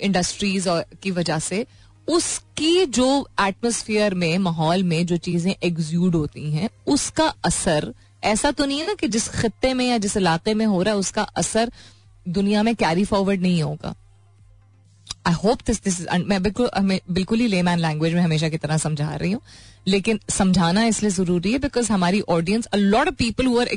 इंडस्ट्रीज़ 0.00 0.68
की 1.02 1.10
वजह 1.10 1.38
से, 1.40 1.66
उसकी 2.08 2.84
जो 2.88 3.06
एटमोस्फियर 3.40 4.14
में, 4.14 4.38
माहौल 4.38 4.82
में 4.84 5.04
जो 5.06 5.16
चीज़ें 5.18 5.54
एग्जूड 5.62 6.14
होती 6.14 6.50
हैं, 6.50 6.68
उसका 6.88 7.26
असर, 7.44 7.92
ऐसा 8.24 8.50
तो 8.50 8.64
नहीं 8.66 8.78
है 8.80 8.86
ना 8.86 8.94
कि 8.94 9.08
जिस 9.08 9.28
खत्ते 9.30 9.74
में 9.74 9.86
या 9.86 9.98
जिस 9.98 10.16
इलाके 10.16 10.54
में 10.54 10.64
हो 10.66 10.82
रहा 10.82 10.94
है, 10.94 11.00
उसका 11.00 11.22
असर 11.22 11.72
दुनिया 12.26 12.62
में 12.62 12.74
कैरी 12.76 13.04
फॉरवर्ड 13.04 13.40
नहीं 13.42 13.62
होगा। 13.62 13.94
आई 15.26 15.34
होप 15.34 15.58
दिस 15.66 15.82
दिस 15.84 16.00
मैं 16.26 16.42
बिल्कुल 16.42 16.70
बिल्कुल 17.10 17.38
ही 17.38 17.46
लेमैन 17.46 17.78
लैंग्वेज 17.78 18.14
में 18.14 18.20
हमेशा 18.20 18.48
की 18.48 18.58
तरह 18.58 18.76
समझा 18.78 19.14
रही 19.14 19.32
हूँ, 19.32 19.40
लेकिन 19.86 20.20
समझाना 20.30 20.84
इसलिए 20.86 21.10
ज़रूरी 21.12 21.52
है 21.52 21.58
बिकॉज़ 21.58 21.92
हमारी 21.92 22.20
audience 22.30 22.66
a 22.66 22.76
lot 22.76 23.08
of 23.08 23.14
people 23.14 23.46
who 23.46 23.58
are 23.60 23.68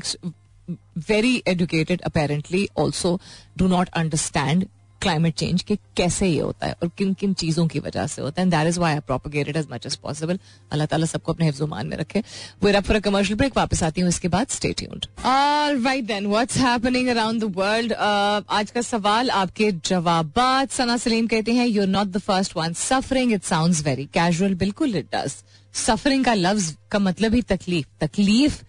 very 1.09 1.35
educated 1.47 2.01
apparently 2.05 2.67
also 2.77 3.19
do 3.57 3.67
not 3.67 3.89
understand 3.95 4.67
climate 5.01 5.33
change 5.37 5.61
के 5.63 5.75
कैसे 5.97 6.27
ये 6.27 6.39
होता 6.39 6.67
है 6.67 6.75
और 6.83 6.89
किन 6.97 7.13
किन 7.13 7.33
चीज़ों 7.33 7.65
की 7.67 7.79
वजह 7.79 8.07
से 8.07 8.21
होता 8.21 8.41
है। 8.41 8.49
That 8.49 8.67
is 8.67 8.79
why 8.79 8.99
propagated 8.99 9.57
as 9.57 9.67
much 9.71 9.85
as 9.85 9.95
possible 10.03 10.39
Allah 10.71 10.87
Taala 10.87 11.05
सबको 11.05 11.33
अपने 11.33 11.45
हिफ्जुमान 11.45 11.87
में 11.87 11.95
रखे। 11.97 12.23
We're 12.63 12.75
up 12.75 12.83
for 12.83 12.99
commercial 12.99 13.37
break 13.37 13.57
वापस 13.57 13.83
आती 13.83 14.01
हूँ 14.01 14.09
इसके 14.09 14.27
बाद। 14.27 14.47
Stay 14.49 14.71
tuned 14.79 15.05
all 15.25 15.83
right 15.83 16.05
then 16.05 16.27
what's 16.27 16.57
happening 16.57 17.07
around 17.09 17.43
the 17.43 17.53
world 17.57 17.93
आज 17.93 18.71
का 18.71 18.81
सवाल 18.81 19.29
आपके 19.41 19.71
जवाब 19.85 20.41
सना 20.71 20.97
सलीम 20.97 21.27
कहते 21.27 21.53
हैं 21.53 21.67
you 21.67 21.81
are 21.81 21.87
not 21.89 22.07
the 22.07 22.17
first 22.19 22.57
one 22.57 22.73
suffering 22.79 23.33
it 23.33 23.43
sound 23.43 23.75
very 23.85 24.05
casual 24.13 24.55
बिल्कुल 24.65 24.95
इट 24.95 25.15
डज 25.15 25.35
सफरिंग 25.75 26.25
का 26.25 26.33
लफ्ज 26.33 26.75
का 26.91 26.99
मतलब 26.99 27.33
ही 27.33 27.41
तकलीफ़। 27.49 27.87
तकलीफ़ 28.01 28.61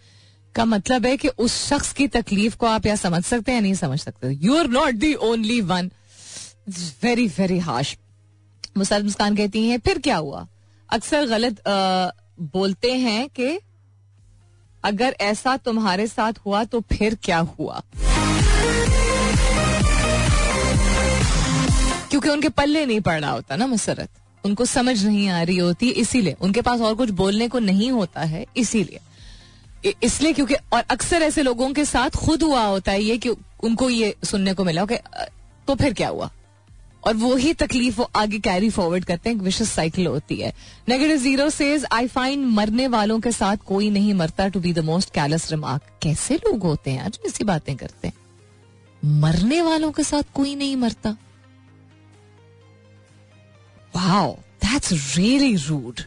का 0.59 0.65
मतलब 0.65 1.07
है 1.07 1.17
कि 1.17 1.29
उस 1.29 1.69
शख्स 1.69 1.93
की 1.93 2.09
तकलीफ़ 2.09 2.57
को 2.57 2.67
आप 2.67 2.87
या 2.87 2.97
समझ 2.97 3.25
सकते 3.25 3.53
हैं 3.53 3.57
या 3.57 3.63
नहीं 3.63 3.75
समझ 3.75 4.01
सकते 4.01 4.29
you 4.29 4.57
are 4.57 4.67
not 4.67 4.95
the 4.95 5.15
only 5.15 5.61
one 5.61 5.91
very 7.03 7.27
very 7.27 7.59
harsh 7.59 7.97
मुसर 8.77 9.03
मुस्कान 9.03 9.37
कहती 9.37 9.69
हैं 9.69 9.79
फिर 9.79 9.99
क्या 9.99 10.17
हुआ? 10.17 10.49
अक्सर 10.91 11.27
गलत 11.27 11.69
आ, 11.69 12.11
बोलते 12.41 12.93
हैं 12.93 13.29
कि 13.29 13.59
अगर 14.85 15.17
ऐसा 15.21 15.57
तुम्हारे 15.57 16.07
साथ 16.07 16.33
हुआ 16.47 16.65
तो 16.65 16.81
फिर 16.81 17.15
क्या 17.15 17.39
हुआ? 17.39 17.83
क्योंकि 22.11 22.29
उनके 22.29 22.49
पल्ले 22.49 22.87
नहीं 22.87 23.01
पड़ 23.01 23.21
रहा 23.21 23.31
होता 23.31 23.57
ना 23.57 23.67
मुसरत। 23.67 24.09
उनको 24.45 24.65
समझ 24.65 25.05
नहीं 25.05 25.29
आ 25.29 25.43
रही 25.43 25.57
होती 25.57 25.91
इसीलिए। 25.91 26.37
उनके 26.41 26.61
पास 26.61 26.81
और 26.81 26.95
कुछ 26.95 27.11
बोलने 27.11 27.49
को 27.49 27.59
नहीं 27.59 27.91
होता 27.91 28.21
है 28.21 28.47
इसीलिए। 28.57 29.01
इसलिए 29.85 30.33
क्योंकि 30.33 30.55
और 30.73 30.83
अक्सर 30.91 31.23
ऐसे 31.23 31.43
लोगों 31.43 31.73
के 31.73 31.85
साथ 31.85 32.17
खुद 32.17 32.43
हुआ 32.43 32.65
होता 32.65 32.93
है 32.93 33.03
ये 33.03 33.19
कि 33.19 33.29
उनको 33.63 33.91
ये 33.91 34.15
सुनने 34.25 34.55
को 34.55 34.65
मिला 34.65 34.85
कि 34.85 34.97
तो 35.69 35.75
फिर 35.75 35.95
क्या 35.95 36.09
हुआ? 36.09 36.31
और 37.05 37.15
वो 37.17 37.35
ही 37.37 37.53
तकलीफ़ 37.55 37.97
वो 37.97 38.09
आगे 38.17 38.39
कैरी 38.39 38.71
फॉरवर्ड 38.71 39.05
करते 39.05 39.31
हैं 39.31 39.37
विशेष 39.37 39.69
साइकिल 39.69 40.07
होती 40.07 40.37
है। 40.37 40.53
Negative 40.89 41.17
zero 41.17 41.49
says 41.51 41.85
I 41.93 42.07
find 42.07 42.47
मरने 42.47 42.87
वालों 42.89 43.21
के 43.21 43.33
साथ 43.33 43.57
कोई 43.67 43.91
नहीं 43.91 44.15
मरता 44.15 44.49
to 44.49 44.61
be 44.61 44.73
the 44.73 44.79
most 44.85 45.13
callous 45.15 45.51
remark 45.51 45.83
कैसे 46.03 46.37
लोग 46.37 46.63
होते 46.63 46.91
हैं? 46.91 47.03
आज 47.03 47.19
ऐसी 47.27 47.45
बातें 47.45 47.77
करते 47.77 48.09
हैं। 48.09 48.15
मरने 49.21 49.63
वालों 49.63 49.93
के 49.93 50.05
साथ 50.05 50.23
कोई 50.35 50.55
नहीं 50.55 50.77
मरता। 50.77 51.17
Wow 53.97 54.33
that's 54.65 54.93
really 55.17 55.55
rude 55.57 56.01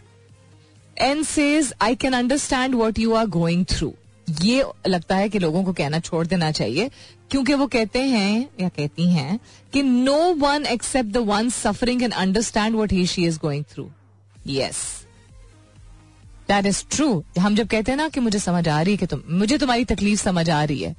N 1.01 1.23
says 1.23 1.73
I 1.81 1.95
can 1.95 2.13
understand 2.13 2.75
what 2.75 2.99
you 2.99 3.13
are 3.13 3.25
going 3.29 3.65
through 3.69 3.93
ये 4.41 4.63
लगता 4.87 5.15
है 5.15 5.29
कि 5.29 5.39
लोगों 5.39 5.63
को 5.63 5.73
कहना 5.73 5.99
छोड़ 5.99 6.25
देना 6.27 6.51
चाहिए, 6.51 6.89
क्योंकि 7.31 7.53
वो 7.53 7.67
कहते 7.67 7.99
हैं, 7.99 8.49
या 8.61 8.69
कहती 8.69 9.07
हैं, 9.07 9.39
कि 9.73 9.81
no 9.83 10.17
one 10.35 10.65
except 10.65 11.09
the 11.09 11.17
one 11.27 11.49
suffering 11.49 12.03
and 12.03 12.13
understand 12.13 12.75
what 12.75 12.91
he 12.91 13.05
she 13.07 13.25
is 13.25 13.39
going 13.39 13.63
through 13.73 13.89
yes 14.47 14.81
that 16.47 16.65
is 16.65 16.83
true 16.91 17.23
हम 17.39 17.55
जब 17.55 17.67
कहते 17.67 17.91
हैं 17.91 17.97
ना 17.97 18.07
कि 18.09 18.19
मुझे 18.19 18.39
समझ 18.39 18.67
आ 18.67 18.81
रही 18.81 18.93
है 18.93 18.97
कि 18.97 19.05
तुम, 19.05 19.21
मुझे 19.29 19.57
तुम्हारी 19.57 19.85
तकलीफ़ 19.85 20.21
समझ 20.21 20.49
आ 20.49 20.63
रही 20.63 20.79
है 20.79 20.95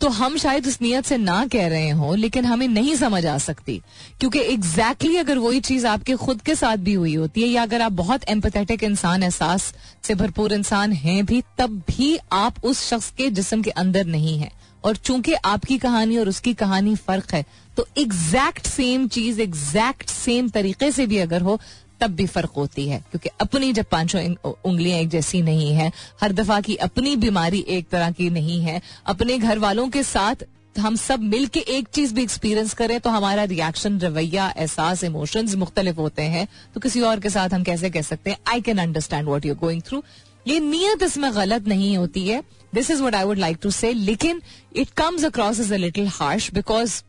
तो 0.00 0.08
हम 0.08 0.36
शायद 0.38 0.66
उस 0.66 0.78
नियत 0.82 1.04
से 1.04 1.16
ना 1.16 1.46
कह 1.46 1.66
रहे 1.68 1.90
हो, 1.90 2.14
लेकिन 2.14 2.44
हमें 2.44 2.68
नहीं 2.68 2.94
समझ 2.96 3.24
आ 3.26 3.38
सकती। 3.38 3.80
क्योंकि 4.20 4.38
एग्जैक्टली 4.38 5.08
exactly 5.08 5.20
अगर 5.20 5.38
वही 5.38 5.60
चीज़ 5.60 5.86
आपके 5.86 6.14
खुद 6.14 6.40
के 6.40 6.54
साथ 6.54 6.76
भी 6.76 6.92
हुई 6.92 7.14
होती 7.14 7.42
है, 7.42 7.48
या 7.48 7.62
अगर 7.62 7.82
आप 7.82 7.92
बहुत 7.92 8.28
एम्पथेटिक 8.28 8.82
इंसान, 8.82 9.22
एहसास 9.22 9.72
से 10.04 10.14
भरपूर 10.14 10.52
इंसान 10.52 10.92
हैं 10.92 11.24
भी, 11.26 11.42
तब 11.58 11.82
भी 11.88 12.18
आप 12.32 12.64
उस 12.64 12.88
शख्स 12.88 13.10
के 13.10 13.30
जिसम 13.30 13.62
के 13.62 13.70
अंदर 13.70 14.04
नहीं 14.04 14.38
है। 14.38 14.50
और 14.84 14.96
चूँकि 14.96 15.32
आपकी 15.34 15.78
कहानी 15.78 16.18
और 16.18 16.28
उसकी 16.28 16.52
कहानी 16.54 16.94
फ़र्क 16.96 17.32
है 17.34 17.44
तो 17.76 17.86
एग्जैक्ट 17.98 18.66
सेम 18.66 19.06
चीज़ 19.08 19.40
एग्जैक्ट 19.40 20.08
सेम 20.08 20.48
तरीके 20.48 20.90
से 20.92 21.06
भी 21.06 21.18
अगर 21.18 21.40
हो 21.40 21.58
तब 22.00 22.10
भी 22.10 22.26
फ़र्क 22.26 22.50
होती 22.56 22.88
है, 22.88 22.98
क्योंकि 23.00 23.30
अपनी 23.40 23.72
जब 23.72 23.86
पाँचों 23.90 24.22
उंगलियाँ 24.44 24.98
एक 24.98 25.08
जैसी 25.08 25.42
नहीं 25.42 25.72
है, 25.72 25.90
हर 26.22 26.32
दफ़ा 26.34 26.60
की 26.60 26.74
अपनी 26.82 27.16
बीमारी 27.18 27.64
एक 27.68 27.88
तरह 27.88 28.10
की 28.12 28.30
नहीं 28.30 28.60
है। 28.62 28.80
अपने 29.06 29.38
घर 29.38 29.58
वालों 29.58 29.88
के 29.88 30.02
साथ 30.04 30.44
हम 30.76 30.96
सब 30.96 31.20
मिल 31.22 31.46
के 31.46 31.60
एक 31.70 31.88
चीज़ 31.88 32.12
भी 32.14 32.22
एक्सपीरियंस 32.22 32.74
करें 32.74 32.98
तो 33.00 33.10
हमारा 33.10 33.44
रिएक्शन 33.44 33.98
रवैया, 34.00 34.48
एहसास 34.48 35.02
इमोशंस 35.04 35.54
मुख्तलिफ़ 35.56 35.96
होते 35.96 36.22
हैं। 36.24 36.46
तो 36.74 36.80
किसी 36.80 37.00
और 37.02 37.20
के 37.20 37.30
साथ 37.30 37.54
हम 37.54 37.62
कैसे 37.64 37.90
कह 37.90 38.02
सकते 38.02 38.30
हैं 38.30 38.38
I 38.48 38.60
can 38.60 38.78
understand 38.78 39.28
what 39.28 39.46
you're 39.46 39.56
going 39.58 39.82
through 39.82 40.02
ये 40.46 40.58
नीयत 40.60 41.02
इसमें 41.02 41.34
गलत 41.34 41.66
नहीं 41.68 41.96
होती 41.96 42.26
है। 42.28 42.42
This 42.74 42.90
is 42.90 43.02
what 43.02 43.14
I 43.14 43.24
would 43.24 43.38
like 43.38 43.58
to 43.62 43.70
say 43.70 43.92
लेकिन 43.92 44.40
it 44.76 44.90
comes 44.96 45.24
across 45.24 45.60
is 45.60 45.74
a 45.74 45.76
little 45.76 46.08
harsh 46.10 46.50
because 46.54 47.02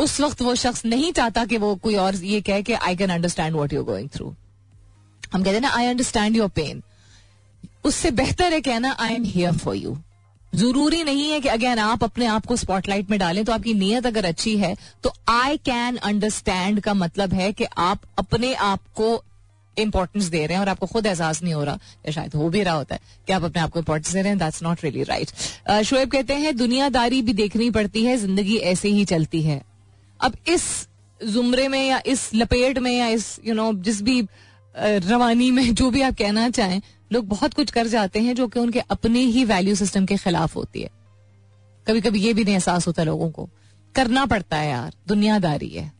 उस 0.00 0.20
वक्त 0.20 0.42
वो 0.42 0.54
शख्स 0.54 0.84
नहीं 0.84 1.12
चाहता 1.12 1.44
कि 1.44 1.56
वो 1.56 1.74
कोई 1.76 1.94
और 1.96 2.16
ये 2.24 2.40
कहे 2.40 2.62
कि 2.62 2.72
I 2.72 2.96
can 2.96 3.10
understand 3.10 3.56
what 3.56 3.72
you're 3.72 3.84
going 3.84 4.08
through 4.14 4.34
हम 5.32 5.42
कहते 5.42 5.54
हैं 5.54 5.60
ना 5.60 5.70
आई 5.76 5.86
अंडरस्टैंड 5.86 6.36
योर 6.36 6.48
पेन 6.48 6.82
उससे 7.84 8.10
बेहतर 8.10 8.52
है 8.52 8.60
कहना 8.60 8.96
I 9.00 9.14
am 9.14 9.24
here 9.24 9.56
for 9.58 9.76
you 9.76 9.96
ज़रूरी 10.54 11.02
नहीं 11.04 11.30
है 11.30 11.40
कि 11.40 11.48
अगेन 11.48 11.78
आप 11.78 12.04
अपने 12.04 12.26
आप 12.26 12.46
को 12.46 12.56
स्पॉटलाइट 12.56 13.10
में 13.10 13.18
डालें 13.18 13.44
तो 13.44 13.52
आपकी 13.52 13.74
नीयत 13.74 14.06
अगर 14.06 14.24
अच्छी 14.24 14.56
है 14.58 14.76
तो 15.02 15.12
आई 15.28 15.56
कैन 15.64 15.96
अंडरस्टैंड 16.10 16.80
का 16.80 16.94
मतलब 16.94 17.34
है 17.34 17.52
कि 17.52 17.64
आप 17.78 18.02
अपने 18.18 18.54
आप 18.54 18.80
को 18.96 19.22
इंपॉर्टेंस 19.76 20.24
दे 20.24 20.38
रहे 20.38 20.54
हैं 20.54 20.60
और 20.60 20.68
आपको 20.68 20.86
खुद 20.86 21.06
एहसास 21.06 21.42
नहीं 21.42 21.54
हो 21.54 21.64
रहा, 21.64 21.78
या 22.06 22.12
शायद 22.12 22.34
हो 22.34 22.48
भी 22.50 22.62
रहा 22.62 22.74
होता 22.74 22.94
है 22.94 23.00
कि 23.26 23.32
आप 23.32 23.44
अपने 23.44 23.62
आप 23.62 23.70
को 23.70 23.78
इंपॉर्टेंस 23.78 24.12
दे 24.14 24.20
रहे 24.20 24.28
हैं 24.28 24.38
that's 24.38 24.62
not 24.62 24.82
really 24.84 25.02
right 25.02 25.30
Shoaib 25.84 26.10
कहते 26.10 26.34
हैं, 26.34 26.56
दुनियादारी 26.56 27.20
भी 27.22 27.32
देखनी 27.32 27.70
पड़ती 27.70 28.04
है, 28.04 28.16
ज़िंदगी 28.16 28.56
ऐसे 28.56 28.88
ही 28.88 29.04
चलती 29.04 29.42
है। 29.42 29.62
अब 30.20 30.36
इस 30.48 30.88
जुमरे 31.26 31.68
में 31.68 31.88
या 31.88 32.00
इस 32.06 32.30
लपेट 32.34 32.78
में 32.78 32.92
या 32.92 33.06
इस 33.08 33.38
यू 33.38 33.44
you 33.44 33.56
नो 33.56 33.70
know, 33.70 33.82
जिस 33.82 34.02
भी 34.02 34.20
रवानी 34.76 35.50
में 35.50 35.74
जो 35.74 35.90
भी 35.90 36.02
आप 36.02 36.14
कहना 36.14 36.48
चाहें 36.50 36.80
लोग 37.12 37.28
बहुत 37.28 37.54
कुछ 37.54 37.70
कर 37.70 37.86
जाते 37.86 38.20
हैं 38.20 38.34
जो 38.34 38.48
कि 38.48 38.60
उनके 38.60 38.80
अपने 38.80 39.20
ही 39.20 39.44
वैल्यू 39.44 39.74
सिस्टम 39.74 40.06
के 40.06 40.16
खिलाफ 40.16 40.56
होती 40.56 40.82
है। 40.82 40.90
कभी 41.86 42.00
कभी 42.00 42.20
ये 42.20 42.34
भी 42.34 42.44
नहीं 42.44 42.54
एहसास 42.54 42.86
होता 42.86 43.04
लोगों 43.04 43.30
को। 43.30 43.48
करना 43.94 44.26
पड़ता 44.26 44.56
है 44.56 44.70
यार 44.70 44.94
दुनियादारी 45.08 45.68
है। 45.68 45.92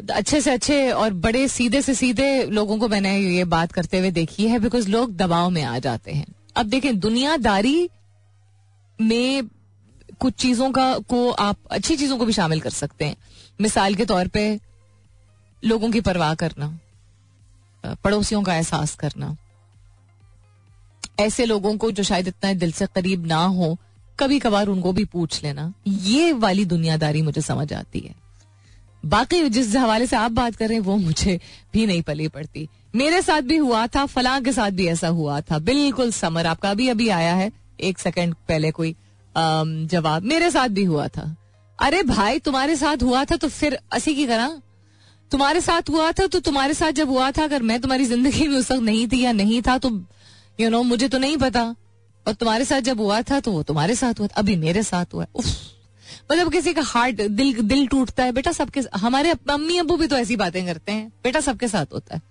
अच्छे 0.00 0.40
से 0.40 0.50
अच्छे 0.50 0.90
और 0.90 1.12
बड़े 1.12 1.48
सीधे 1.48 1.82
से 1.82 1.94
सीधे 1.94 2.44
लोगों 2.44 2.78
को 2.78 2.88
मैंने 2.88 3.18
ये 3.18 3.44
बात 3.44 3.72
करते 3.72 3.98
हुए 3.98 4.10
देखी 4.10 4.48
है 4.48 4.58
बिकॉज़ 4.58 4.88
लोग 4.88 5.16
दबाव 5.16 5.50
में 5.50 5.62
आ 5.62 5.78
जाते 5.78 6.12
हैं। 6.12 6.26
अब 6.56 6.66
देखें 6.66 6.98
दुनियादारी 7.00 7.88
में 9.00 9.42
कुछ 10.20 10.34
चीज़ों 10.34 10.70
का, 10.70 10.98
को 10.98 11.30
आप 11.30 11.56
अच्छी 11.70 11.96
चीज़ों 11.96 12.18
को 12.18 12.24
भी 12.24 12.32
शामिल 12.32 12.60
कर 12.60 12.70
सकते 12.70 13.04
हैं। 13.04 13.16
मिसाल 13.60 13.94
के 13.94 14.04
तौर 14.04 14.28
पे, 14.28 14.60
लोगों 15.64 15.90
की 15.90 16.00
परवाह 16.00 16.34
करना 16.34 16.78
पड़ोसियों 18.04 18.42
का 18.42 18.54
एहसास 18.54 18.94
करना। 18.94 19.36
ऐसे 21.20 21.44
लोगों 21.44 21.76
को 21.76 21.90
जो 21.90 22.02
शायद 22.02 22.28
इतना 22.28 22.52
दिल 22.52 22.72
से 22.72 22.86
करीब 22.86 23.26
ना 23.26 23.44
हो 23.44 23.76
कभी 24.20 24.38
कभार 24.38 24.66
उनको 24.66 24.92
भी 24.92 25.04
पूछ 25.04 25.42
लेना। 25.42 25.72
ये 25.88 26.32
वाली 26.32 26.64
दुनियादारी 26.64 27.22
मुझे 27.22 27.40
समझ 27.40 27.72
आती 27.72 28.00
है। 28.00 28.14
बाकी 29.04 29.48
जिस 29.48 29.76
हवाले 29.76 30.06
से 30.06 30.16
आप 30.16 30.30
बात 30.30 30.56
कर 30.56 30.68
रहे 30.68 30.78
हैं, 30.78 30.84
वो 30.84 30.96
मुझे 30.96 31.40
भी 31.72 31.86
नहीं 31.86 32.02
पली 32.02 32.28
पड़ती। 32.28 32.68
मेरे 32.94 33.22
साथ 33.22 33.40
भी 33.40 33.56
हुआ 33.56 33.86
था, 33.86 34.06
फलां 34.06 34.42
के 34.42 34.52
साथ 34.52 34.70
भी 34.70 34.86
ऐसा 34.86 35.08
हुआ 35.08 35.40
था। 35.40 35.58
बिल्कुल 35.58 36.12
समर 36.12 36.46
आपका 36.46 36.70
अभी 36.70 36.88
अभी 36.88 37.08
आया 37.08 37.34
है, 37.34 37.52
एक 37.80 37.98
सेकंड 37.98 38.34
पहले 38.48 38.70
कोई। 38.70 38.96
जवाब, 39.36 40.22
मेरे 40.24 40.50
साथ 40.50 40.68
भी 40.70 40.84
हुआ 40.84 41.06
था। 41.08 41.34
अरे 41.78 42.02
भाई, 42.04 42.38
तुम्हारे 42.40 42.76
साथ 42.76 43.02
हुआ 43.02 43.24
था 43.24 43.36
तो 43.36 43.48
फिर 43.50 43.78
असी 43.92 44.14
की 44.14 44.26
करा 44.26 44.50
तुम्हारे 45.30 45.60
साथ 45.60 45.90
हुआ 45.90 46.10
था 46.12 46.26
तो 46.26 46.40
तुम्हारे 46.40 46.74
साथ 46.74 46.92
जब 46.92 47.08
हुआ 47.08 47.30
था, 47.30 47.44
अगर 47.44 47.62
मैं 47.62 47.80
तुम्हारी 47.80 48.04
ज़िंदगी 48.06 48.46
में 48.48 48.56
उस 48.58 48.70
वक्त 48.70 48.82
नहीं 48.82 49.06
थी 49.08 49.20
या 49.20 49.32
नहीं 49.34 49.60
था 49.62 49.76
तो 49.78 49.90
यू 50.58 50.68
नो 50.70 50.82
मुझे 50.84 51.08
तो 51.08 51.18
नहीं 51.18 51.36
पता। 51.36 51.64
और 52.26 52.34
तुम्हारे 52.34 52.64
साथ 52.64 52.80
जब 52.80 53.00
हुआ 53.00 53.20
था 53.22 53.38
तो 53.40 53.52
वो 53.52 53.62
तुम्हारे 53.62 53.94
साथ 53.94 54.20
हुआ 54.20 54.26
था, 54.26 54.34
अभी 54.36 54.56
मेरे 54.56 54.82
साथ 54.82 55.14
हुआ 55.14 55.26
उफ। 55.34 55.46
मतलब 56.30 56.50
किसी 56.52 56.72
का 56.74 56.82
हार्ट, 56.84 57.20
दिल 57.20 57.60
दिल 57.62 57.86
टूटता 57.86 58.24
है, 58.24 58.32
बेटा 58.32 58.52
सबके 58.52 58.80
हमारे 58.96 59.32
अम्मी 59.50 59.78
अबू 59.78 59.96
भी 59.96 60.06
तो 60.06 60.16
ऐसी 60.16 60.36
बातें 60.36 60.64
करते 60.66 60.92
हैं। 60.92 61.08
बेटा 61.24 61.40
सबके 61.42 61.68
साथ 61.68 61.92
होता 61.92 62.14
है। 62.14 62.22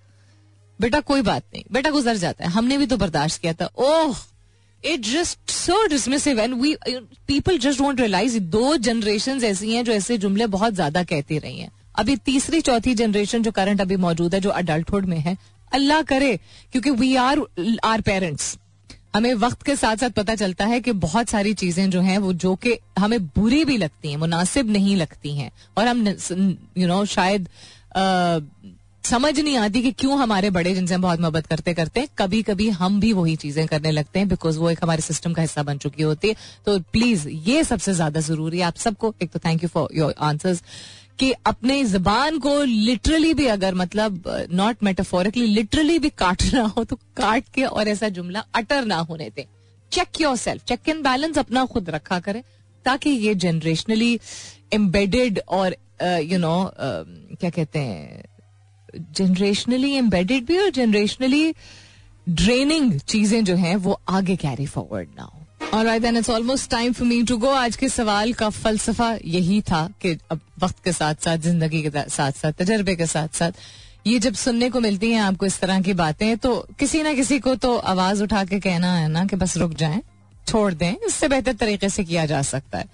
बेटा 0.79 0.99
कोई 1.01 1.21
बात 1.21 1.43
नहीं, 1.53 1.63
बेटा 1.71 1.89
गुजर 1.91 2.17
जाता 2.17 2.45
है। 2.45 2.51
हमने 2.51 2.77
भी 2.77 2.85
तो 2.85 2.97
बर्दाश्त 2.97 3.41
किया 3.41 3.53
था। 3.53 3.69
ओह! 3.77 4.17
It 4.85 4.99
just 5.01 5.51
so 5.51 5.85
dismissive 5.87 6.39
and 6.39 6.53
we 6.61 6.75
people 7.27 7.57
just 7.57 7.79
don't 7.79 7.99
realise 8.01 8.39
दो 8.39 8.75
जनरेशन 8.79 9.43
ऐसी 9.45 9.73
हैं 9.73 9.83
जो 9.85 9.91
ऐसे 9.91 10.17
जुमले 10.17 10.47
बहुत 10.47 10.73
ज़्यादा 10.73 11.03
कहती 11.03 11.37
रही 11.37 11.59
हैं। 11.59 11.71
अभी 11.95 12.15
तीसरी 12.25 12.61
चौथी 12.61 12.93
जनरेशन 12.95 13.43
जो 13.43 13.51
करंट 13.51 13.81
अभी 13.81 13.95
मौजूद 13.97 14.33
है 14.33 14.39
जो 14.41 14.49
अडल्टहुड 14.51 15.05
में 15.05 15.17
है 15.19 15.37
अल्लाह 15.71 16.01
करे 16.01 16.35
क्योंकि 16.71 16.91
वी 16.91 17.15
आर 17.15 17.39
आर 17.83 18.01
पेरेंट्स 18.01 18.57
हमें 19.15 19.33
वक्त 19.35 19.63
के 19.63 19.75
साथ 19.75 19.95
साथ 19.95 20.09
पता 20.09 20.35
चलता 20.35 20.65
है 20.65 20.79
कि 20.81 20.91
बहुत 21.01 21.29
सारी 21.29 21.53
चीज़ें 21.53 21.89
जो 21.89 22.01
हैं 22.01 22.17
वो 22.17 22.33
जो 22.43 22.55
कि 22.55 22.77
हमें 22.99 23.19
बुरी 23.25 23.63
भी 23.65 23.77
लगती 23.77 24.11
हैं 24.11 24.17
मुनासिब 24.17 24.69
नहीं 24.71 24.95
लगती 24.95 25.35
हैं। 25.37 25.51
और 25.77 25.87
हम 25.87 26.07
यू 26.07 26.87
नो 26.87 26.93
know, 26.93 27.05
शायद 27.07 27.47
समझ 29.03 29.39
नहीं 29.39 29.57
आती 29.57 29.81
कि 29.81 29.91
क्यों 29.91 30.17
हमारे 30.19 30.49
बड़े 30.49 30.73
जिनसे 30.75 30.93
हम 30.95 31.01
बहुत 31.01 31.19
मोहब्बत 31.19 31.45
करते 31.47 31.73
करते 31.73 32.07
कभी 32.17 32.41
कभी 32.43 32.69
हम 32.69 32.99
भी 32.99 33.11
वही 33.13 33.35
चीज़ें 33.35 33.65
करने 33.67 33.91
लगते 33.91 34.19
हैं 34.19 34.27
बिकॉज़ 34.27 34.59
वो 34.59 34.69
एक 34.69 34.79
हमारे 34.83 35.01
सिस्टम 35.01 35.33
का 35.33 35.41
हिस्सा 35.41 35.63
बन 35.63 35.77
चुकी 35.77 36.03
होती 36.03 36.27
है। 36.27 36.35
तो 36.65 36.79
प्लीज़ 36.79 37.27
ये 37.29 37.63
सबसे 37.63 37.93
ज़्यादा 37.93 38.19
ज़रूरी 38.19 38.57
है। 38.57 38.63
आप 38.63 38.75
सबको 38.75 39.13
एक 39.21 39.31
तो 39.31 39.39
thank 39.39 39.63
you 39.63 39.69
for 39.69 39.89
your 39.95 40.13
answers 40.19 40.63
कि 41.19 41.31
अपने 41.45 41.83
जबान 41.85 42.39
को 42.39 42.61
लिटरली 42.63 43.33
भी 43.33 43.45
अगर 43.47 43.75
मतलब 43.75 44.23
नॉट 44.51 44.83
मेटाफोरिकली 44.83 45.45
लिटरली 45.47 45.99
भी 45.99 46.09
काटना 46.09 46.63
हो 46.77 46.83
तो 46.83 46.95
काट 46.95 47.43
के 47.55 47.63
और 47.63 47.87
ऐसा 47.87 48.09
जुमला 48.09 48.45
अटर 48.55 48.85
ना 48.85 48.97
होने 48.97 49.29
दें। 49.35 49.45
Check 49.91 50.21
yourself 50.37 50.63
check 50.63 50.89
and 50.89 51.01
balance 51.01 51.37
अपना 51.37 51.65
खुद 51.65 51.89
रखा 51.89 52.19
करें 52.19 52.43
ताकि 52.85 53.09
ये 53.09 53.35
जनरेशनली 53.35 54.19
एम्बेडेड 54.73 55.39
और 55.49 55.75
you 56.03 56.37
uh, 56.37 56.41
know 56.41 56.57
you 56.63 56.67
know, 56.67 56.67
uh, 56.67 57.39
क्या 57.39 57.49
कहते 57.49 57.79
हैं 57.79 58.32
जनरेशनली 58.95 59.91
एम्बेडेड 59.95 60.45
भी 60.45 60.57
और 60.57 60.69
जनरेशनली 60.71 61.53
ड्रेनिंग 62.29 62.99
चीज़ें 62.99 63.43
जो 63.43 63.55
हैं 63.55 63.75
वो 63.77 63.99
आगे 64.09 64.35
कैरी 64.35 64.65
फॉरवर्ड 64.65 65.09
ना 65.17 65.23
हो 65.23 65.39
Alright, 65.73 66.01
then 66.01 66.17
it's 66.17 66.29
almost 66.29 66.69
time 66.69 66.93
for 66.93 67.05
me 67.05 67.23
to 67.23 67.37
go. 67.39 67.51
आज 67.55 67.75
के 67.75 67.87
सवाल 67.89 68.33
का 68.33 68.49
फलसफा 68.49 69.07
यही 69.25 69.61
था 69.61 69.87
कि 70.01 70.17
अब 70.31 70.39
वक्त 70.63 70.83
के 70.83 70.91
साथ 70.91 71.23
साथ 71.25 71.37
ज़िंदगी 71.37 71.81
के 71.83 71.89
साथ 72.09 72.31
साथ 72.31 72.51
तजर्बे 72.59 72.95
के 72.95 73.05
साथ 73.05 73.35
साथ 73.35 73.51
ये 74.07 74.19
जब 74.19 74.33
सुनने 74.33 74.69
को 74.69 74.79
मिलती 74.79 75.11
हैं 75.11 75.21
आपको 75.21 75.45
इस 75.45 75.59
तरह 75.59 75.81
की 75.81 75.93
बातें 75.93 76.37
तो 76.37 76.55
किसी 76.79 77.01
ना 77.03 77.13
किसी 77.13 77.39
को 77.39 77.55
तो 77.55 77.75
आवाज़ 77.91 78.23
उठा 78.23 78.43
के 78.45 78.59
कहना 78.59 78.93
है 78.95 79.07
ना 79.07 79.25
कि 79.25 79.35
बस 79.35 79.57
रुक 79.57 79.73
जाए 79.73 80.01
छोड़ 80.47 80.73
दें 80.73 80.95
इससे 81.07 81.27
बेहतर 81.27 81.53
तरीके 81.55 81.89
से 81.89 82.03
किया 82.03 82.25
जा 82.25 82.41
सकता 82.41 82.77
है 82.77 82.89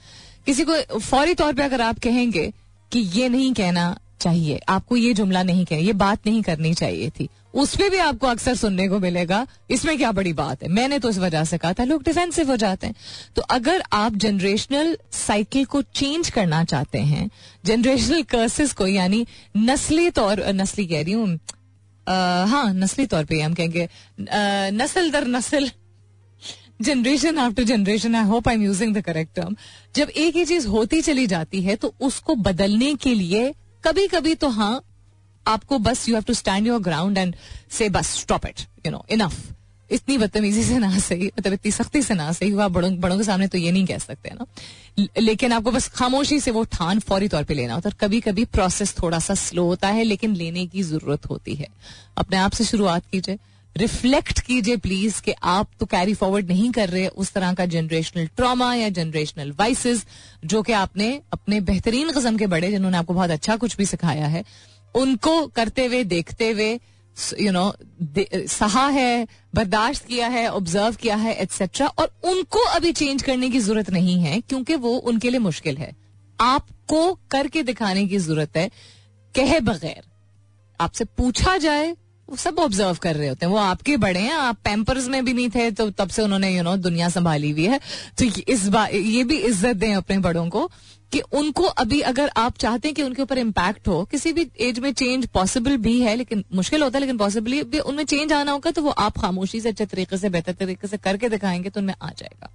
किसी 0.46 0.64
को 0.64 1.00
फौरी 1.00 1.34
तौर 1.34 1.54
पर 1.54 1.64
अगर 1.64 1.82
आप 1.82 2.00
कहेंगे 2.00 2.52
कि 2.92 3.00
ये 3.16 3.30
नहीं 3.30 3.54
कहना 3.54 3.96
चाहिए। 4.20 4.60
आपको 4.70 4.96
ये 4.98 5.14
जुमला 5.14 5.44
नहीं 5.44 5.66
कहना 5.66 5.82
ये 5.82 5.94
बात 5.96 6.28
नहीं 6.28 6.42
करनी 6.44 6.74
चाहिए 6.74 7.10
थी। 7.10 7.28
उसमें 7.56 7.90
भी 7.92 7.98
आपको 8.00 8.28
अक्सर 8.28 8.56
सुनने 8.56 8.88
को 8.88 9.00
मिलेगा, 9.00 9.46
इसमें 9.70 9.98
क्या 9.98 10.12
बड़ी 10.12 10.34
बात 10.34 10.64
है? 10.64 10.70
मैंने 10.70 11.00
तो 11.00 11.10
इस 11.10 11.18
वजह 11.18 11.44
से 11.44 11.58
कहा 11.58 11.74
था, 11.74 11.84
लोग 11.84 12.04
डिफेंसिव 12.04 12.50
हो 12.50 12.56
जाते 12.58 12.88
हैं। 12.88 12.96
तो 13.36 13.42
अगर 13.42 13.84
आप 13.94 14.16
जनरेशनल 14.16 14.98
साइकिल 15.14 15.66
को 15.66 15.82
चेंज 15.84 16.30
करना 16.30 16.64
चाहते 16.66 17.00
हैं 17.00 17.30
जनरेशनल 17.66 18.24
कर्सेस 18.26 18.74
को, 18.74 18.88
यानी 18.88 19.26
नस्ली 19.58 20.10
तौर, 20.12 20.46
नस्ली 20.54 20.86
कह 20.88 21.02
रही 21.02 21.14
हूँ 21.14 21.40
हाँ 22.08 22.74
नस्ली 22.74 23.06
तौर 23.06 23.26
पे 23.26 23.40
हम 23.42 23.54
कहेंगे 23.54 23.88
नस्ल 24.74 25.10
दर 25.12 25.28
नस्ल। 25.28 25.70
Generation 26.82 27.38
after 27.38 27.64
generation 27.64 28.16
I 28.16 28.26
hope 28.26 28.48
I 28.48 28.56
am 28.56 28.62
using 28.64 28.96
the 28.96 29.02
correct 29.02 29.36
term 29.36 29.56
जब 29.96 30.10
एक 30.10 30.36
ही 30.36 30.46
चीज़ 30.46 30.68
होती 30.68 31.02
चली 31.02 31.26
जाती 31.28 31.62
है 31.62 31.76
तो 31.76 31.94
उसको 32.02 32.36
बदलने 32.38 32.94
के 32.96 33.14
लिए 33.14 33.54
कभी 33.84 34.08
कभी 34.08 34.36
तो 34.36 34.50
हाँ 34.50 34.82
आपको 35.48 35.78
बस 35.80 36.08
you 36.10 36.16
have 36.16 36.24
to 36.24 36.34
stand 36.34 36.68
your 36.68 36.80
ground 36.82 37.18
and 37.18 37.36
say 37.72 37.90
बस 37.90 38.10
stop 38.20 38.46
it 38.46 38.62
you 38.86 38.92
know 38.92 39.06
enough 39.10 39.38
इतनी 39.92 40.18
बदतमीजी 40.18 40.64
से 40.64 40.78
ना 40.80 41.00
सही 41.00 41.28
मतलब 41.28 41.54
इतनी 41.54 41.72
सख्ती 41.72 42.02
से 42.02 42.14
ना 42.14 42.32
सही 42.32 42.50
हुआ, 42.50 42.68
बड़ों 42.68 42.96
बड़ों 43.00 43.18
के 43.18 43.24
सामने 43.24 43.48
तो 43.48 43.58
ये 43.58 43.72
नहीं 43.72 43.86
कह 43.86 43.98
सकते 43.98 44.30
ना? 44.30 44.46
लेकिन 45.20 45.52
आपको 45.52 45.72
बस 45.72 45.88
खामोशी 45.88 46.40
से 46.40 46.52
वो 46.52 46.64
ठान 46.64 47.00
फौरी 47.00 47.28
तौर 47.28 47.44
पे 47.44 47.54
लेना 47.54 47.74
होता 47.74 47.90
है 47.90 47.96
कभी 48.00 48.20
कभी 48.22 48.46
प्रोसेस 48.46 48.96
थोड़ा 49.02 49.20
सा 49.20 49.34
स्लो 49.34 49.66
होता 49.66 49.88
है, 49.88 50.04
लेकिन 50.04 50.36
लेने 50.36 50.66
की 50.68 50.84
ज़रूरत 50.84 51.26
होती 51.26 51.56
है। 51.56 51.68
अपने 52.18 52.38
आप 52.38 52.52
से 52.52 52.66
शुरुआत 52.66 53.04
कीजिए। 53.12 53.38
रिफ्लेक्ट 53.76 54.40
कीजिए 54.40 54.78
प्लीज़ 54.78 55.22
कि 55.22 55.34
आप 55.44 55.70
तो 55.80 55.86
कैरी 55.86 56.14
फॉरवर्ड 56.14 56.48
नहीं 56.48 56.72
कर 56.72 56.90
रहे, 56.90 57.08
उस 57.08 57.32
तरह 57.34 57.54
का 57.54 57.66
जनरेशनल 57.68 58.28
ट्रॉमा 58.38 58.74
या 58.76 58.90
जनरेशनल 58.92 59.52
वाइसेस 59.60 60.06
जो 60.46 60.62
कि 60.62 60.74
आपने 60.74 61.10
अपने 61.34 61.60
बेहतरीन 61.62 62.12
कस्म 62.12 62.38
के 62.38 62.48
बड़े 62.48 62.72
जिन्होंने 62.72 62.98
आपको 62.98 63.14
बहुत 63.14 63.30
अच्छा 63.32 63.56
कुछ 63.58 63.78
भी 63.78 63.86
सिखाया 63.86 64.28
है, 64.28 64.44
उनको 64.96 65.46
करते 65.48 65.86
हुए, 65.86 66.04
देखते 66.06 66.50
हुए 66.52 66.80
यू 67.40 67.52
नो 67.52 67.74
सहा 68.48 68.88
है, 68.90 69.28
बर्दाश्त 69.56 70.06
किया 70.06 70.28
है 70.28 70.48
ऑब्ज़र्व 70.50 70.96
किया 70.96 71.16
है 71.18 71.34
एटसेट्रा 71.36 71.88
और 71.90 72.12
उनको 72.26 72.60
अभी 72.70 72.92
चेंज 72.94 73.22
करने 73.22 73.50
की 73.50 73.60
ज़रूरत 73.60 73.90
नहीं 73.92 74.20
है 74.20 74.40
क्योंकि 74.42 74.76
वो 74.78 74.92
उनके 74.92 75.30
लिए 75.30 75.40
मुश्किल 75.42 75.78
है। 75.78 75.96
आपको 76.40 77.02
करके 77.32 77.64
दिखाने 77.64 78.06
की 78.08 78.18
ज़रूरत 78.20 78.58
है, 78.58 78.70
कहे 79.34 79.60
बगैर, 79.62 80.04
आपसे 80.80 81.06
पूछा 81.08 81.58
जाए 81.60 81.96
वो 82.30 82.36
सब 82.36 82.60
ऑब्ज़र्व 82.60 82.98
कर 83.02 83.16
रहे 83.16 83.28
होते 83.28 83.46
हैं। 83.46 83.52
वो 83.54 83.60
आपके 83.60 83.98
बड़े 83.98 84.20
हैं, 84.20 84.34
आप 84.34 84.58
पैम्पर्स 84.64 85.08
में 85.08 85.24
भी 85.26 85.34
नहीं 85.34 85.50
थे 85.50 85.70
तो 85.72 85.90
तब 85.92 86.10
से 86.10 86.22
उन्होंने 86.22 86.52
यू 86.52 86.64
नो 86.64 86.76
दुनिया 86.78 87.10
संभाली 87.10 87.52
हुई 87.52 87.66
है। 87.66 87.80
तो 88.20 88.26
इस 88.48 88.68
बार 88.68 88.96
ये 88.96 89.24
भी 89.24 89.38
इज़्ज़त 89.40 89.76
दें 89.76 89.94
अपने 89.96 90.18
बड़ों 90.20 90.48
को 90.50 90.70
कि 91.12 91.20
उनको 91.34 91.64
अभी 91.64 92.00
अगर 92.02 92.32
आप 92.38 92.58
चाहते 92.58 92.88
हैं 92.88 92.96
कि 92.96 93.04
उनके 93.04 93.22
ऊपर 93.22 93.38
इम्पैक्ट 93.38 93.88
हो, 93.88 94.04
किसी 94.06 94.34
भी 94.34 94.48
एज 94.60 94.80
में 94.80 94.92
चेंज 94.94 95.26
पॉसिबल 95.28 95.78
भी 95.78 96.00
है, 96.02 96.16
लेकिन 96.16 96.44
मुश्किल 96.56 96.84
होता 96.84 96.98
है, 96.98 97.00
लेकिन 97.00 97.18
पॉसिबली 97.18 97.64
भी 97.64 97.80
उनमें 97.82 98.04
चेंज 98.06 98.34
आना 98.34 98.52
होगा 98.52 98.72
तो 98.72 98.82
वो 98.82 98.90
आप 98.90 99.18
खामोशी 99.18 99.62
से 99.62 99.70
अच्छे 99.70 99.86
तरीके 99.86 100.18
से, 100.18 100.30
बेहतर 100.30 100.54
तरीके 100.54 100.88
से 100.88 100.98
करके 100.98 101.30
दिखाएँगे 101.30 101.70
तो 101.70 101.80
उनमें 101.80 101.94
आ 102.02 102.10
जाएगा। 102.10 102.52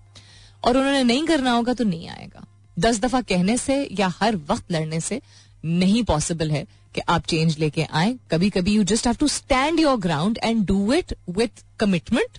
और 0.64 0.77
उन्होंने 0.77 1.03
नहीं 1.05 1.25
करना 1.27 1.51
होगा 1.51 1.72
तो 1.72 1.85
नहीं 1.85 2.09
आएगा। 2.09 2.47
दस 2.77 3.01
दफ़ा 3.01 3.20
कहने 3.22 3.57
से 3.57 3.77
या 3.93 4.12
हर 4.20 4.37
वक्त 4.49 4.72
लड़ने 4.72 5.01
से 5.01 5.20
नहीं 5.64 6.03
पॉसिबल 6.05 6.51
है। 6.51 6.64
कि 6.95 7.01
आप 7.09 7.26
चेंज 7.26 7.59
लेके 7.59 7.86
आए। 7.92 8.16
कभी 8.30 8.51
कभी 8.51 8.74
you 8.74 8.84
just 8.84 9.07
have 9.07 9.16
to 9.20 9.28
stand 9.28 9.80
your 9.80 9.97
ground 10.01 10.38
and 10.45 10.64
do 10.66 10.92
it 10.92 11.14
with 11.30 11.64
commitment 11.80 12.38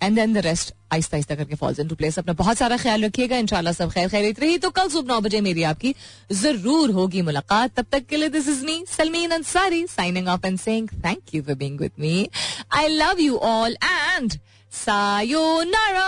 and 0.00 0.16
then 0.16 0.34
the 0.34 0.38
rest 0.44 0.72
आहिस्ता 0.92 1.16
आहिस्ता 1.16 1.34
करके 1.34 1.54
फॉल्स 1.56 1.78
इन 1.80 1.88
टू 1.88 1.94
प्लेस 1.94 2.18
अपना 2.18 2.32
बहुत 2.32 2.56
सारा 2.58 2.76
ख्याल 2.76 3.04
रखिएगा, 3.04 3.36
इंशाल्लाह 3.36 3.72
सब 3.72 3.90
खैर 3.92 4.08
खैर 4.08 4.34
रही 4.40 4.58
तो 4.58 4.70
कल 4.70 4.88
सुबह 4.88 5.14
नौ 5.14 5.20
बजे 5.20 5.40
मेरी 5.40 5.62
आपकी 5.70 5.94
ज़रूर 6.32 6.90
होगी 6.90 7.22
मुलाकात। 7.22 7.74
तब 7.76 7.86
तक 7.92 8.06
के 8.06 8.16
लिए 8.16 8.28
this 8.28 8.48
is 8.48 8.64
me 8.66 8.84
Salmeen 8.88 9.30
Ansari 9.30 9.86
signing 9.88 10.28
off 10.28 10.46
and 10.46 10.58
saying 10.58 10.88
thank 11.04 11.34
you 11.34 11.42
for 11.42 11.54
being 11.54 11.80
with 11.80 11.92
me 12.00 12.28
I 12.72 12.88
love 12.88 13.20
you 13.20 13.36
all 13.50 13.76
and 13.84 14.38
sayonara 14.72 16.06